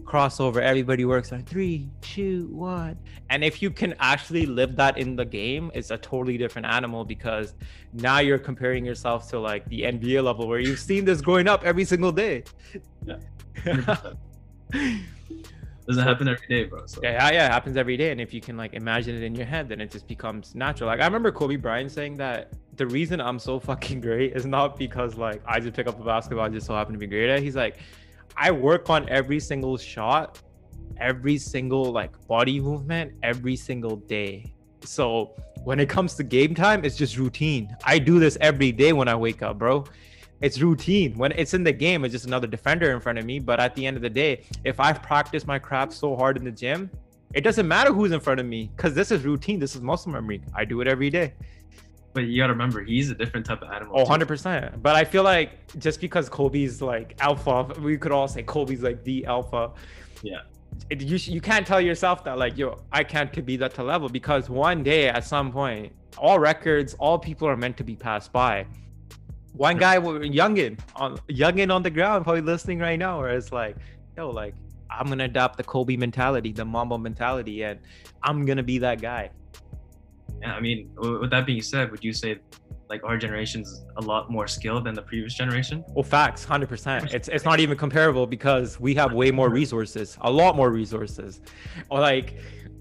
crossover 0.04 0.58
everybody 0.58 1.06
works 1.06 1.32
on 1.32 1.44
three 1.44 1.90
two 2.02 2.48
one. 2.52 2.98
And 3.30 3.44
if 3.44 3.62
you 3.62 3.72
can 3.72 3.96
actually 4.00 4.46
live 4.46 4.76
that 4.76 4.98
in 4.98 5.16
the 5.16 5.26
game 5.26 5.72
it's 5.74 5.92
a 5.92 5.98
totally 5.98 6.38
different 6.38 6.68
animal 6.68 7.04
because 7.06 7.56
now 7.94 8.20
you're 8.20 8.38
comparing 8.38 8.86
yourself 8.86 9.30
to 9.30 9.40
like 9.40 9.66
the 9.70 9.82
nba 9.84 10.24
level 10.24 10.48
where 10.48 10.60
you've 10.60 10.80
seen 10.80 11.06
this 11.06 11.22
growing 11.22 11.48
up 11.48 11.64
every 11.64 11.86
single 11.86 12.12
day. 12.12 12.44
Yeah 13.06 13.18
doesn't 15.88 16.04
happen 16.04 16.28
every 16.28 16.48
day, 16.48 16.66
bro. 16.66 16.86
So. 16.86 17.00
Yeah, 17.02 17.32
yeah, 17.32 17.46
it 17.46 17.52
happens 17.52 17.78
every 17.78 17.96
day. 17.96 18.12
And 18.12 18.20
if 18.20 18.34
you 18.34 18.42
can 18.42 18.58
like 18.58 18.74
imagine 18.74 19.16
it 19.16 19.24
in 19.24 19.34
your 19.34 19.46
head, 19.46 19.70
then 19.70 19.80
it 19.80 19.90
just 19.90 20.08
becomes 20.08 20.54
natural. 20.54 20.88
Like 20.88 21.00
I 21.00 21.06
remember 21.06 21.32
Kobe 21.32 21.56
Bryant 21.56 21.92
saying 21.92 22.18
that 22.18 22.52
the 22.76 22.86
reason 22.86 23.22
I'm 23.22 23.40
so 23.40 23.60
fucking 23.60 24.02
great 24.02 24.36
is 24.36 24.46
not 24.46 24.78
because 24.78 25.16
like 25.16 25.42
I 25.48 25.60
just 25.60 25.76
pick 25.76 25.88
up 25.88 26.00
a 26.00 26.04
basketball, 26.04 26.46
I 26.46 26.50
just 26.50 26.68
so 26.68 26.76
happen 26.76 26.94
to 26.94 27.00
be 27.00 27.08
great 27.08 27.30
at. 27.30 27.42
He's 27.42 27.56
like, 27.56 27.78
I 28.36 28.52
work 28.52 28.90
on 28.90 29.08
every 29.10 29.40
single 29.40 29.78
shot, 29.78 30.42
every 30.98 31.38
single 31.38 31.92
like 31.92 32.12
body 32.28 32.60
movement, 32.60 33.14
every 33.24 33.56
single 33.56 33.96
day. 33.96 34.54
So 34.84 35.36
when 35.64 35.80
it 35.80 35.88
comes 35.90 36.16
to 36.16 36.24
game 36.24 36.54
time, 36.54 36.84
it's 36.84 36.98
just 36.98 37.18
routine. 37.18 37.76
I 37.86 37.98
do 37.98 38.20
this 38.20 38.38
every 38.42 38.72
day 38.72 38.94
when 38.94 39.08
I 39.08 39.16
wake 39.16 39.42
up, 39.42 39.58
bro 39.58 39.86
it's 40.42 40.62
routine. 40.62 41.18
When 41.18 41.32
it's 41.32 41.54
in 41.54 41.64
the 41.64 41.72
game, 41.72 42.06
it's 42.06 42.12
just 42.12 42.26
another 42.26 42.48
defender 42.48 42.92
in 42.92 43.00
front 43.00 43.18
of 43.18 43.26
me. 43.26 43.40
But 43.40 43.60
at 43.60 43.76
the 43.76 43.86
end 43.86 43.96
of 43.98 44.04
the 44.04 44.10
day, 44.10 44.44
if 44.64 44.80
I've 44.80 45.02
practiced 45.02 45.48
my 45.48 45.60
craft 45.60 45.94
so 45.94 46.16
hard 46.16 46.38
in 46.38 46.44
the 46.44 46.52
gym, 46.52 46.90
it 47.34 47.42
doesn't 47.42 47.68
matter 47.68 47.92
who's 47.92 48.12
in 48.12 48.20
front 48.20 48.40
of 48.40 48.46
me 48.46 48.70
because 48.76 48.94
this 48.94 49.12
is 49.12 49.24
routine. 49.26 49.60
This 49.60 49.76
is 49.76 49.82
muscle 49.82 50.12
memory. 50.12 50.42
I 50.56 50.66
do 50.66 50.82
it 50.82 50.88
every 50.88 51.10
day. 51.10 51.34
But 52.14 52.24
you 52.26 52.42
gotta 52.42 52.54
remember, 52.54 52.84
he's 52.84 53.12
a 53.12 53.16
different 53.16 53.46
type 53.46 53.62
of 53.62 53.70
animal. 53.70 54.00
Oh, 54.00 54.06
100%. 54.06 54.82
But 54.82 54.96
I 54.96 55.04
feel 55.04 55.24
like 55.24 55.52
just 55.78 56.02
because 56.02 56.30
Kobe's 56.30 56.82
like 56.82 57.16
alpha, 57.20 57.74
we 57.80 57.98
could 57.98 58.12
all 58.12 58.28
say 58.28 58.44
Kobe's 58.44 58.82
like 58.82 59.04
the 59.04 59.26
alpha. 59.26 59.72
Yeah. 60.24 60.42
It, 60.90 61.02
you, 61.02 61.18
you 61.32 61.42
can't 61.42 61.66
tell 61.66 61.82
yourself 61.82 62.24
that 62.24 62.38
like 62.38 62.58
yo 62.58 62.80
I 62.92 63.04
can't 63.04 63.32
to 63.34 63.42
be 63.42 63.58
that 63.58 63.74
to 63.76 63.84
level 63.84 64.10
because 64.10 64.50
one 64.50 64.84
day 64.84 65.10
at 65.10 65.24
some 65.24 65.52
point 65.52 65.92
all 66.18 66.40
records 66.40 66.94
all 66.96 67.18
people 67.18 67.48
are 67.48 67.58
meant 67.58 67.78
to 67.78 67.84
be 67.84 67.96
passed 67.96 68.32
by 68.32 68.66
one 69.58 69.78
guy, 69.78 69.98
youngin 69.98 70.80
on 70.96 71.18
youngin 71.30 71.74
on 71.74 71.84
the 71.84 71.90
ground, 71.90 72.24
probably 72.24 72.42
listening 72.42 72.80
right 72.80 73.00
now, 73.00 73.20
where 73.20 73.30
it's 73.30 73.52
like, 73.52 73.76
yo, 74.16 74.30
like 74.30 74.56
I'm 74.90 75.08
gonna 75.08 75.26
adopt 75.26 75.58
the 75.58 75.64
Kobe 75.64 75.96
mentality, 75.96 76.52
the 76.52 76.66
Mamba 76.66 76.98
mentality, 76.98 77.64
and 77.64 77.80
I'm 78.24 78.46
gonna 78.46 78.64
be 78.64 78.78
that 78.80 79.02
guy. 79.02 79.32
Yeah, 80.42 80.54
I 80.54 80.60
mean, 80.60 80.90
with 80.98 81.32
that 81.32 81.46
being 81.46 81.62
said, 81.62 81.90
would 81.92 82.04
you 82.04 82.14
say 82.14 82.40
like 82.90 83.04
our 83.04 83.18
generation's 83.18 83.86
a 83.98 84.02
lot 84.02 84.32
more 84.32 84.48
skilled 84.48 84.86
than 84.86 84.96
the 84.96 85.02
previous 85.02 85.34
generation? 85.34 85.84
Well, 85.90 86.04
facts, 86.04 86.44
hundred 86.44 86.70
percent. 86.70 87.14
It's 87.14 87.28
it's 87.28 87.46
not 87.46 87.60
even 87.60 87.78
comparable 87.78 88.28
because 88.28 88.80
we 88.80 88.96
have 88.96 89.14
way 89.14 89.32
more 89.32 89.50
resources, 89.50 90.18
a 90.22 90.32
lot 90.32 90.56
more 90.56 90.72
resources. 90.72 91.42
Or 91.90 92.00
like 92.00 92.36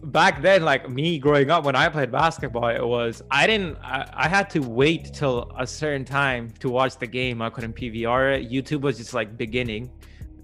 back 0.05 0.43
then, 0.43 0.63
like 0.63 0.89
me 0.89 1.19
growing 1.19 1.51
up 1.51 1.65
when 1.65 1.75
I 1.75 1.89
played 1.89 2.13
basketball, 2.13 2.69
it 2.69 2.87
was 2.87 3.23
I 3.31 3.47
didn't 3.47 3.77
I, 3.83 4.09
I, 4.15 4.29
had 4.29 4.49
to 4.51 4.61
wait 4.61 5.13
till 5.13 5.53
a 5.59 5.67
certain 5.67 6.05
time 6.05 6.53
to 6.61 6.71
watch 6.71 6.99
the 6.99 7.07
game. 7.07 7.43
I 7.43 7.51
couldn't 7.51 7.75
PVR 7.75 8.41
it. 8.41 8.51
YouTube 8.51 8.83
was 8.83 8.99
just 8.99 9.15
like 9.15 9.37
beginning. 9.37 9.91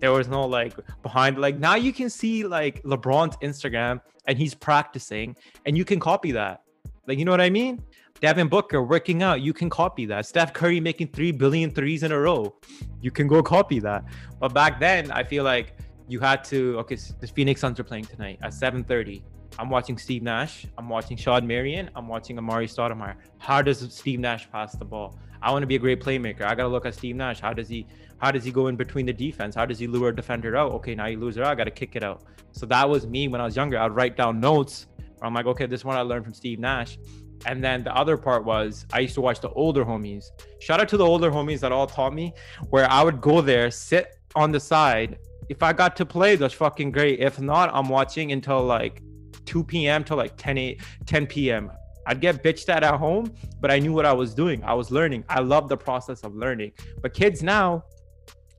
There 0.01 0.11
was 0.11 0.27
no 0.27 0.45
like 0.45 0.75
behind 1.03 1.39
like 1.39 1.59
now 1.59 1.77
you 1.77 1.93
can 1.93 2.11
see 2.11 2.45
like 2.45 2.83
LeBron's 2.83 3.37
Instagram 3.37 4.01
and 4.27 4.37
he's 4.37 4.55
practicing 4.55 5.37
and 5.67 5.77
you 5.77 5.85
can 5.85 6.01
copy 6.01 6.33
that. 6.33 6.63
Like 7.07 7.19
you 7.19 7.25
know 7.25 7.31
what 7.31 7.41
I 7.41 7.51
mean? 7.51 7.83
Devin 8.23 8.47
Booker 8.47 8.85
working 8.85 9.23
out, 9.25 9.41
you 9.41 9.53
can 9.53 9.69
copy 9.69 10.07
that. 10.07 10.25
Steph 10.27 10.53
Curry 10.53 10.79
making 10.79 11.09
3 11.09 11.33
billion 11.33 11.73
threes 11.73 12.05
in 12.05 12.13
a 12.13 12.19
row. 12.19 12.55
You 13.01 13.11
can 13.11 13.27
go 13.27 13.43
copy 13.43 13.81
that. 13.81 14.05
But 14.39 14.55
back 14.55 14.79
then, 14.79 15.11
I 15.11 15.25
feel 15.25 15.43
like 15.43 15.75
you 16.07 16.21
had 16.21 16.45
to 16.45 16.79
okay, 16.79 16.97
the 17.21 17.27
Phoenix 17.27 17.61
Suns 17.61 17.81
are 17.81 17.85
playing 17.85 18.05
tonight 18.05 18.39
at 18.43 18.53
7:30 18.53 19.23
I'm 19.59 19.69
watching 19.69 19.99
Steve 19.99 20.23
Nash. 20.23 20.67
I'm 20.79 20.89
watching 20.89 21.17
Shawn 21.17 21.47
Marion. 21.47 21.91
I'm 21.95 22.09
watching 22.09 22.37
Amar'e 22.37 22.65
Stoudemire. 22.65 23.17
How 23.39 23.61
does 23.61 23.81
Steve 23.95 24.21
Nash 24.21 24.51
pass 24.51 24.75
the 24.77 24.85
ball? 24.85 25.19
I 25.43 25.51
want 25.51 25.63
to 25.63 25.67
be 25.67 25.75
a 25.75 25.79
great 25.79 26.01
playmaker. 26.01 26.43
I 26.43 26.55
gotta 26.55 26.69
look 26.69 26.87
at 26.87 26.95
Steve 26.95 27.17
Nash. 27.17 27.41
How 27.41 27.53
does 27.53 27.69
he? 27.69 27.87
How 28.19 28.31
does 28.31 28.45
he 28.45 28.53
go 28.53 28.69
in 28.69 28.77
between 28.77 29.05
the 29.05 29.13
defense? 29.13 29.57
How 29.57 29.67
does 29.67 29.79
he 29.79 29.87
lure 29.89 30.11
a 30.11 30.15
defender 30.15 30.57
out? 30.57 30.71
Okay, 30.73 30.95
now 30.95 31.07
you 31.07 31.19
lose 31.19 31.37
it. 31.37 31.43
I 31.43 31.55
gotta 31.57 31.73
kick 31.73 31.97
it 31.97 32.05
out. 32.05 32.23
So 32.53 32.67
that 32.67 32.89
was 32.89 33.07
me 33.07 33.27
when 33.27 33.41
I 33.41 33.45
was 33.45 33.57
younger. 33.57 33.79
I'd 33.79 33.97
write 33.97 34.17
down 34.17 34.39
notes. 34.39 34.87
I'm 35.21 35.35
like, 35.35 35.47
okay, 35.47 35.67
this 35.67 35.85
one 35.85 35.97
I 35.97 36.01
learned 36.01 36.25
from 36.25 36.35
Steve 36.35 36.59
Nash. 36.59 36.99
And 37.47 37.63
then 37.63 37.85
the 37.85 37.95
other 37.97 38.17
part 38.17 38.45
was 38.45 38.87
I 38.93 39.01
used 39.01 39.15
to 39.15 39.21
watch 39.21 39.41
the 39.41 39.51
older 39.51 39.85
homies. 39.85 40.27
Shout 40.61 40.81
out 40.81 40.89
to 40.91 40.97
the 40.97 41.05
older 41.05 41.31
homies 41.31 41.61
that 41.61 41.73
all 41.73 41.87
taught 41.87 42.15
me, 42.15 42.35
where 42.71 42.91
I 42.91 43.03
would 43.03 43.21
go 43.21 43.41
there, 43.41 43.71
sit 43.71 44.19
on 44.35 44.53
the 44.53 44.61
side. 44.61 45.19
If 45.49 45.63
I 45.63 45.73
got 45.73 45.97
to 45.97 46.07
play, 46.07 46.37
that's 46.37 46.55
fucking 46.55 46.93
great. 46.93 47.21
If 47.21 47.41
not, 47.41 47.71
I'm 47.73 47.89
watching 47.89 48.33
until 48.33 48.63
like 48.63 49.03
2 49.47 49.65
p.m. 49.65 50.05
to 50.05 50.15
like 50.15 50.37
10 50.37 50.59
8, 50.59 50.81
10 51.07 51.27
p.m. 51.27 51.71
I'd 52.07 52.21
get 52.21 52.43
bitched 52.43 52.69
at 52.69 52.83
at 52.83 52.95
home, 52.95 53.33
but 53.61 53.71
I 53.71 53.79
knew 53.79 53.93
what 53.93 54.07
I 54.07 54.13
was 54.13 54.35
doing. 54.35 54.63
I 54.65 54.75
was 54.75 54.91
learning. 54.91 55.25
I 55.29 55.41
love 55.41 55.69
the 55.69 55.77
process 55.77 56.23
of 56.23 56.35
learning. 56.35 56.73
But 57.01 57.15
kids 57.15 57.43
now, 57.43 57.85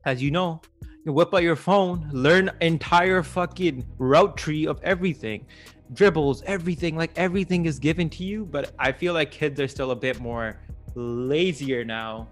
as 0.06 0.22
you 0.22 0.30
know, 0.30 0.62
you 1.04 1.12
whip 1.12 1.34
out 1.34 1.42
your 1.42 1.56
phone, 1.56 2.08
learn 2.12 2.50
entire 2.62 3.22
fucking 3.22 3.84
route 3.98 4.36
tree 4.38 4.66
of 4.66 4.80
everything, 4.82 5.46
dribbles, 5.94 6.42
everything. 6.46 6.96
Like 6.96 7.12
everything 7.16 7.66
is 7.66 7.78
given 7.78 8.10
to 8.10 8.24
you. 8.24 8.44
But 8.44 8.72
I 8.78 8.92
feel 8.92 9.14
like 9.14 9.30
kids 9.30 9.60
are 9.60 9.68
still 9.68 9.90
a 9.90 9.96
bit 9.96 10.20
more 10.20 10.58
lazier 10.94 11.84
now, 11.84 12.28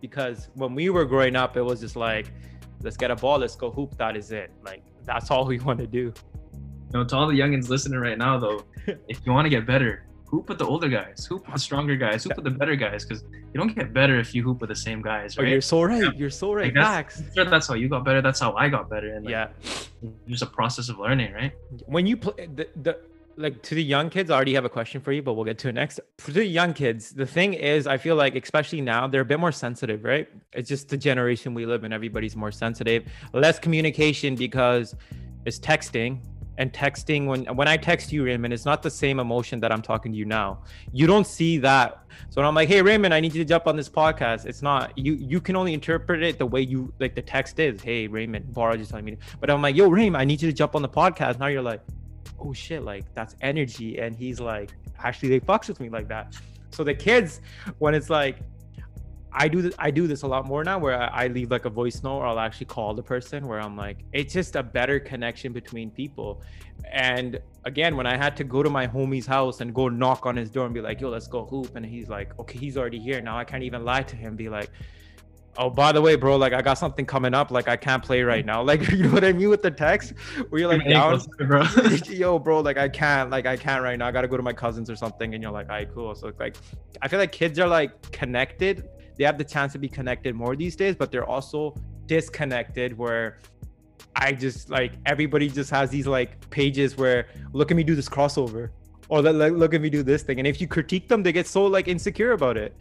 because 0.00 0.48
when 0.54 0.74
we 0.74 0.90
were 0.90 1.04
growing 1.04 1.36
up, 1.36 1.56
it 1.56 1.62
was 1.62 1.80
just 1.80 1.96
like, 1.96 2.32
let's 2.82 2.96
get 2.96 3.10
a 3.10 3.16
ball, 3.16 3.38
let's 3.38 3.56
go 3.56 3.70
hoop. 3.70 3.96
That 3.98 4.16
is 4.16 4.32
it. 4.32 4.50
Like 4.64 4.82
that's 5.04 5.30
all 5.30 5.46
we 5.46 5.58
want 5.68 5.78
to 5.80 5.86
do. 5.86 6.12
You 6.92 6.98
know, 6.98 7.04
to 7.04 7.16
all 7.16 7.26
the 7.26 7.38
youngins 7.38 7.68
listening 7.68 8.00
right 8.00 8.18
now, 8.18 8.38
though, 8.38 8.64
if 9.08 9.24
you 9.24 9.32
want 9.32 9.46
to 9.46 9.50
get 9.50 9.66
better, 9.66 10.04
hoop 10.32 10.48
with 10.48 10.58
the 10.58 10.66
older 10.66 10.88
guys, 10.88 11.26
hoop 11.26 11.44
with 11.44 11.54
the 11.54 11.60
stronger 11.60 11.94
guys, 11.94 12.24
hoop 12.24 12.34
with 12.34 12.44
the 12.44 12.50
better 12.50 12.74
guys, 12.74 13.04
because 13.04 13.22
you 13.52 13.60
don't 13.60 13.74
get 13.76 13.92
better 13.92 14.18
if 14.18 14.34
you 14.34 14.42
hoop 14.42 14.62
with 14.62 14.70
the 14.70 14.74
same 14.74 15.02
guys, 15.02 15.36
oh, 15.36 15.42
right? 15.42 15.48
Oh, 15.48 15.52
you're 15.52 15.60
so 15.60 15.82
right. 15.82 16.02
Yeah. 16.02 16.10
You're 16.16 16.30
so 16.30 16.54
right. 16.54 16.74
Like 16.74 16.74
that's, 16.74 17.34
sure 17.34 17.44
that's 17.44 17.68
how 17.68 17.74
you 17.74 17.88
got 17.90 18.02
better. 18.02 18.22
That's 18.22 18.40
how 18.40 18.54
I 18.54 18.70
got 18.70 18.88
better. 18.88 19.14
And 19.14 19.26
like, 19.26 19.32
yeah, 19.32 19.48
it's 20.26 20.40
a 20.40 20.46
process 20.46 20.88
of 20.88 20.98
learning, 20.98 21.34
right? 21.34 21.52
When 21.84 22.06
you 22.06 22.16
play 22.16 22.46
the, 22.46 22.66
the 22.80 22.98
like 23.36 23.60
to 23.62 23.74
the 23.74 23.84
young 23.84 24.08
kids, 24.08 24.30
I 24.30 24.34
already 24.34 24.54
have 24.54 24.64
a 24.64 24.70
question 24.70 25.02
for 25.02 25.12
you, 25.12 25.22
but 25.22 25.34
we'll 25.34 25.44
get 25.44 25.58
to 25.58 25.68
it 25.68 25.74
next. 25.74 26.00
For 26.16 26.30
the 26.30 26.44
young 26.44 26.72
kids, 26.72 27.10
the 27.10 27.26
thing 27.26 27.52
is, 27.52 27.86
I 27.86 27.98
feel 27.98 28.16
like, 28.16 28.34
especially 28.34 28.80
now, 28.80 29.06
they're 29.06 29.22
a 29.22 29.26
bit 29.26 29.40
more 29.40 29.52
sensitive, 29.52 30.02
right? 30.02 30.28
It's 30.54 30.68
just 30.68 30.88
the 30.88 30.96
generation 30.96 31.52
we 31.52 31.66
live 31.66 31.84
in. 31.84 31.92
Everybody's 31.92 32.36
more 32.36 32.52
sensitive, 32.52 33.04
less 33.34 33.58
communication 33.58 34.34
because 34.34 34.94
it's 35.44 35.58
texting 35.58 36.20
and 36.58 36.72
texting 36.72 37.26
when 37.26 37.44
when 37.56 37.68
I 37.68 37.76
text 37.76 38.12
you, 38.12 38.24
Raymond, 38.24 38.52
it's 38.52 38.64
not 38.64 38.82
the 38.82 38.90
same 38.90 39.20
emotion 39.20 39.60
that 39.60 39.72
I'm 39.72 39.82
talking 39.82 40.12
to 40.12 40.18
you 40.18 40.24
now. 40.24 40.62
You 40.92 41.06
don't 41.06 41.26
see 41.26 41.58
that. 41.58 42.04
So 42.30 42.40
when 42.40 42.46
I'm 42.46 42.54
like, 42.54 42.68
hey 42.68 42.82
Raymond, 42.82 43.14
I 43.14 43.20
need 43.20 43.34
you 43.34 43.42
to 43.42 43.48
jump 43.48 43.66
on 43.66 43.76
this 43.76 43.88
podcast. 43.88 44.46
It's 44.46 44.62
not 44.62 44.96
you 44.96 45.14
you 45.14 45.40
can 45.40 45.56
only 45.56 45.74
interpret 45.74 46.22
it 46.22 46.38
the 46.38 46.46
way 46.46 46.60
you 46.60 46.92
like 46.98 47.14
the 47.14 47.22
text 47.22 47.58
is. 47.58 47.80
Hey 47.80 48.06
Raymond, 48.06 48.52
Bara 48.52 48.76
just 48.76 48.90
telling 48.90 49.04
me. 49.04 49.16
But 49.40 49.50
I'm 49.50 49.62
like, 49.62 49.76
yo, 49.76 49.88
Raymond, 49.88 50.20
I 50.20 50.24
need 50.24 50.42
you 50.42 50.50
to 50.50 50.56
jump 50.56 50.74
on 50.74 50.82
the 50.82 50.88
podcast. 50.88 51.38
Now 51.38 51.46
you're 51.46 51.62
like, 51.62 51.80
oh 52.38 52.52
shit, 52.52 52.82
like 52.82 53.04
that's 53.14 53.34
energy. 53.40 53.98
And 53.98 54.14
he's 54.14 54.40
like, 54.40 54.72
actually 54.98 55.30
they 55.30 55.40
fucks 55.40 55.68
with 55.68 55.80
me 55.80 55.88
like 55.88 56.08
that. 56.08 56.36
So 56.70 56.84
the 56.84 56.94
kids, 56.94 57.40
when 57.78 57.94
it's 57.94 58.08
like, 58.08 58.38
I 59.34 59.48
do 59.48 59.62
th- 59.62 59.74
I 59.78 59.90
do 59.90 60.06
this 60.06 60.22
a 60.22 60.26
lot 60.26 60.46
more 60.46 60.62
now 60.64 60.78
where 60.78 61.00
I, 61.00 61.24
I 61.24 61.26
leave 61.28 61.50
like 61.50 61.64
a 61.64 61.70
voice 61.70 62.02
note 62.02 62.18
or 62.18 62.26
I'll 62.26 62.38
actually 62.38 62.66
call 62.66 62.94
the 62.94 63.02
person 63.02 63.46
where 63.46 63.60
I'm 63.60 63.76
like 63.76 63.98
it's 64.12 64.32
just 64.32 64.56
a 64.56 64.62
better 64.62 65.00
connection 65.00 65.52
between 65.52 65.90
people. 65.90 66.42
And 66.90 67.38
again, 67.64 67.96
when 67.96 68.06
I 68.06 68.16
had 68.16 68.36
to 68.38 68.44
go 68.44 68.62
to 68.62 68.68
my 68.68 68.86
homie's 68.86 69.26
house 69.26 69.60
and 69.60 69.74
go 69.74 69.88
knock 69.88 70.26
on 70.26 70.36
his 70.36 70.50
door 70.50 70.66
and 70.66 70.74
be 70.74 70.80
like, 70.80 71.00
"Yo, 71.00 71.08
let's 71.08 71.28
go 71.28 71.44
hoop," 71.44 71.76
and 71.76 71.86
he's 71.86 72.08
like, 72.08 72.38
"Okay, 72.38 72.58
he's 72.58 72.76
already 72.76 72.98
here. 72.98 73.20
Now." 73.20 73.38
I 73.38 73.44
can't 73.44 73.62
even 73.62 73.84
lie 73.84 74.02
to 74.02 74.16
him, 74.16 74.36
be 74.36 74.48
like, 74.48 74.70
oh 75.58 75.68
by 75.68 75.92
the 75.92 76.00
way 76.00 76.16
bro 76.16 76.36
like 76.36 76.52
i 76.52 76.62
got 76.62 76.78
something 76.78 77.04
coming 77.04 77.34
up. 77.34 77.50
Like 77.50 77.68
i 77.68 77.76
can't 77.76 78.02
play 78.02 78.22
right 78.22 78.44
now. 78.44 78.62
Like 78.72 78.88
you 78.90 79.04
know 79.04 79.10
what 79.10 79.24
i 79.24 79.32
mean 79.32 79.50
with 79.50 79.62
the 79.62 79.70
text? 79.70 80.14
Where 80.48 80.60
you're 80.60 80.68
like 80.68 80.88
down. 80.88 81.20
Bro. 81.38 81.64
Yo 82.06 82.38
bro 82.38 82.60
like 82.60 82.78
i 82.78 82.88
can't 82.88 83.30
like 83.30 83.46
i 83.46 83.56
can't 83.56 83.82
right 83.82 83.98
now. 83.98 84.06
I 84.06 84.12
gotta 84.12 84.28
go 84.28 84.36
to 84.36 84.42
my 84.42 84.52
cousins 84.52 84.88
or 84.88 84.96
something 84.96 85.34
and 85.34 85.42
you're 85.42 85.52
like 85.52 85.68
all 85.68 85.76
right 85.76 85.92
cool. 85.92 86.14
So 86.14 86.32
like 86.38 86.56
i 87.02 87.08
feel 87.08 87.18
like 87.18 87.32
kids 87.32 87.58
are 87.58 87.68
like 87.68 88.10
connected 88.12 88.88
they 89.22 89.26
have 89.26 89.38
the 89.38 89.44
chance 89.44 89.72
to 89.72 89.78
be 89.78 89.88
connected 89.88 90.34
more 90.34 90.56
these 90.56 90.74
days 90.74 90.96
but 90.96 91.12
they're 91.12 91.30
also 91.36 91.72
disconnected 92.06 92.98
where 92.98 93.38
i 94.16 94.32
just 94.32 94.68
like 94.68 94.94
everybody 95.06 95.48
just 95.48 95.70
has 95.70 95.90
these 95.90 96.08
like 96.08 96.50
pages 96.50 96.96
where 96.96 97.28
look 97.52 97.70
at 97.70 97.76
me 97.76 97.84
do 97.84 97.94
this 97.94 98.08
crossover 98.08 98.70
or 99.08 99.22
like 99.22 99.52
look 99.52 99.74
at 99.74 99.80
me 99.80 99.88
do 99.88 100.02
this 100.02 100.24
thing 100.24 100.40
and 100.40 100.46
if 100.48 100.60
you 100.60 100.66
critique 100.66 101.06
them 101.06 101.22
they 101.22 101.30
get 101.30 101.46
so 101.46 101.64
like 101.66 101.86
insecure 101.86 102.32
about 102.32 102.56
it 102.56 102.74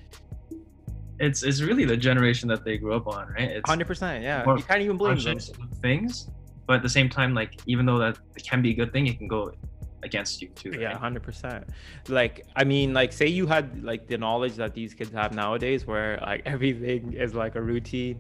it's 1.19 1.43
it's 1.43 1.62
really 1.62 1.86
the 1.86 1.95
generation 1.95 2.49
that 2.49 2.65
they 2.65 2.80
grew 2.80 2.95
up 2.95 3.08
on, 3.08 3.27
right? 3.34 3.51
It's 3.51 3.69
hundred 3.69 3.86
percent. 3.86 4.23
Yeah, 4.23 4.43
you 4.56 4.63
can't 4.63 4.82
even 4.82 4.97
blame 4.97 5.19
them. 5.19 5.38
Things, 5.80 6.27
but 6.65 6.77
at 6.77 6.82
the 6.82 6.89
same 6.89 7.10
time, 7.10 7.36
like 7.36 7.60
even 7.67 7.86
though 7.86 7.99
that 7.99 8.17
can 8.41 8.63
be 8.63 8.71
a 8.71 8.73
good 8.73 8.91
thing, 8.91 9.06
it 9.06 9.19
can 9.19 9.27
go 9.27 9.54
against 10.03 10.41
you 10.41 10.49
too. 10.49 10.71
Right? 10.71 10.81
Yeah, 10.81 10.97
hundred 10.97 11.23
percent. 11.23 11.65
Like 12.07 12.45
I 12.55 12.63
mean, 12.63 12.93
like 12.93 13.13
say 13.13 13.27
you 13.27 13.47
had 13.47 13.83
like 13.83 14.07
the 14.07 14.17
knowledge 14.17 14.55
that 14.55 14.73
these 14.73 14.93
kids 14.93 15.11
have 15.11 15.33
nowadays, 15.33 15.85
where 15.85 16.19
like 16.21 16.41
everything 16.45 17.13
is 17.13 17.33
like 17.33 17.55
a 17.55 17.61
routine, 17.61 18.19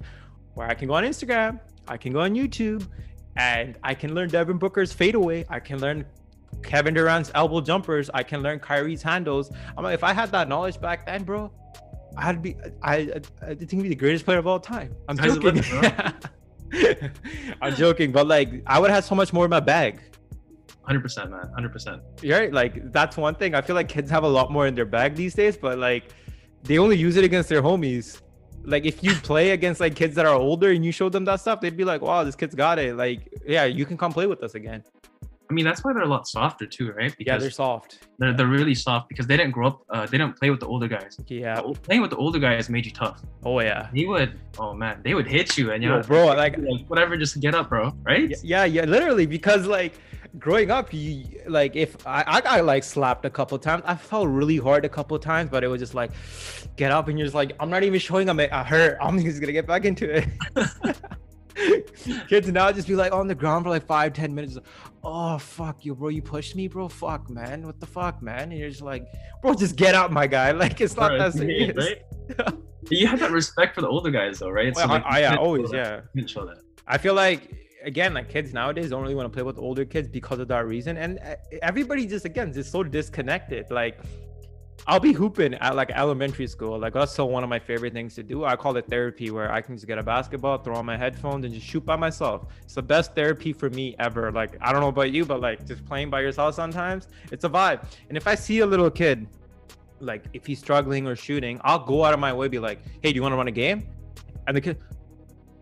where 0.53 0.67
I 0.67 0.73
can 0.73 0.87
go 0.87 0.95
on 0.95 1.03
Instagram, 1.03 1.59
I 1.87 1.97
can 1.97 2.13
go 2.13 2.21
on 2.21 2.33
YouTube, 2.33 2.87
and 3.37 3.77
I 3.83 3.93
can 3.93 4.13
learn 4.13 4.29
Devin 4.29 4.57
Booker's 4.57 4.93
fadeaway. 4.93 5.45
I 5.49 5.59
can 5.59 5.79
learn 5.79 6.05
Kevin 6.63 6.93
Durant's 6.93 7.31
elbow 7.35 7.61
jumpers. 7.61 8.09
I 8.13 8.23
can 8.23 8.41
learn 8.41 8.59
Kyrie's 8.59 9.01
handles. 9.01 9.51
I'm 9.77 9.83
like, 9.83 9.95
if 9.95 10.03
I 10.03 10.13
had 10.13 10.31
that 10.31 10.47
knowledge 10.47 10.79
back 10.79 11.05
then, 11.05 11.23
bro, 11.23 11.51
I'd 12.17 12.41
be 12.41 12.55
I 12.81 12.95
I, 12.95 13.21
I 13.41 13.55
think 13.55 13.71
he'd 13.71 13.83
be 13.83 13.89
the 13.89 13.95
greatest 13.95 14.25
player 14.25 14.39
of 14.39 14.47
all 14.47 14.59
time. 14.59 14.95
I'm 15.07 15.17
joking. 15.17 15.63
I'm 17.61 17.75
joking, 17.75 18.11
but 18.11 18.27
like 18.27 18.61
I 18.65 18.79
would 18.79 18.91
have 18.91 19.03
so 19.05 19.15
much 19.15 19.33
more 19.33 19.45
in 19.45 19.49
my 19.49 19.59
bag. 19.59 19.99
Hundred 20.91 21.03
percent, 21.03 21.31
man. 21.31 21.49
Hundred 21.53 21.71
percent. 21.71 22.01
Right, 22.21 22.51
like 22.51 22.91
that's 22.91 23.15
one 23.15 23.33
thing. 23.33 23.55
I 23.55 23.61
feel 23.61 23.77
like 23.77 23.87
kids 23.87 24.11
have 24.11 24.25
a 24.25 24.27
lot 24.27 24.51
more 24.51 24.67
in 24.67 24.75
their 24.75 24.83
bag 24.83 25.15
these 25.15 25.33
days, 25.33 25.55
but 25.55 25.77
like 25.77 26.13
they 26.63 26.79
only 26.79 26.97
use 26.97 27.15
it 27.15 27.23
against 27.23 27.47
their 27.47 27.61
homies. 27.61 28.19
Like 28.65 28.83
if 28.83 29.01
you 29.01 29.13
play 29.13 29.51
against 29.51 29.79
like 29.79 29.95
kids 29.95 30.15
that 30.15 30.25
are 30.25 30.35
older 30.35 30.71
and 30.71 30.83
you 30.83 30.91
show 30.91 31.07
them 31.07 31.23
that 31.23 31.39
stuff, 31.39 31.61
they'd 31.61 31.77
be 31.77 31.85
like, 31.85 32.01
"Wow, 32.01 32.25
this 32.25 32.35
kid's 32.35 32.55
got 32.55 32.77
it." 32.77 32.97
Like, 32.97 33.21
yeah, 33.47 33.63
you 33.63 33.85
can 33.85 33.97
come 33.97 34.11
play 34.11 34.27
with 34.27 34.43
us 34.43 34.53
again. 34.53 34.83
I 35.49 35.53
mean, 35.53 35.63
that's 35.63 35.81
why 35.81 35.93
they're 35.93 36.03
a 36.03 36.07
lot 36.07 36.27
softer 36.27 36.65
too, 36.65 36.91
right? 36.91 37.15
Because 37.17 37.25
yeah, 37.25 37.37
they're 37.37 37.51
soft. 37.51 38.07
They're, 38.19 38.33
they're 38.33 38.47
really 38.47 38.75
soft 38.75 39.07
because 39.07 39.27
they 39.27 39.37
didn't 39.37 39.51
grow 39.51 39.67
up. 39.67 39.81
Uh, 39.89 40.05
they 40.05 40.17
didn't 40.17 40.37
play 40.37 40.49
with 40.49 40.59
the 40.59 40.67
older 40.67 40.89
guys. 40.89 41.17
Yeah, 41.27 41.59
uh, 41.59 41.73
playing 41.73 42.01
with 42.01 42.09
the 42.09 42.17
older 42.17 42.39
guys 42.39 42.67
made 42.69 42.85
you 42.85 42.91
tough. 42.91 43.21
Oh 43.45 43.61
yeah. 43.61 43.89
He 43.93 44.05
would. 44.05 44.37
Oh 44.59 44.73
man, 44.73 44.99
they 45.03 45.13
would 45.13 45.27
hit 45.27 45.57
you 45.57 45.71
and 45.71 45.81
you 45.83 45.89
Yo, 45.89 45.97
know, 45.97 46.03
bro, 46.03 46.27
like, 46.27 46.57
like 46.57 46.85
whatever, 46.87 47.15
just 47.15 47.39
get 47.39 47.55
up, 47.55 47.69
bro. 47.69 47.93
Right? 48.03 48.33
Yeah, 48.43 48.65
yeah, 48.65 48.83
literally 48.83 49.25
because 49.25 49.65
like 49.65 49.93
growing 50.39 50.71
up, 50.71 50.93
you 50.93 51.41
like 51.47 51.75
if 51.75 52.05
I, 52.07 52.23
I 52.25 52.41
got 52.41 52.65
like 52.65 52.83
slapped 52.83 53.25
a 53.25 53.29
couple 53.29 53.57
times, 53.59 53.83
I 53.85 53.95
felt 53.95 54.27
really 54.27 54.57
hard 54.57 54.85
a 54.85 54.89
couple 54.89 55.17
times, 55.19 55.49
but 55.49 55.63
it 55.63 55.67
was 55.67 55.79
just 55.79 55.93
like 55.93 56.11
get 56.75 56.91
up 56.91 57.07
and 57.07 57.17
you're 57.17 57.25
just 57.25 57.35
like 57.35 57.53
I'm 57.59 57.69
not 57.69 57.83
even 57.83 57.99
showing 57.99 58.27
them 58.27 58.39
I 58.39 58.63
hurt. 58.63 58.97
I'm 59.01 59.21
just 59.21 59.39
gonna 59.39 59.53
get 59.53 59.67
back 59.67 59.85
into 59.85 60.09
it. 60.15 60.27
Kids 62.27 62.47
now 62.47 62.71
just 62.71 62.87
be 62.87 62.95
like 62.95 63.11
on 63.11 63.27
the 63.27 63.35
ground 63.35 63.65
for 63.65 63.69
like 63.69 63.85
five, 63.85 64.13
ten 64.13 64.33
minutes. 64.33 64.57
Oh 65.03 65.37
fuck 65.37 65.85
you, 65.85 65.95
bro! 65.95 66.09
You 66.09 66.21
pushed 66.21 66.55
me, 66.55 66.67
bro. 66.67 66.87
Fuck, 66.87 67.29
man. 67.29 67.65
What 67.65 67.79
the 67.79 67.85
fuck, 67.85 68.21
man? 68.21 68.51
And 68.51 68.57
you're 68.57 68.69
just 68.69 68.81
like, 68.81 69.05
bro, 69.41 69.53
just 69.53 69.75
get 69.75 69.95
up, 69.95 70.11
my 70.11 70.27
guy. 70.27 70.51
Like 70.61 70.79
it's 70.79 70.95
not 70.95 71.17
that 71.17 71.33
serious. 71.33 71.75
Right? 71.75 72.57
you 72.89 73.07
have 73.07 73.19
that 73.19 73.31
respect 73.31 73.75
for 73.75 73.81
the 73.81 73.87
older 73.87 74.11
guys, 74.11 74.39
though, 74.39 74.49
right? 74.49 74.75
So, 74.75 74.85
like, 74.85 75.03
I, 75.05 75.23
I, 75.23 75.35
always, 75.35 75.71
yeah. 75.71 76.01
show 76.27 76.45
that. 76.45 76.57
I 76.87 76.97
feel 76.97 77.13
like 77.13 77.51
again, 77.83 78.13
like 78.13 78.29
kids 78.29 78.53
nowadays 78.53 78.89
don't 78.89 79.01
really 79.01 79.15
want 79.15 79.31
to 79.31 79.33
play 79.35 79.43
with 79.43 79.57
older 79.57 79.85
kids 79.85 80.07
because 80.07 80.39
of 80.39 80.47
that 80.49 80.65
reason, 80.65 80.97
and 80.97 81.19
uh, 81.19 81.35
everybody 81.61 82.05
just 82.05 82.25
again 82.25 82.53
just 82.53 82.71
so 82.71 82.83
disconnected. 82.83 83.69
Like 83.71 83.99
I'll 84.87 84.99
be 84.99 85.13
hooping 85.13 85.53
at 85.55 85.75
like 85.75 85.91
elementary 85.91 86.47
school. 86.47 86.79
Like 86.79 86.93
that's 86.93 87.11
still 87.11 87.29
one 87.29 87.43
of 87.43 87.49
my 87.49 87.59
favorite 87.59 87.93
things 87.93 88.15
to 88.15 88.23
do. 88.23 88.45
I 88.45 88.55
call 88.55 88.75
it 88.77 88.87
therapy, 88.87 89.29
where 89.31 89.51
I 89.51 89.61
can 89.61 89.75
just 89.75 89.87
get 89.87 89.97
a 89.97 90.03
basketball, 90.03 90.57
throw 90.57 90.75
on 90.75 90.85
my 90.85 90.97
headphones, 90.97 91.45
and 91.45 91.53
just 91.53 91.65
shoot 91.65 91.85
by 91.85 91.95
myself. 91.95 92.47
It's 92.63 92.75
the 92.75 92.81
best 92.81 93.13
therapy 93.13 93.53
for 93.53 93.69
me 93.69 93.95
ever. 93.99 94.31
Like 94.31 94.57
I 94.61 94.71
don't 94.71 94.81
know 94.81 94.89
about 94.89 95.11
you, 95.11 95.25
but 95.25 95.41
like 95.41 95.65
just 95.65 95.85
playing 95.85 96.09
by 96.09 96.21
yourself 96.21 96.55
sometimes, 96.55 97.07
it's 97.31 97.43
a 97.43 97.49
vibe. 97.49 97.85
And 98.09 98.17
if 98.17 98.27
I 98.27 98.35
see 98.35 98.59
a 98.59 98.65
little 98.65 98.89
kid, 98.89 99.27
like 99.99 100.25
if 100.33 100.45
he's 100.45 100.59
struggling 100.59 101.05
or 101.07 101.15
shooting, 101.15 101.59
I'll 101.63 101.85
go 101.85 102.03
out 102.03 102.13
of 102.13 102.19
my 102.19 102.33
way, 102.33 102.47
be 102.47 102.59
like, 102.59 102.79
"Hey, 103.01 103.11
do 103.11 103.15
you 103.15 103.21
want 103.21 103.33
to 103.33 103.37
run 103.37 103.47
a 103.47 103.51
game?" 103.51 103.87
And 104.47 104.57
the 104.57 104.61
kid, 104.61 104.77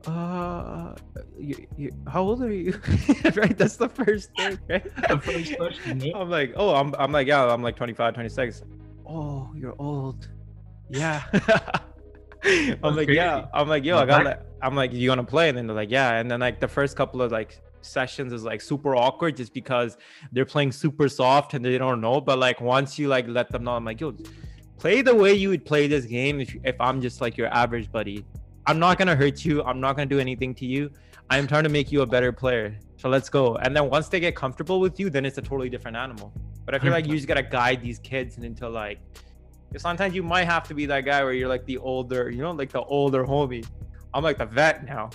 uh, 0.07 0.95
you, 1.37 1.67
you, 1.77 1.91
how 2.07 2.21
old 2.21 2.41
are 2.41 2.51
you? 2.51 2.71
right, 3.35 3.57
that's 3.57 3.75
the 3.75 3.89
first 3.89 4.29
thing. 4.37 4.59
Right? 4.69 4.83
the 5.09 5.19
first 5.19 5.57
question. 5.57 6.11
I'm 6.15 6.29
like, 6.29 6.53
oh, 6.55 6.75
I'm, 6.75 6.95
I'm 6.97 7.11
like, 7.11 7.27
yeah, 7.27 7.45
I'm 7.45 7.61
like 7.61 7.75
25, 7.75 8.13
26 8.13 8.63
oh, 9.09 9.51
you're 9.55 9.75
old. 9.79 10.29
Yeah. 10.89 11.23
I'm 12.43 12.95
like, 12.95 13.09
yeah. 13.09 13.47
I'm 13.53 13.67
like, 13.67 13.83
yo, 13.83 13.97
I 13.97 14.05
got 14.05 14.23
like, 14.23 14.39
I'm 14.61 14.75
like, 14.75 14.93
you 14.93 15.09
gonna 15.09 15.23
play? 15.23 15.49
And 15.49 15.57
then 15.57 15.67
they're 15.67 15.75
like, 15.75 15.91
yeah. 15.91 16.15
And 16.15 16.29
then 16.29 16.39
like 16.39 16.59
the 16.59 16.67
first 16.67 16.95
couple 16.95 17.21
of 17.21 17.31
like 17.31 17.59
sessions 17.81 18.31
is 18.31 18.43
like 18.43 18.61
super 18.61 18.95
awkward 18.95 19.37
just 19.37 19.53
because 19.53 19.97
they're 20.31 20.45
playing 20.45 20.71
super 20.71 21.09
soft 21.09 21.53
and 21.53 21.65
they 21.65 21.77
don't 21.77 22.01
know. 22.01 22.21
But 22.21 22.39
like 22.39 22.61
once 22.61 22.97
you 22.97 23.07
like 23.07 23.27
let 23.27 23.49
them 23.51 23.63
know, 23.63 23.71
I'm 23.71 23.85
like, 23.85 23.99
yo, 23.99 24.15
play 24.77 25.01
the 25.01 25.13
way 25.13 25.33
you 25.33 25.49
would 25.49 25.65
play 25.65 25.87
this 25.87 26.05
game 26.05 26.39
if 26.39 26.55
if 26.63 26.79
I'm 26.79 27.01
just 27.01 27.19
like 27.19 27.35
your 27.37 27.47
average 27.53 27.91
buddy. 27.91 28.25
I'm 28.69 28.77
not 28.77 28.99
gonna 28.99 29.15
hurt 29.15 29.43
you. 29.43 29.63
I'm 29.63 29.81
not 29.81 29.95
gonna 29.95 30.05
do 30.05 30.19
anything 30.19 30.53
to 30.53 30.65
you. 30.65 30.91
I'm 31.31 31.47
trying 31.47 31.63
to 31.63 31.69
make 31.69 31.91
you 31.91 32.03
a 32.03 32.05
better 32.05 32.31
player. 32.31 32.77
So 32.97 33.09
let's 33.09 33.27
go. 33.27 33.55
And 33.55 33.75
then 33.75 33.89
once 33.89 34.09
they 34.09 34.19
get 34.19 34.35
comfortable 34.35 34.79
with 34.79 34.99
you, 34.99 35.09
then 35.09 35.25
it's 35.25 35.39
a 35.39 35.41
totally 35.41 35.69
different 35.69 35.97
animal. 35.97 36.31
But 36.65 36.75
I 36.75 36.79
feel 36.79 36.91
like 36.91 37.07
you 37.07 37.15
just 37.15 37.27
gotta 37.27 37.41
guide 37.41 37.81
these 37.81 37.97
kids 37.97 38.37
into 38.37 38.69
like 38.69 38.99
sometimes 39.77 40.13
you 40.13 40.21
might 40.21 40.43
have 40.43 40.67
to 40.67 40.75
be 40.75 40.85
that 40.85 41.03
guy 41.03 41.23
where 41.23 41.33
you're 41.33 41.49
like 41.49 41.65
the 41.65 41.79
older, 41.79 42.29
you 42.29 42.43
know, 42.43 42.51
like 42.51 42.71
the 42.71 42.83
older 42.83 43.25
homie. 43.25 43.65
I'm 44.13 44.23
like 44.23 44.37
the 44.37 44.45
vet 44.45 44.85
now. 44.85 45.09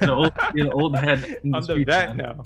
the 0.00 0.10
old, 0.10 0.32
you 0.54 0.64
know, 0.64 0.72
old 0.72 0.96
head. 0.96 1.40
I'm 1.52 1.62
the 1.62 1.84
vet 1.84 2.16
man. 2.16 2.16
now. 2.16 2.42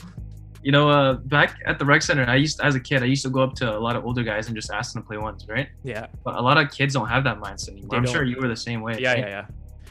You 0.64 0.73
know, 0.73 0.90
uh, 0.90 1.12
back 1.14 1.57
at 1.66 1.79
the 1.79 1.85
rec 1.85 2.03
center, 2.03 2.25
I 2.25 2.35
used 2.35 2.61
as 2.61 2.75
a 2.75 2.81
kid, 2.81 3.05
I 3.05 3.07
used 3.07 3.23
to 3.23 3.31
go 3.31 3.42
up 3.42 3.55
to 3.57 3.77
a 3.77 3.79
lot 3.79 3.94
of 3.94 4.05
older 4.05 4.25
guys 4.25 4.49
and 4.49 4.57
just 4.57 4.73
ask 4.73 4.92
them 4.92 5.03
to 5.03 5.07
play 5.07 5.18
ones, 5.18 5.47
right? 5.49 5.68
Yeah. 5.85 6.09
But 6.25 6.35
a 6.35 6.42
lot 6.42 6.59
of 6.59 6.73
kids 6.73 6.94
don't 6.94 7.07
have 7.07 7.23
that 7.25 7.38
mindset 7.38 7.71
anymore. 7.71 7.90
They 7.90 7.97
I'm 7.99 8.03
don't. 8.03 8.12
sure 8.12 8.25
you 8.25 8.40
were 8.40 8.49
the 8.49 8.57
same 8.57 8.81
way. 8.81 8.99
Yeah, 8.99 9.14
yeah, 9.14 9.27
yeah 9.27 9.47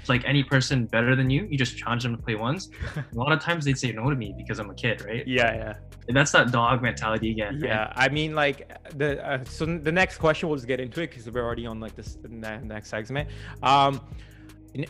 like 0.09 0.23
any 0.25 0.43
person 0.43 0.85
better 0.85 1.15
than 1.15 1.29
you, 1.29 1.47
you 1.49 1.57
just 1.57 1.77
challenge 1.77 2.03
them 2.03 2.15
to 2.15 2.21
play 2.21 2.35
ones. 2.35 2.69
a 2.95 3.03
lot 3.15 3.31
of 3.31 3.39
times 3.39 3.65
they'd 3.65 3.77
say 3.77 3.91
no 3.91 4.09
to 4.09 4.15
me 4.15 4.33
because 4.37 4.59
I'm 4.59 4.69
a 4.69 4.75
kid, 4.75 5.03
right? 5.05 5.27
Yeah, 5.27 5.53
yeah. 5.55 5.73
And 6.07 6.15
that's 6.15 6.31
that 6.31 6.51
dog 6.51 6.81
mentality 6.81 7.31
again. 7.31 7.59
Yeah, 7.63 7.85
right? 7.85 7.93
I 7.95 8.09
mean, 8.09 8.33
like 8.33 8.69
the 8.97 9.25
uh, 9.25 9.43
so 9.45 9.65
the 9.65 9.91
next 9.91 10.17
question 10.17 10.49
we'll 10.49 10.57
just 10.57 10.67
get 10.67 10.79
into 10.79 11.01
it 11.01 11.09
because 11.09 11.29
we're 11.29 11.43
already 11.43 11.65
on 11.65 11.79
like 11.79 11.95
this 11.95 12.17
next 12.29 12.89
segment. 12.89 13.29
Um, 13.63 14.01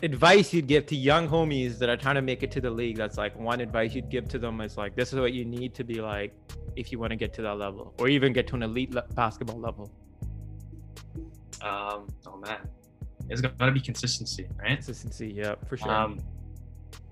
advice 0.02 0.52
you'd 0.52 0.66
give 0.66 0.86
to 0.86 0.96
young 0.96 1.28
homies 1.28 1.78
that 1.78 1.88
are 1.88 1.96
trying 1.96 2.16
to 2.16 2.22
make 2.22 2.42
it 2.42 2.50
to 2.50 2.60
the 2.60 2.70
league 2.70 2.96
that's 2.96 3.16
like 3.16 3.38
one 3.38 3.60
advice 3.60 3.94
you'd 3.94 4.10
give 4.10 4.28
to 4.28 4.38
them 4.38 4.60
is 4.60 4.76
like 4.76 4.94
this 4.94 5.12
is 5.12 5.18
what 5.18 5.32
you 5.32 5.44
need 5.44 5.74
to 5.74 5.84
be 5.84 6.00
like 6.00 6.34
if 6.76 6.92
you 6.92 6.98
want 6.98 7.10
to 7.10 7.16
get 7.16 7.32
to 7.32 7.42
that 7.42 7.54
level 7.56 7.94
or 7.98 8.08
even 8.08 8.32
get 8.32 8.46
to 8.46 8.54
an 8.54 8.62
elite 8.62 8.92
le- 8.92 9.06
basketball 9.14 9.58
level 9.58 9.90
um 11.62 12.06
oh 12.26 12.36
man 12.40 12.58
it's 13.30 13.40
got 13.40 13.58
to 13.58 13.72
be 13.72 13.80
consistency, 13.80 14.46
right? 14.58 14.76
Consistency, 14.76 15.32
yeah, 15.34 15.54
for 15.66 15.76
sure. 15.76 15.90
Um, 15.90 16.20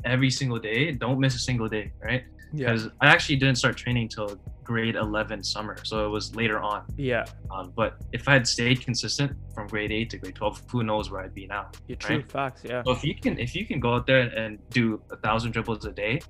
every 0.05 0.31
single 0.31 0.59
day, 0.59 0.93
don't 0.93 1.19
miss 1.19 1.35
a 1.35 1.39
single 1.39 1.69
day, 1.69 1.93
right? 2.03 2.25
Because 2.55 2.85
yeah. 2.85 2.91
I 3.01 3.09
actually 3.09 3.37
didn't 3.37 3.57
start 3.57 3.77
training 3.77 4.09
till 4.09 4.39
grade 4.65 4.97
11 4.97 5.43
summer, 5.43 5.77
so 5.85 6.07
it 6.07 6.09
was 6.09 6.35
later 6.35 6.59
on. 6.61 6.85
Yeah. 6.97 7.25
Um, 7.51 7.73
but 7.77 7.97
if 8.13 8.29
I 8.29 8.33
had 8.35 8.47
stayed 8.47 8.81
consistent 8.81 9.37
from 9.55 9.67
grade 9.67 9.93
8 9.93 10.11
to 10.11 10.19
grade 10.19 10.35
12, 10.35 10.63
who 10.71 10.83
knows 10.83 11.11
where 11.11 11.23
I'd 11.23 11.35
be 11.35 11.47
now? 11.47 11.71
Yeah, 11.87 11.97
true 11.97 12.17
right? 12.17 12.33
facts. 12.33 12.63
Yeah. 12.65 12.83
So 12.85 12.93
if 12.93 13.05
you 13.05 13.15
can, 13.15 13.39
if 13.39 13.55
you 13.55 13.67
can 13.67 13.81
go 13.81 13.95
out 13.95 14.07
there 14.07 14.21
and 14.21 14.59
do 14.71 15.01
a 15.11 15.17
thousand 15.17 15.53
dribbles 15.53 15.85
a 15.85 15.93
day, 15.93 16.21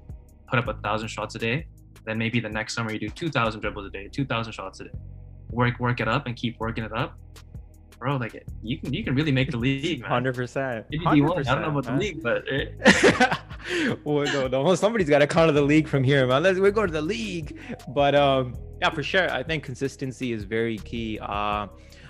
put 0.49 0.59
up 0.59 0.69
a 0.69 0.75
thousand 0.75 1.09
shots 1.09 1.35
a 1.35 1.39
day, 1.39 1.67
then 2.05 2.19
maybe 2.19 2.41
the 2.41 2.49
next 2.49 2.75
summer 2.75 2.93
you 2.93 2.99
do 2.99 3.09
2,000 3.09 3.61
dribbles 3.61 3.87
a 3.87 3.91
day, 3.91 4.09
2,000 4.09 4.53
shots 4.53 4.81
a 4.81 4.85
day. 4.85 4.91
Work, 5.51 5.81
work 5.81 6.01
it 6.01 6.09
up, 6.09 6.27
and 6.27 6.37
keep 6.37 6.59
working 6.59 6.85
it 6.85 6.93
up 6.93 7.19
bro, 7.99 8.17
like 8.17 8.45
you 8.63 8.79
can 8.79 8.93
you 8.93 9.05
can 9.05 9.15
really 9.15 9.33
make 9.33 9.51
the 9.51 9.57
league. 9.57 10.03
Hundred 10.03 10.35
percent. 10.35 10.87
I 11.07 11.17
don't 11.17 11.47
know 11.47 11.79
about 11.79 11.85
the 11.85 11.93
league, 11.93 12.23
but 12.23 12.45
well, 14.05 14.25
no, 14.25 14.49
no, 14.49 14.75
somebody's 14.75 15.09
got 15.09 15.21
to 15.21 15.27
come 15.27 15.47
to 15.47 15.53
the 15.53 15.63
league 15.63 15.89
from 15.89 16.05
here, 16.05 16.27
man. 16.27 16.43
Let's 16.43 16.59
we 16.59 16.71
go 16.71 16.87
to 16.87 16.93
the 16.93 17.03
league. 17.03 17.59
But 17.89 18.15
um, 18.15 18.55
yeah, 18.81 18.91
for 18.91 19.03
sure. 19.03 19.31
I 19.31 19.43
think 19.43 19.65
consistency 19.65 20.33
is 20.33 20.45
very 20.45 20.79
key. 20.79 21.19
Uh, 21.21 21.69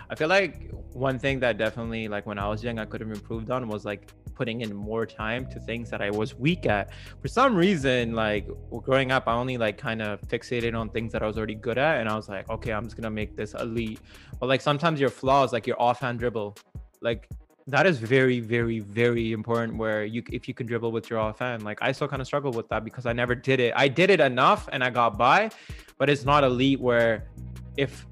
I 0.08 0.14
feel 0.14 0.28
like 0.28 0.70
one 0.92 1.18
thing 1.18 1.40
that 1.40 1.58
definitely 1.58 2.08
like 2.08 2.26
when 2.26 2.38
I 2.38 2.48
was 2.48 2.62
young 2.62 2.78
I 2.78 2.84
could 2.84 3.00
have 3.00 3.10
improved 3.10 3.50
on 3.50 3.68
was 3.68 3.84
like 3.84 4.12
putting 4.36 4.60
in 4.60 4.74
more 4.74 5.06
time 5.06 5.46
to 5.50 5.58
things 5.58 5.90
that 5.90 6.00
I 6.00 6.10
was 6.10 6.34
weak 6.34 6.66
at. 6.66 6.92
For 7.20 7.28
some 7.28 7.56
reason, 7.56 8.12
like 8.12 8.46
growing 8.84 9.10
up, 9.10 9.24
I 9.26 9.34
only 9.34 9.56
like 9.56 9.78
kind 9.78 10.02
of 10.02 10.20
fixated 10.22 10.78
on 10.78 10.90
things 10.90 11.10
that 11.12 11.22
I 11.22 11.26
was 11.26 11.36
already 11.36 11.54
good 11.54 11.78
at, 11.78 12.00
and 12.00 12.08
I 12.08 12.14
was 12.14 12.28
like, 12.28 12.48
okay, 12.50 12.72
I'm 12.72 12.84
just 12.84 12.96
gonna 12.96 13.10
make 13.10 13.36
this 13.36 13.54
elite. 13.54 14.00
But 14.38 14.48
like 14.48 14.60
sometimes 14.60 15.00
your 15.00 15.10
flaws, 15.10 15.52
like 15.52 15.66
your 15.66 15.80
offhand 15.80 16.18
dribble, 16.20 16.56
like 17.00 17.28
that 17.66 17.84
is 17.86 17.98
very, 17.98 18.38
very, 18.38 18.78
very 18.78 19.32
important. 19.32 19.76
Where 19.76 20.04
you, 20.04 20.22
if 20.30 20.46
you 20.46 20.54
can 20.54 20.66
dribble 20.66 20.92
with 20.92 21.10
your 21.10 21.18
offhand, 21.18 21.64
like 21.64 21.78
I 21.82 21.90
still 21.92 22.06
kind 22.06 22.22
of 22.22 22.26
struggle 22.26 22.52
with 22.52 22.68
that 22.68 22.84
because 22.84 23.06
I 23.06 23.12
never 23.12 23.34
did 23.34 23.58
it. 23.58 23.72
I 23.74 23.88
did 23.88 24.10
it 24.10 24.20
enough 24.20 24.68
and 24.70 24.84
I 24.84 24.90
got 24.90 25.18
by, 25.18 25.50
but 25.98 26.08
it's 26.08 26.24
not 26.24 26.44
elite. 26.44 26.80
Where 26.80 27.28
if 27.76 28.06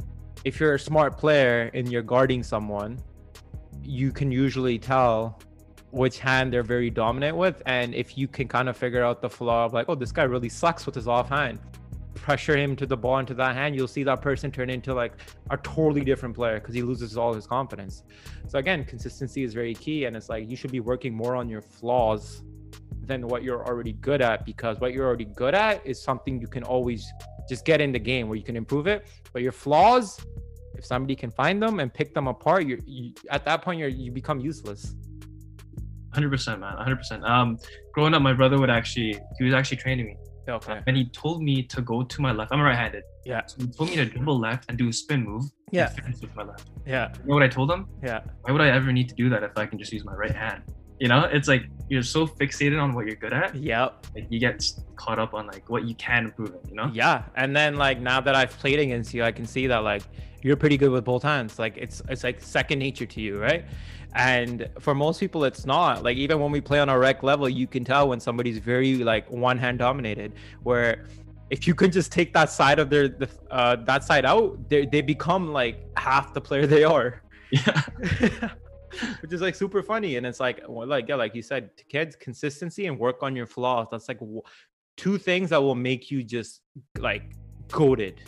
if 0.44 0.58
you're 0.58 0.74
a 0.74 0.78
smart 0.78 1.16
player 1.16 1.70
and 1.72 1.90
you're 1.90 2.02
guarding 2.02 2.42
someone, 2.42 2.98
you 3.82 4.12
can 4.12 4.30
usually 4.30 4.78
tell 4.78 5.40
which 5.94 6.18
hand 6.18 6.52
they're 6.52 6.64
very 6.64 6.90
dominant 6.90 7.36
with. 7.36 7.62
And 7.66 7.94
if 7.94 8.18
you 8.18 8.26
can 8.26 8.48
kind 8.48 8.68
of 8.68 8.76
figure 8.76 9.02
out 9.02 9.22
the 9.22 9.30
flaw 9.30 9.64
of 9.64 9.72
like, 9.72 9.86
oh, 9.88 9.94
this 9.94 10.10
guy 10.10 10.24
really 10.24 10.48
sucks 10.48 10.86
with 10.86 10.94
his 10.96 11.06
offhand, 11.06 11.60
pressure 12.14 12.56
him 12.56 12.74
to 12.76 12.84
the 12.84 12.96
ball 12.96 13.18
into 13.18 13.32
that 13.34 13.54
hand, 13.54 13.76
you'll 13.76 13.86
see 13.86 14.02
that 14.02 14.20
person 14.20 14.50
turn 14.50 14.70
into 14.70 14.92
like 14.92 15.12
a 15.50 15.56
totally 15.58 16.04
different 16.04 16.34
player 16.34 16.58
because 16.58 16.74
he 16.74 16.82
loses 16.82 17.16
all 17.16 17.32
his 17.32 17.46
confidence. 17.46 18.02
So 18.48 18.58
again, 18.58 18.84
consistency 18.84 19.44
is 19.44 19.54
very 19.54 19.74
key. 19.74 20.06
And 20.06 20.16
it's 20.16 20.28
like 20.28 20.50
you 20.50 20.56
should 20.56 20.72
be 20.72 20.80
working 20.80 21.14
more 21.14 21.36
on 21.36 21.48
your 21.48 21.62
flaws 21.62 22.42
than 23.06 23.28
what 23.28 23.44
you're 23.44 23.64
already 23.64 23.92
good 23.92 24.20
at 24.20 24.44
because 24.44 24.80
what 24.80 24.92
you're 24.92 25.06
already 25.06 25.26
good 25.26 25.54
at 25.54 25.86
is 25.86 26.02
something 26.02 26.40
you 26.40 26.48
can 26.48 26.64
always 26.64 27.06
just 27.48 27.64
get 27.64 27.80
in 27.80 27.92
the 27.92 27.98
game 28.00 28.28
where 28.28 28.36
you 28.36 28.44
can 28.44 28.56
improve 28.56 28.88
it. 28.88 29.06
But 29.32 29.42
your 29.42 29.52
flaws, 29.52 30.18
if 30.76 30.84
somebody 30.84 31.14
can 31.14 31.30
find 31.30 31.62
them 31.62 31.78
and 31.78 31.94
pick 31.94 32.14
them 32.14 32.26
apart, 32.26 32.66
you, 32.66 33.14
at 33.30 33.44
that 33.44 33.62
point 33.62 33.78
you're 33.78 33.88
you 33.88 34.10
become 34.10 34.40
useless. 34.40 34.96
Hundred 36.14 36.30
percent, 36.30 36.60
man. 36.60 36.76
Hundred 36.76 36.96
percent. 36.96 37.24
Um, 37.24 37.58
growing 37.92 38.14
up, 38.14 38.22
my 38.22 38.32
brother 38.32 38.58
would 38.58 38.70
actually 38.70 39.18
he 39.38 39.44
was 39.44 39.52
actually 39.52 39.78
training 39.78 40.06
me. 40.06 40.16
Okay. 40.48 40.80
And 40.86 40.96
he 40.96 41.06
told 41.06 41.42
me 41.42 41.62
to 41.62 41.80
go 41.80 42.02
to 42.02 42.20
my 42.20 42.32
left. 42.32 42.52
I'm 42.52 42.60
right-handed. 42.60 43.02
Yeah. 43.24 43.46
So 43.46 43.56
he 43.60 43.66
told 43.66 43.90
me 43.90 43.96
to 43.96 44.04
dribble 44.04 44.38
left 44.38 44.68
and 44.68 44.76
do 44.76 44.88
a 44.88 44.92
spin 44.92 45.24
move. 45.24 45.44
Yeah. 45.70 45.92
with 46.20 46.36
my 46.36 46.44
left. 46.44 46.68
Yeah. 46.86 47.12
You 47.22 47.28
know 47.28 47.34
what 47.34 47.42
I 47.42 47.48
told 47.48 47.70
him? 47.70 47.88
Yeah. 48.02 48.20
Why 48.42 48.52
would 48.52 48.60
I 48.60 48.68
ever 48.68 48.92
need 48.92 49.08
to 49.08 49.14
do 49.14 49.28
that 49.30 49.42
if 49.42 49.56
I 49.56 49.66
can 49.66 49.78
just 49.78 49.92
use 49.92 50.04
my 50.04 50.14
right 50.14 50.34
hand? 50.34 50.62
You 51.00 51.08
know, 51.08 51.24
it's 51.24 51.48
like 51.48 51.64
you're 51.88 52.02
so 52.02 52.26
fixated 52.26 52.80
on 52.80 52.94
what 52.94 53.06
you're 53.06 53.16
good 53.16 53.32
at. 53.32 53.54
Yep. 53.54 54.06
Like 54.14 54.26
you 54.30 54.38
get 54.38 54.64
caught 54.96 55.18
up 55.18 55.34
on 55.34 55.46
like 55.46 55.68
what 55.68 55.84
you 55.84 55.94
can 55.96 56.26
improve 56.26 56.50
in, 56.50 56.68
you 56.68 56.76
know? 56.76 56.90
Yeah. 56.92 57.24
And 57.36 57.56
then 57.56 57.76
like 57.76 57.98
now 58.00 58.20
that 58.20 58.34
I've 58.34 58.56
played 58.58 58.78
against 58.78 59.12
you, 59.14 59.24
I 59.24 59.32
can 59.32 59.46
see 59.46 59.66
that 59.66 59.78
like 59.78 60.02
you're 60.42 60.56
pretty 60.56 60.76
good 60.76 60.90
with 60.90 61.04
both 61.04 61.22
hands. 61.22 61.58
Like 61.58 61.76
it's 61.76 62.02
it's 62.08 62.22
like 62.22 62.40
second 62.40 62.78
nature 62.78 63.06
to 63.06 63.20
you, 63.20 63.40
right? 63.40 63.64
And 64.14 64.68
for 64.78 64.94
most 64.94 65.18
people, 65.18 65.44
it's 65.44 65.66
not. 65.66 66.04
Like 66.04 66.16
even 66.16 66.38
when 66.40 66.52
we 66.52 66.60
play 66.60 66.78
on 66.78 66.88
a 66.88 66.98
rec 66.98 67.22
level, 67.22 67.48
you 67.48 67.66
can 67.66 67.84
tell 67.84 68.08
when 68.08 68.20
somebody's 68.20 68.58
very 68.58 68.96
like 68.98 69.28
one 69.30 69.58
hand 69.58 69.78
dominated. 69.78 70.34
Where 70.62 71.06
if 71.50 71.66
you 71.66 71.74
can 71.74 71.90
just 71.90 72.12
take 72.12 72.32
that 72.34 72.50
side 72.50 72.78
of 72.78 72.90
their 72.90 73.08
the, 73.08 73.28
uh, 73.50 73.76
that 73.84 74.04
side 74.04 74.24
out, 74.24 74.68
they 74.68 74.86
they 74.86 75.00
become 75.00 75.52
like 75.52 75.84
half 75.96 76.32
the 76.32 76.40
player 76.40 76.66
they 76.76 76.84
are. 76.84 77.22
Yeah. 77.50 77.82
Which 79.20 79.32
is 79.32 79.40
like 79.40 79.56
super 79.56 79.82
funny, 79.82 80.16
and 80.16 80.24
it's 80.24 80.38
like 80.38 80.62
well, 80.68 80.86
like 80.86 81.08
yeah, 81.08 81.16
like 81.16 81.34
you 81.34 81.42
said, 81.42 81.70
kids, 81.88 82.14
consistency 82.14 82.86
and 82.86 82.96
work 82.96 83.24
on 83.24 83.34
your 83.34 83.46
flaws. 83.46 83.88
That's 83.90 84.06
like 84.06 84.20
two 84.96 85.18
things 85.18 85.50
that 85.50 85.60
will 85.60 85.74
make 85.74 86.12
you 86.12 86.22
just 86.22 86.60
like 86.98 87.32
goaded 87.72 88.22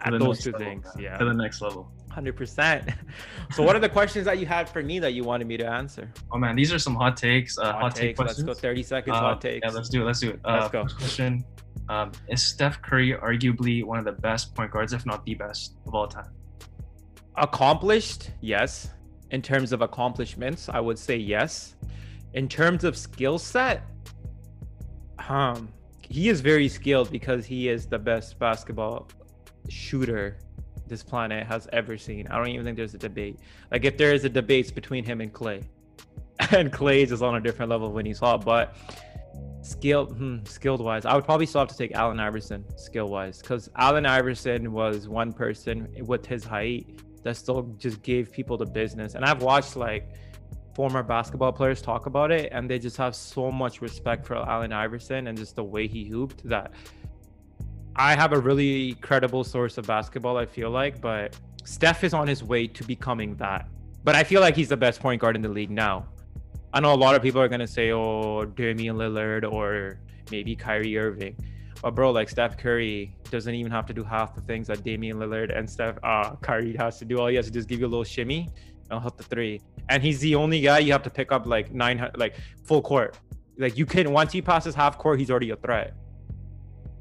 at 0.00 0.12
those 0.18 0.40
two 0.40 0.52
level, 0.52 0.66
things. 0.66 0.86
Yeah. 0.98 1.16
To 1.16 1.24
the 1.24 1.32
next 1.32 1.62
level. 1.62 1.90
100%. 2.16 2.94
So, 3.52 3.62
what 3.62 3.76
are 3.76 3.80
the 3.80 3.88
questions 3.88 4.24
that 4.24 4.38
you 4.38 4.46
had 4.46 4.68
for 4.68 4.82
me 4.82 4.98
that 4.98 5.12
you 5.12 5.22
wanted 5.22 5.46
me 5.46 5.56
to 5.56 5.66
answer? 5.66 6.10
Oh, 6.32 6.38
man, 6.38 6.56
these 6.56 6.72
are 6.72 6.78
some 6.78 6.94
hot 6.94 7.16
takes. 7.16 7.58
Uh, 7.58 7.72
hot, 7.72 7.82
hot 7.82 7.94
takes. 7.94 8.18
Take 8.18 8.26
let's 8.26 8.42
go 8.42 8.54
30 8.54 8.82
seconds. 8.82 9.16
Uh, 9.16 9.20
hot 9.20 9.40
takes. 9.40 9.64
Yeah, 9.64 9.72
let's 9.72 9.88
do 9.88 10.02
it. 10.02 10.04
Let's 10.04 10.20
do 10.20 10.30
it. 10.30 10.40
Uh, 10.44 10.58
let's 10.60 10.72
go. 10.72 10.84
Question 10.96 11.44
um, 11.88 12.12
Is 12.28 12.42
Steph 12.42 12.82
Curry 12.82 13.12
arguably 13.12 13.84
one 13.84 13.98
of 13.98 14.04
the 14.04 14.12
best 14.12 14.54
point 14.54 14.72
guards, 14.72 14.92
if 14.92 15.06
not 15.06 15.24
the 15.24 15.34
best 15.34 15.76
of 15.86 15.94
all 15.94 16.08
time? 16.08 16.30
Accomplished, 17.36 18.30
yes. 18.40 18.90
In 19.30 19.42
terms 19.42 19.72
of 19.72 19.82
accomplishments, 19.82 20.68
I 20.68 20.80
would 20.80 20.98
say 20.98 21.16
yes. 21.16 21.76
In 22.34 22.48
terms 22.48 22.84
of 22.84 22.96
skill 22.96 23.38
set, 23.38 23.82
um, 25.28 25.68
he 26.00 26.28
is 26.28 26.40
very 26.40 26.68
skilled 26.68 27.10
because 27.10 27.44
he 27.44 27.68
is 27.68 27.86
the 27.86 27.98
best 27.98 28.38
basketball 28.38 29.08
shooter 29.68 30.38
this 30.88 31.02
planet 31.02 31.46
has 31.46 31.68
ever 31.72 31.98
seen. 31.98 32.26
I 32.28 32.36
don't 32.36 32.48
even 32.48 32.64
think 32.64 32.76
there's 32.76 32.94
a 32.94 32.98
debate. 32.98 33.38
Like 33.70 33.84
if 33.84 33.96
there 33.96 34.12
is 34.12 34.24
a 34.24 34.28
debate 34.28 34.74
between 34.74 35.04
him 35.04 35.20
and 35.20 35.32
Klay, 35.32 35.64
and 36.52 36.72
Klay 36.72 37.10
is 37.10 37.22
on 37.22 37.36
a 37.36 37.40
different 37.40 37.70
level 37.70 37.92
when 37.92 38.06
he's 38.06 38.18
hot, 38.18 38.44
but 38.44 38.76
skilled, 39.62 40.16
hmm, 40.16 40.44
skilled 40.44 40.80
wise, 40.80 41.04
I 41.04 41.14
would 41.14 41.24
probably 41.24 41.46
still 41.46 41.60
have 41.60 41.68
to 41.68 41.76
take 41.76 41.92
Allen 41.92 42.20
Iverson 42.20 42.64
skill 42.78 43.08
wise 43.08 43.40
because 43.40 43.70
Allen 43.76 44.06
Iverson 44.06 44.72
was 44.72 45.08
one 45.08 45.32
person 45.32 45.88
with 46.06 46.26
his 46.26 46.44
height 46.44 47.00
that 47.22 47.36
still 47.36 47.62
just 47.78 48.02
gave 48.02 48.30
people 48.30 48.56
the 48.56 48.66
business. 48.66 49.14
And 49.14 49.24
I've 49.24 49.42
watched 49.42 49.76
like 49.76 50.08
former 50.74 51.02
basketball 51.02 51.52
players 51.52 51.80
talk 51.80 52.06
about 52.06 52.30
it, 52.30 52.50
and 52.52 52.70
they 52.70 52.78
just 52.78 52.96
have 52.98 53.16
so 53.16 53.50
much 53.50 53.80
respect 53.80 54.26
for 54.26 54.36
Allen 54.36 54.72
Iverson 54.72 55.26
and 55.26 55.36
just 55.36 55.56
the 55.56 55.64
way 55.64 55.86
he 55.88 56.04
hooped 56.04 56.46
that 56.48 56.72
I 57.98 58.14
have 58.14 58.34
a 58.34 58.38
really 58.38 58.92
credible 58.96 59.42
source 59.42 59.78
of 59.78 59.86
basketball, 59.86 60.36
I 60.36 60.44
feel 60.44 60.70
like, 60.70 61.00
but 61.00 61.34
Steph 61.64 62.04
is 62.04 62.12
on 62.12 62.28
his 62.28 62.44
way 62.44 62.66
to 62.66 62.84
becoming 62.84 63.34
that. 63.36 63.68
But 64.04 64.14
I 64.14 64.22
feel 64.22 64.42
like 64.42 64.54
he's 64.54 64.68
the 64.68 64.76
best 64.76 65.00
point 65.00 65.18
guard 65.18 65.34
in 65.34 65.40
the 65.40 65.48
league 65.48 65.70
now. 65.70 66.06
I 66.74 66.80
know 66.80 66.92
a 66.92 66.94
lot 66.94 67.14
of 67.14 67.22
people 67.22 67.40
are 67.40 67.48
gonna 67.48 67.66
say, 67.66 67.92
oh, 67.92 68.44
Damian 68.44 68.96
Lillard 68.96 69.50
or 69.50 69.98
maybe 70.30 70.54
Kyrie 70.54 70.98
Irving. 70.98 71.36
But 71.80 71.94
bro, 71.94 72.10
like 72.10 72.28
Steph 72.28 72.58
Curry 72.58 73.16
doesn't 73.30 73.54
even 73.54 73.72
have 73.72 73.86
to 73.86 73.94
do 73.94 74.04
half 74.04 74.34
the 74.34 74.42
things 74.42 74.66
that 74.66 74.84
Damian 74.84 75.16
Lillard 75.16 75.56
and 75.56 75.68
Steph 75.68 75.96
uh 76.02 76.36
Kyrie 76.36 76.76
has 76.76 76.98
to 76.98 77.06
do. 77.06 77.18
All 77.18 77.28
he 77.28 77.36
has 77.36 77.46
to 77.46 77.50
do 77.50 77.58
is 77.58 77.64
give 77.64 77.80
you 77.80 77.86
a 77.86 77.88
little 77.88 78.04
shimmy 78.04 78.50
and 78.90 79.02
hit 79.02 79.16
the 79.16 79.22
three. 79.22 79.62
And 79.88 80.02
he's 80.02 80.20
the 80.20 80.34
only 80.34 80.60
guy 80.60 80.80
you 80.80 80.92
have 80.92 81.02
to 81.04 81.10
pick 81.10 81.32
up 81.32 81.46
like 81.46 81.72
nine 81.72 82.10
like 82.16 82.36
full 82.64 82.82
court. 82.82 83.18
Like 83.56 83.78
you 83.78 83.86
can 83.86 84.12
once 84.12 84.32
he 84.32 84.42
passes 84.42 84.74
half 84.74 84.98
court, 84.98 85.18
he's 85.18 85.30
already 85.30 85.50
a 85.50 85.56
threat. 85.56 85.94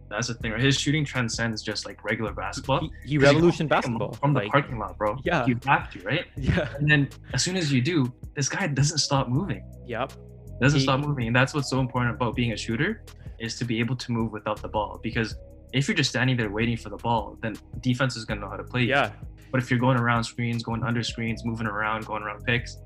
That's 0.09 0.27
the 0.27 0.35
thing. 0.35 0.51
Right? 0.51 0.61
His 0.61 0.79
shooting 0.79 1.03
transcends 1.03 1.61
just 1.61 1.85
like 1.85 2.03
regular 2.03 2.31
basketball. 2.31 2.79
He, 2.79 2.91
he 3.05 3.17
revolution 3.17 3.67
basketball 3.67 4.13
from 4.13 4.33
the 4.33 4.41
like, 4.41 4.51
parking 4.51 4.77
lot, 4.77 4.97
bro. 4.97 5.17
Yeah, 5.23 5.45
you 5.45 5.59
have 5.65 5.91
to, 5.91 5.99
right? 6.01 6.25
Yeah. 6.37 6.69
And 6.77 6.89
then 6.89 7.09
as 7.33 7.43
soon 7.43 7.57
as 7.57 7.73
you 7.73 7.81
do, 7.81 8.13
this 8.35 8.47
guy 8.49 8.67
doesn't 8.67 8.99
stop 8.99 9.29
moving. 9.29 9.63
Yep. 9.87 10.13
Doesn't 10.61 10.79
he, 10.79 10.85
stop 10.85 10.99
moving, 10.99 11.27
and 11.27 11.35
that's 11.35 11.53
what's 11.53 11.69
so 11.69 11.79
important 11.79 12.15
about 12.15 12.35
being 12.35 12.53
a 12.53 12.57
shooter, 12.57 13.03
is 13.39 13.57
to 13.59 13.65
be 13.65 13.79
able 13.79 13.95
to 13.97 14.11
move 14.11 14.31
without 14.31 14.61
the 14.61 14.69
ball. 14.69 14.99
Because 15.03 15.35
if 15.73 15.87
you're 15.87 15.97
just 15.97 16.11
standing 16.11 16.37
there 16.37 16.49
waiting 16.49 16.77
for 16.77 16.89
the 16.89 16.97
ball, 16.97 17.37
then 17.41 17.57
defense 17.81 18.15
is 18.15 18.25
gonna 18.25 18.41
know 18.41 18.49
how 18.49 18.57
to 18.57 18.63
play. 18.63 18.81
You. 18.81 18.89
Yeah. 18.89 19.11
But 19.51 19.61
if 19.61 19.69
you're 19.69 19.79
going 19.79 19.97
around 19.97 20.23
screens, 20.23 20.63
going 20.63 20.83
under 20.83 21.03
screens, 21.03 21.43
moving 21.45 21.67
around, 21.67 22.05
going 22.05 22.23
around 22.23 22.43
picks, 22.45 22.77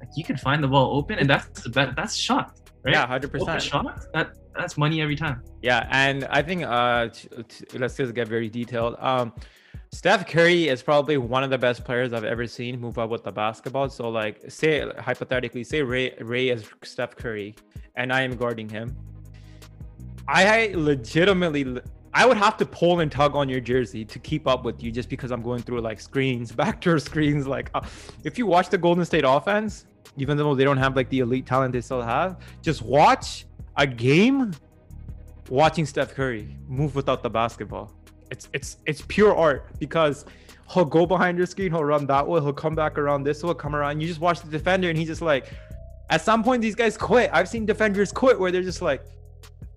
like 0.00 0.08
you 0.16 0.24
can 0.24 0.36
find 0.36 0.62
the 0.62 0.68
ball 0.68 0.96
open, 0.96 1.18
and 1.18 1.28
that's 1.28 1.62
the 1.62 1.70
best. 1.70 1.96
That's 1.96 2.14
shot. 2.14 2.60
Right? 2.84 2.94
Yeah, 2.94 3.06
hundred 3.06 3.32
percent. 3.32 3.62
Shot. 3.62 4.06
That 4.12 4.36
that's 4.56 4.76
money 4.76 5.00
every 5.00 5.16
time. 5.16 5.42
Yeah, 5.62 5.86
and 5.90 6.24
I 6.30 6.42
think 6.42 6.64
uh, 6.64 7.08
t- 7.08 7.28
t- 7.48 7.78
let's 7.78 7.96
just 7.96 8.14
get 8.14 8.28
very 8.28 8.48
detailed. 8.48 8.96
Um, 8.98 9.32
Steph 9.90 10.26
Curry 10.26 10.68
is 10.68 10.82
probably 10.82 11.16
one 11.16 11.42
of 11.42 11.50
the 11.50 11.58
best 11.58 11.84
players 11.84 12.12
I've 12.12 12.24
ever 12.24 12.46
seen 12.46 12.78
move 12.78 12.98
up 12.98 13.08
with 13.08 13.24
the 13.24 13.32
basketball. 13.32 13.88
So, 13.88 14.08
like, 14.10 14.42
say 14.48 14.86
hypothetically, 14.98 15.64
say 15.64 15.82
Ray 15.82 16.14
Ray 16.20 16.50
is 16.50 16.68
Steph 16.82 17.16
Curry, 17.16 17.54
and 17.96 18.12
I 18.12 18.22
am 18.22 18.36
guarding 18.36 18.68
him. 18.68 18.96
I 20.28 20.72
legitimately, 20.74 21.80
I 22.12 22.26
would 22.26 22.36
have 22.36 22.58
to 22.58 22.66
pull 22.66 23.00
and 23.00 23.10
tug 23.10 23.34
on 23.34 23.48
your 23.48 23.60
jersey 23.60 24.04
to 24.04 24.18
keep 24.18 24.46
up 24.46 24.62
with 24.62 24.82
you, 24.82 24.92
just 24.92 25.08
because 25.08 25.30
I'm 25.30 25.42
going 25.42 25.62
through 25.62 25.80
like 25.80 26.00
screens, 26.00 26.52
backdoor 26.62 26.98
screens. 26.98 27.46
Like, 27.46 27.70
uh, 27.74 27.80
if 28.24 28.36
you 28.36 28.46
watch 28.46 28.68
the 28.68 28.78
Golden 28.78 29.04
State 29.06 29.24
offense, 29.26 29.86
even 30.16 30.36
though 30.36 30.54
they 30.54 30.64
don't 30.64 30.78
have 30.78 30.96
like 30.96 31.08
the 31.10 31.20
elite 31.20 31.46
talent 31.46 31.72
they 31.72 31.80
still 31.80 32.02
have, 32.02 32.40
just 32.62 32.82
watch 32.82 33.46
a 33.76 33.86
game 33.86 34.52
watching 35.48 35.86
Steph 35.86 36.14
Curry 36.14 36.56
move 36.66 36.94
without 36.94 37.22
the 37.22 37.30
basketball. 37.30 37.92
It's 38.30 38.48
it's 38.52 38.78
it's 38.86 39.02
pure 39.08 39.34
art 39.34 39.66
because 39.78 40.24
he'll 40.72 40.84
go 40.84 41.06
behind 41.06 41.38
your 41.38 41.46
screen, 41.46 41.72
he'll 41.72 41.84
run 41.84 42.06
that 42.06 42.26
way, 42.26 42.40
he'll 42.40 42.52
come 42.52 42.74
back 42.74 42.98
around 42.98 43.24
this 43.24 43.42
way, 43.42 43.54
come 43.54 43.74
around. 43.74 44.00
You 44.00 44.08
just 44.08 44.20
watch 44.20 44.40
the 44.40 44.50
defender, 44.50 44.88
and 44.88 44.98
he's 44.98 45.08
just 45.08 45.22
like, 45.22 45.50
at 46.10 46.20
some 46.20 46.44
point, 46.44 46.62
these 46.62 46.74
guys 46.74 46.96
quit. 46.96 47.30
I've 47.32 47.48
seen 47.48 47.64
defenders 47.66 48.12
quit 48.12 48.38
where 48.38 48.50
they're 48.50 48.62
just 48.62 48.82
like, 48.82 49.02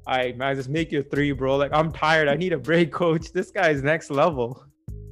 "I 0.07 0.33
man, 0.33 0.55
just 0.55 0.69
make 0.69 0.91
your 0.91 1.03
three, 1.03 1.31
bro. 1.31 1.57
Like 1.57 1.71
I'm 1.73 1.91
tired. 1.91 2.27
I 2.27 2.35
need 2.35 2.53
a 2.53 2.57
break, 2.57 2.91
coach. 2.91 3.31
This 3.31 3.51
guy's 3.51 3.83
next 3.83 4.09
level." 4.11 4.65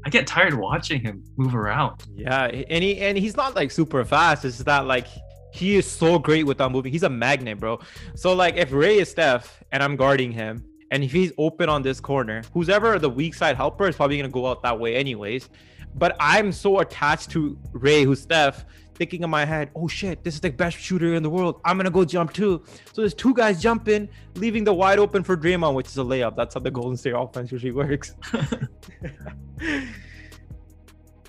I 0.05 0.09
get 0.09 0.27
tired 0.27 0.53
watching 0.53 1.01
him 1.01 1.23
move 1.37 1.55
around. 1.55 2.03
Yeah, 2.13 2.45
and 2.45 2.83
he 2.83 2.99
and 2.99 3.17
he's 3.17 3.35
not 3.35 3.55
like 3.55 3.71
super 3.71 4.03
fast. 4.05 4.45
It's 4.45 4.59
that 4.59 4.85
like 4.85 5.07
he 5.51 5.75
is 5.75 5.85
so 5.89 6.19
great 6.19 6.45
without 6.45 6.71
moving. 6.71 6.91
He's 6.91 7.03
a 7.03 7.09
magnet, 7.09 7.59
bro. 7.59 7.79
So 8.15 8.33
like 8.33 8.55
if 8.55 8.71
Ray 8.71 8.99
is 8.99 9.09
Steph 9.09 9.61
and 9.71 9.83
I'm 9.83 9.95
guarding 9.95 10.31
him 10.31 10.63
And 10.91 11.03
if 11.03 11.11
he's 11.11 11.31
open 11.37 11.69
on 11.69 11.81
this 11.81 11.99
corner, 11.99 12.41
who's 12.53 12.69
ever 12.69 12.97
the 12.97 13.09
weak 13.09 13.35
side 13.35 13.55
helper 13.55 13.87
is 13.87 13.95
probably 13.95 14.17
gonna 14.17 14.29
go 14.29 14.47
out 14.47 14.63
that 14.63 14.79
way 14.79 14.95
anyways. 14.95 15.49
But 15.95 16.15
I'm 16.19 16.51
so 16.51 16.79
attached 16.79 17.31
to 17.31 17.57
Ray, 17.73 18.03
who's 18.03 18.21
Steph, 18.21 18.65
thinking 18.99 19.23
in 19.23 19.29
my 19.29 19.45
head, 19.45 19.71
oh 19.75 19.87
shit, 19.87 20.23
this 20.23 20.35
is 20.35 20.41
the 20.41 20.51
best 20.51 20.77
shooter 20.77 21.15
in 21.15 21.23
the 21.23 21.29
world. 21.29 21.61
I'm 21.65 21.77
gonna 21.77 21.89
go 21.89 22.05
jump 22.05 22.33
too. 22.33 22.63
So 22.93 23.01
there's 23.01 23.15
two 23.15 23.33
guys 23.33 23.59
jumping, 23.61 24.09
leaving 24.35 24.65
the 24.65 24.73
wide 24.73 24.99
open 24.99 25.23
for 25.23 25.35
Draymond, 25.35 25.73
which 25.73 25.87
is 25.87 25.97
a 25.97 26.01
layup. 26.01 26.35
That's 26.35 26.53
how 26.53 26.59
the 26.59 26.69
Golden 26.69 26.97
State 26.97 27.15
offense 27.15 27.51
usually 27.51 27.71
works. 27.71 28.13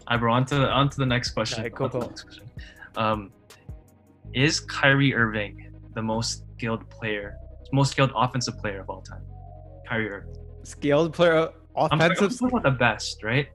I 0.07 0.17
bro, 0.17 0.33
on 0.33 0.45
to, 0.47 0.69
on 0.69 0.91
to 0.91 0.97
the 0.99 1.07
next 1.07 1.31
question. 1.31 1.63
Right, 1.63 1.75
cool, 1.75 1.89
cool. 1.89 2.01
Next 2.01 2.25
question. 2.25 2.51
Um, 2.97 3.31
is 4.35 4.59
Kyrie 4.59 5.15
Irving 5.15 5.73
the 5.95 6.03
most 6.03 6.45
skilled 6.57 6.91
player, 6.91 7.37
most 7.73 7.93
skilled 7.93 8.11
offensive 8.17 8.59
player 8.59 8.81
of 8.81 8.91
all 8.91 9.03
time? 9.03 9.23
Kyrie 9.89 10.11
Irving. 10.11 10.35
Skilled 10.65 11.13
player, 11.15 11.51
offensive. 11.77 12.11
I'm 12.11 12.17
talking 12.17 12.49
about 12.49 12.63
the 12.65 12.71
best, 12.73 13.23
right? 13.23 13.49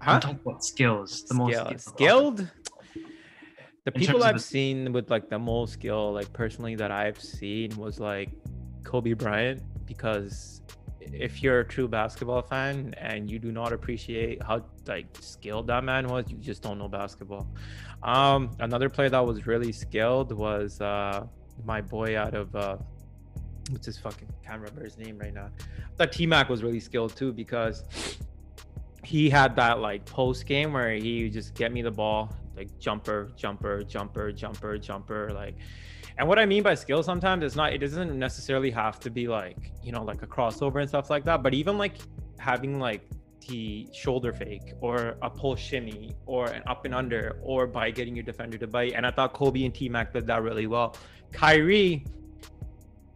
Huh? 0.00 0.12
I'm 0.12 0.20
talking 0.20 0.40
about 0.44 0.64
skills. 0.64 1.24
The 1.24 1.34
most 1.34 1.56
skilled. 1.56 1.80
skilled? 1.80 2.50
The 3.86 3.92
people 3.92 4.24
I've 4.24 4.34
the... 4.34 4.40
seen 4.40 4.92
with 4.92 5.10
like 5.10 5.30
the 5.30 5.38
most 5.38 5.74
skill, 5.74 6.12
like 6.12 6.30
personally 6.32 6.74
that 6.74 6.90
I've 6.90 7.20
seen 7.20 7.74
was 7.76 8.00
like 8.00 8.30
Kobe 8.82 9.12
Bryant, 9.12 9.62
because 9.86 10.60
if 11.00 11.40
you're 11.40 11.60
a 11.60 11.64
true 11.64 11.86
basketball 11.86 12.42
fan 12.42 12.92
and 12.98 13.30
you 13.30 13.38
do 13.38 13.52
not 13.52 13.72
appreciate 13.72 14.42
how 14.42 14.64
like 14.88 15.06
skilled 15.20 15.68
that 15.68 15.84
man 15.84 16.08
was, 16.08 16.24
you 16.28 16.36
just 16.36 16.62
don't 16.62 16.78
know 16.78 16.88
basketball. 16.88 17.46
Um, 18.02 18.50
another 18.58 18.88
player 18.88 19.08
that 19.08 19.24
was 19.24 19.46
really 19.46 19.70
skilled 19.70 20.32
was 20.32 20.80
uh 20.80 21.24
my 21.64 21.80
boy 21.80 22.18
out 22.18 22.34
of 22.34 22.54
uh 22.56 22.76
what's 23.70 23.86
his 23.86 23.98
fucking 23.98 24.28
can't 24.44 24.60
remember 24.60 24.82
his 24.82 24.98
name 24.98 25.16
right 25.16 25.32
now. 25.32 25.48
That 25.96 26.10
T 26.10 26.26
Mac 26.26 26.48
was 26.48 26.64
really 26.64 26.80
skilled 26.80 27.14
too 27.14 27.32
because 27.32 27.84
he 29.04 29.30
had 29.30 29.54
that 29.54 29.78
like 29.78 30.04
post 30.06 30.44
game 30.44 30.72
where 30.72 30.92
he 30.92 31.30
just 31.30 31.54
get 31.54 31.72
me 31.72 31.82
the 31.82 31.90
ball, 31.92 32.34
like 32.56 32.78
jumper, 32.78 33.30
jumper, 33.36 33.82
jumper, 33.82 34.32
jumper, 34.32 34.78
jumper, 34.78 35.30
like. 35.32 35.56
And 36.18 36.26
what 36.26 36.38
I 36.38 36.46
mean 36.46 36.62
by 36.62 36.74
skill 36.74 37.02
sometimes 37.02 37.44
is 37.44 37.56
not 37.56 37.72
it 37.72 37.78
doesn't 37.78 38.18
necessarily 38.18 38.70
have 38.70 38.98
to 39.00 39.10
be 39.10 39.28
like 39.28 39.72
you 39.82 39.92
know 39.92 40.02
like 40.02 40.22
a 40.22 40.26
crossover 40.26 40.80
and 40.80 40.88
stuff 40.88 41.10
like 41.10 41.24
that, 41.24 41.42
but 41.42 41.52
even 41.54 41.76
like 41.78 41.96
having 42.38 42.78
like 42.78 43.02
the 43.48 43.86
shoulder 43.92 44.32
fake 44.32 44.72
or 44.80 45.16
a 45.22 45.30
pull 45.30 45.54
shimmy 45.54 46.16
or 46.26 46.46
an 46.46 46.62
up 46.66 46.84
and 46.84 46.94
under 46.94 47.38
or 47.42 47.66
by 47.66 47.90
getting 47.90 48.14
your 48.16 48.24
defender 48.24 48.58
to 48.58 48.66
bite. 48.66 48.92
And 48.94 49.06
I 49.06 49.10
thought 49.10 49.34
Kobe 49.34 49.64
and 49.64 49.74
T 49.74 49.88
Mac 49.88 50.12
did 50.12 50.26
that 50.26 50.42
really 50.42 50.66
well. 50.66 50.96
Kyrie 51.32 52.04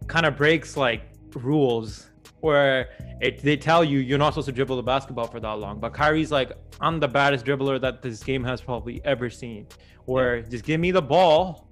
kind 0.06 0.26
of 0.26 0.36
breaks 0.36 0.76
like 0.76 1.02
rules 1.34 2.09
where 2.40 2.90
it, 3.20 3.42
they 3.42 3.56
tell 3.56 3.84
you 3.84 3.98
you're 3.98 4.18
not 4.18 4.30
supposed 4.30 4.46
to 4.46 4.52
dribble 4.52 4.76
the 4.76 4.82
basketball 4.82 5.26
for 5.26 5.40
that 5.40 5.52
long. 5.52 5.78
But 5.78 5.92
Kyrie's 5.92 6.32
like, 6.32 6.52
I'm 6.80 7.00
the 7.00 7.08
baddest 7.08 7.44
dribbler 7.44 7.80
that 7.80 8.02
this 8.02 8.22
game 8.22 8.44
has 8.44 8.60
probably 8.60 9.00
ever 9.04 9.30
seen. 9.30 9.66
Where 10.06 10.42
just 10.42 10.64
give 10.64 10.80
me 10.80 10.90
the 10.90 11.02
ball, 11.02 11.68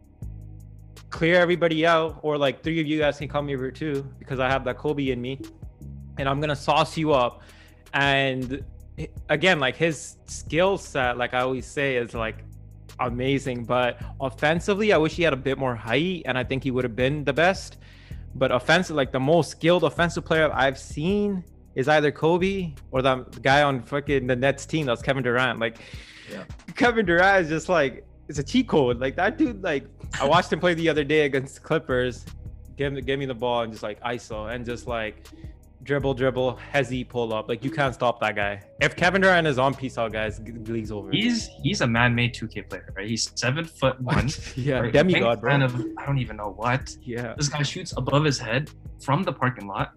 clear 1.10 1.40
everybody 1.40 1.86
out, 1.86 2.20
or 2.22 2.36
like 2.36 2.62
three 2.62 2.80
of 2.80 2.86
you 2.86 2.98
guys 2.98 3.18
can 3.18 3.28
come 3.28 3.48
over 3.48 3.70
too, 3.70 4.06
because 4.18 4.38
I 4.38 4.48
have 4.48 4.64
that 4.64 4.76
Kobe 4.76 5.08
in 5.08 5.20
me, 5.20 5.40
and 6.18 6.28
I'm 6.28 6.40
gonna 6.40 6.54
sauce 6.54 6.96
you 6.96 7.12
up. 7.12 7.42
And 7.94 8.62
again, 9.28 9.58
like 9.58 9.76
his 9.76 10.16
skill 10.26 10.76
set, 10.76 11.16
like 11.16 11.34
I 11.34 11.40
always 11.40 11.66
say, 11.66 11.96
is 11.96 12.14
like 12.14 12.44
amazing. 13.00 13.64
But 13.64 14.00
offensively, 14.20 14.92
I 14.92 14.98
wish 14.98 15.14
he 15.14 15.22
had 15.22 15.32
a 15.32 15.36
bit 15.36 15.58
more 15.58 15.74
height, 15.74 16.22
and 16.26 16.36
I 16.36 16.44
think 16.44 16.62
he 16.62 16.70
would 16.70 16.84
have 16.84 16.96
been 16.96 17.24
the 17.24 17.32
best 17.32 17.78
but 18.38 18.52
offensive, 18.52 18.96
like 18.96 19.12
the 19.12 19.20
most 19.20 19.50
skilled 19.50 19.84
offensive 19.84 20.24
player 20.24 20.50
I've 20.52 20.78
seen 20.78 21.44
is 21.74 21.88
either 21.88 22.10
Kobe 22.10 22.74
or 22.90 23.02
the 23.02 23.24
guy 23.42 23.62
on 23.62 23.82
fucking 23.82 24.26
the 24.26 24.36
Nets 24.36 24.66
team. 24.66 24.86
That's 24.86 25.02
Kevin 25.02 25.22
Durant. 25.22 25.58
Like 25.58 25.78
yeah. 26.30 26.44
Kevin 26.74 27.06
Durant 27.06 27.44
is 27.44 27.48
just 27.48 27.68
like 27.68 28.06
it's 28.28 28.38
a 28.38 28.42
cheat 28.42 28.68
code. 28.68 29.00
Like 29.00 29.16
that 29.16 29.38
dude. 29.38 29.62
Like 29.62 29.84
I 30.20 30.26
watched 30.26 30.52
him 30.52 30.60
play 30.60 30.74
the 30.74 30.88
other 30.88 31.04
day 31.04 31.24
against 31.24 31.62
Clippers. 31.62 32.24
Give, 32.76 33.04
give 33.04 33.18
me 33.18 33.26
the 33.26 33.34
ball 33.34 33.62
and 33.62 33.72
just 33.72 33.82
like 33.82 34.00
ISO 34.02 34.54
and 34.54 34.64
just 34.64 34.86
like 34.86 35.26
dribble, 35.88 36.12
dribble, 36.12 36.58
hezzy, 36.72 37.08
pull 37.08 37.32
up. 37.32 37.48
Like 37.48 37.64
you 37.64 37.70
can't 37.70 37.94
stop 37.94 38.20
that 38.20 38.36
guy. 38.36 38.60
If 38.80 38.94
Kevin 38.94 39.22
Durant 39.22 39.46
is 39.46 39.58
on, 39.58 39.74
peace 39.74 39.96
out, 39.96 40.12
guys. 40.12 40.38
League's 40.38 40.92
over. 40.92 41.10
He's 41.10 41.48
he's 41.62 41.80
a 41.80 41.86
man-made 41.86 42.34
2K 42.34 42.68
player, 42.68 42.92
right? 42.94 43.08
He's 43.08 43.32
seven 43.34 43.64
foot 43.64 43.98
one. 44.14 44.28
yeah, 44.54 44.80
right? 44.80 44.92
demigod, 44.92 45.40
bro. 45.40 45.64
Of, 45.64 45.74
I 45.96 46.04
don't 46.04 46.18
even 46.18 46.36
know 46.36 46.52
what. 46.54 46.94
Yeah. 47.02 47.32
This 47.38 47.48
guy 47.48 47.62
shoots 47.62 47.94
above 47.96 48.24
his 48.24 48.38
head 48.38 48.70
from 49.02 49.22
the 49.22 49.32
parking 49.32 49.66
lot, 49.66 49.94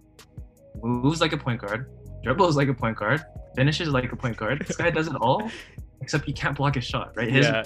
moves 0.82 1.20
like 1.20 1.34
a 1.34 1.38
point 1.38 1.60
guard, 1.60 1.92
dribbles 2.24 2.56
like 2.56 2.70
a 2.70 2.74
point 2.74 2.96
guard, 2.98 3.22
finishes 3.58 3.90
like 3.90 4.10
a 4.14 4.16
point 4.16 4.38
guard. 4.38 4.66
This 4.66 4.78
guy 4.78 4.92
does 4.92 5.08
it 5.08 5.16
all, 5.20 5.52
except 6.02 6.26
he 6.26 6.32
can't 6.32 6.56
block 6.56 6.76
his 6.76 6.86
shot, 6.86 7.12
right? 7.18 7.30
His 7.30 7.46
yeah. 7.48 7.64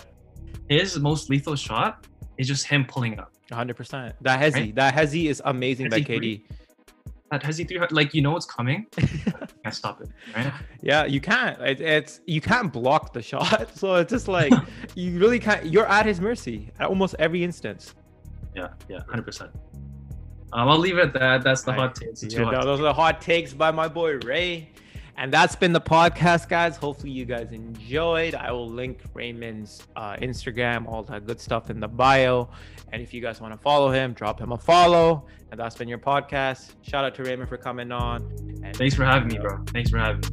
his 0.67 0.97
most 0.97 1.29
lethal 1.29 1.55
shot 1.55 2.07
is 2.39 2.47
just 2.47 2.65
him 2.65 2.85
pulling 2.85 3.19
up. 3.19 3.31
100%. 3.51 4.13
That 4.21 4.39
hezzy, 4.39 4.53
right? 4.53 4.75
that 4.75 4.95
hezzy 4.95 5.29
is 5.29 5.39
amazing 5.45 5.85
hezzy 5.85 5.91
by 5.91 6.01
KD. 6.01 6.41
That 7.31 7.43
has 7.43 7.59
you 7.59 7.65
through 7.65 7.85
like 7.91 8.13
you 8.13 8.21
know 8.21 8.31
what's 8.31 8.45
coming? 8.45 8.85
Can't 8.97 9.73
stop 9.73 10.01
it 10.01 10.09
right? 10.35 10.53
Yeah 10.81 11.05
you 11.05 11.19
can't. 11.19 11.59
It, 11.61 11.81
it's 11.81 12.21
you 12.25 12.41
can't 12.41 12.71
block 12.71 13.13
the 13.13 13.21
shot. 13.21 13.69
So 13.75 13.95
it's 13.95 14.11
just 14.11 14.27
like 14.27 14.53
you 14.95 15.19
really 15.19 15.39
can't 15.39 15.65
you're 15.65 15.87
at 15.87 16.05
his 16.05 16.21
mercy 16.21 16.71
at 16.79 16.87
almost 16.87 17.15
every 17.19 17.43
instance. 17.43 17.95
Yeah 18.55 18.69
yeah 18.89 18.99
100 18.99 19.41
um, 20.53 20.69
i'll 20.69 20.77
leave 20.77 20.97
it 20.97 21.07
at 21.07 21.13
that. 21.13 21.43
That's 21.43 21.63
the 21.63 21.71
right. 21.71 21.79
hot 21.81 21.95
takes. 21.95 22.23
Yeah, 22.23 22.45
hot 22.45 22.53
those 22.53 22.63
takes. 22.63 22.79
are 22.79 22.83
the 22.83 22.93
hot 22.93 23.21
takes 23.21 23.53
by 23.53 23.71
my 23.71 23.87
boy 23.87 24.17
ray 24.19 24.69
and 25.17 25.31
that's 25.31 25.55
been 25.55 25.71
the 25.71 25.81
podcast, 25.81 26.49
guys. 26.49 26.77
Hopefully, 26.77 27.11
you 27.11 27.25
guys 27.25 27.51
enjoyed. 27.51 28.35
I 28.35 28.51
will 28.51 28.69
link 28.69 28.99
Raymond's 29.13 29.83
uh, 29.95 30.15
Instagram, 30.17 30.87
all 30.87 31.03
that 31.03 31.25
good 31.25 31.39
stuff 31.39 31.69
in 31.69 31.79
the 31.79 31.87
bio. 31.87 32.49
And 32.91 33.01
if 33.01 33.13
you 33.13 33.21
guys 33.21 33.39
want 33.39 33.53
to 33.53 33.57
follow 33.59 33.91
him, 33.91 34.13
drop 34.13 34.39
him 34.39 34.51
a 34.51 34.57
follow. 34.57 35.25
And 35.51 35.59
that's 35.59 35.75
been 35.75 35.87
your 35.87 35.99
podcast. 35.99 36.73
Shout 36.81 37.05
out 37.05 37.15
to 37.15 37.23
Raymond 37.23 37.49
for 37.49 37.57
coming 37.57 37.91
on. 37.91 38.23
And 38.63 38.75
Thanks 38.75 38.95
for 38.95 39.05
having 39.05 39.29
me, 39.29 39.37
bro. 39.37 39.63
Thanks 39.67 39.89
for 39.89 39.97
having 39.97 40.21
me. 40.21 40.27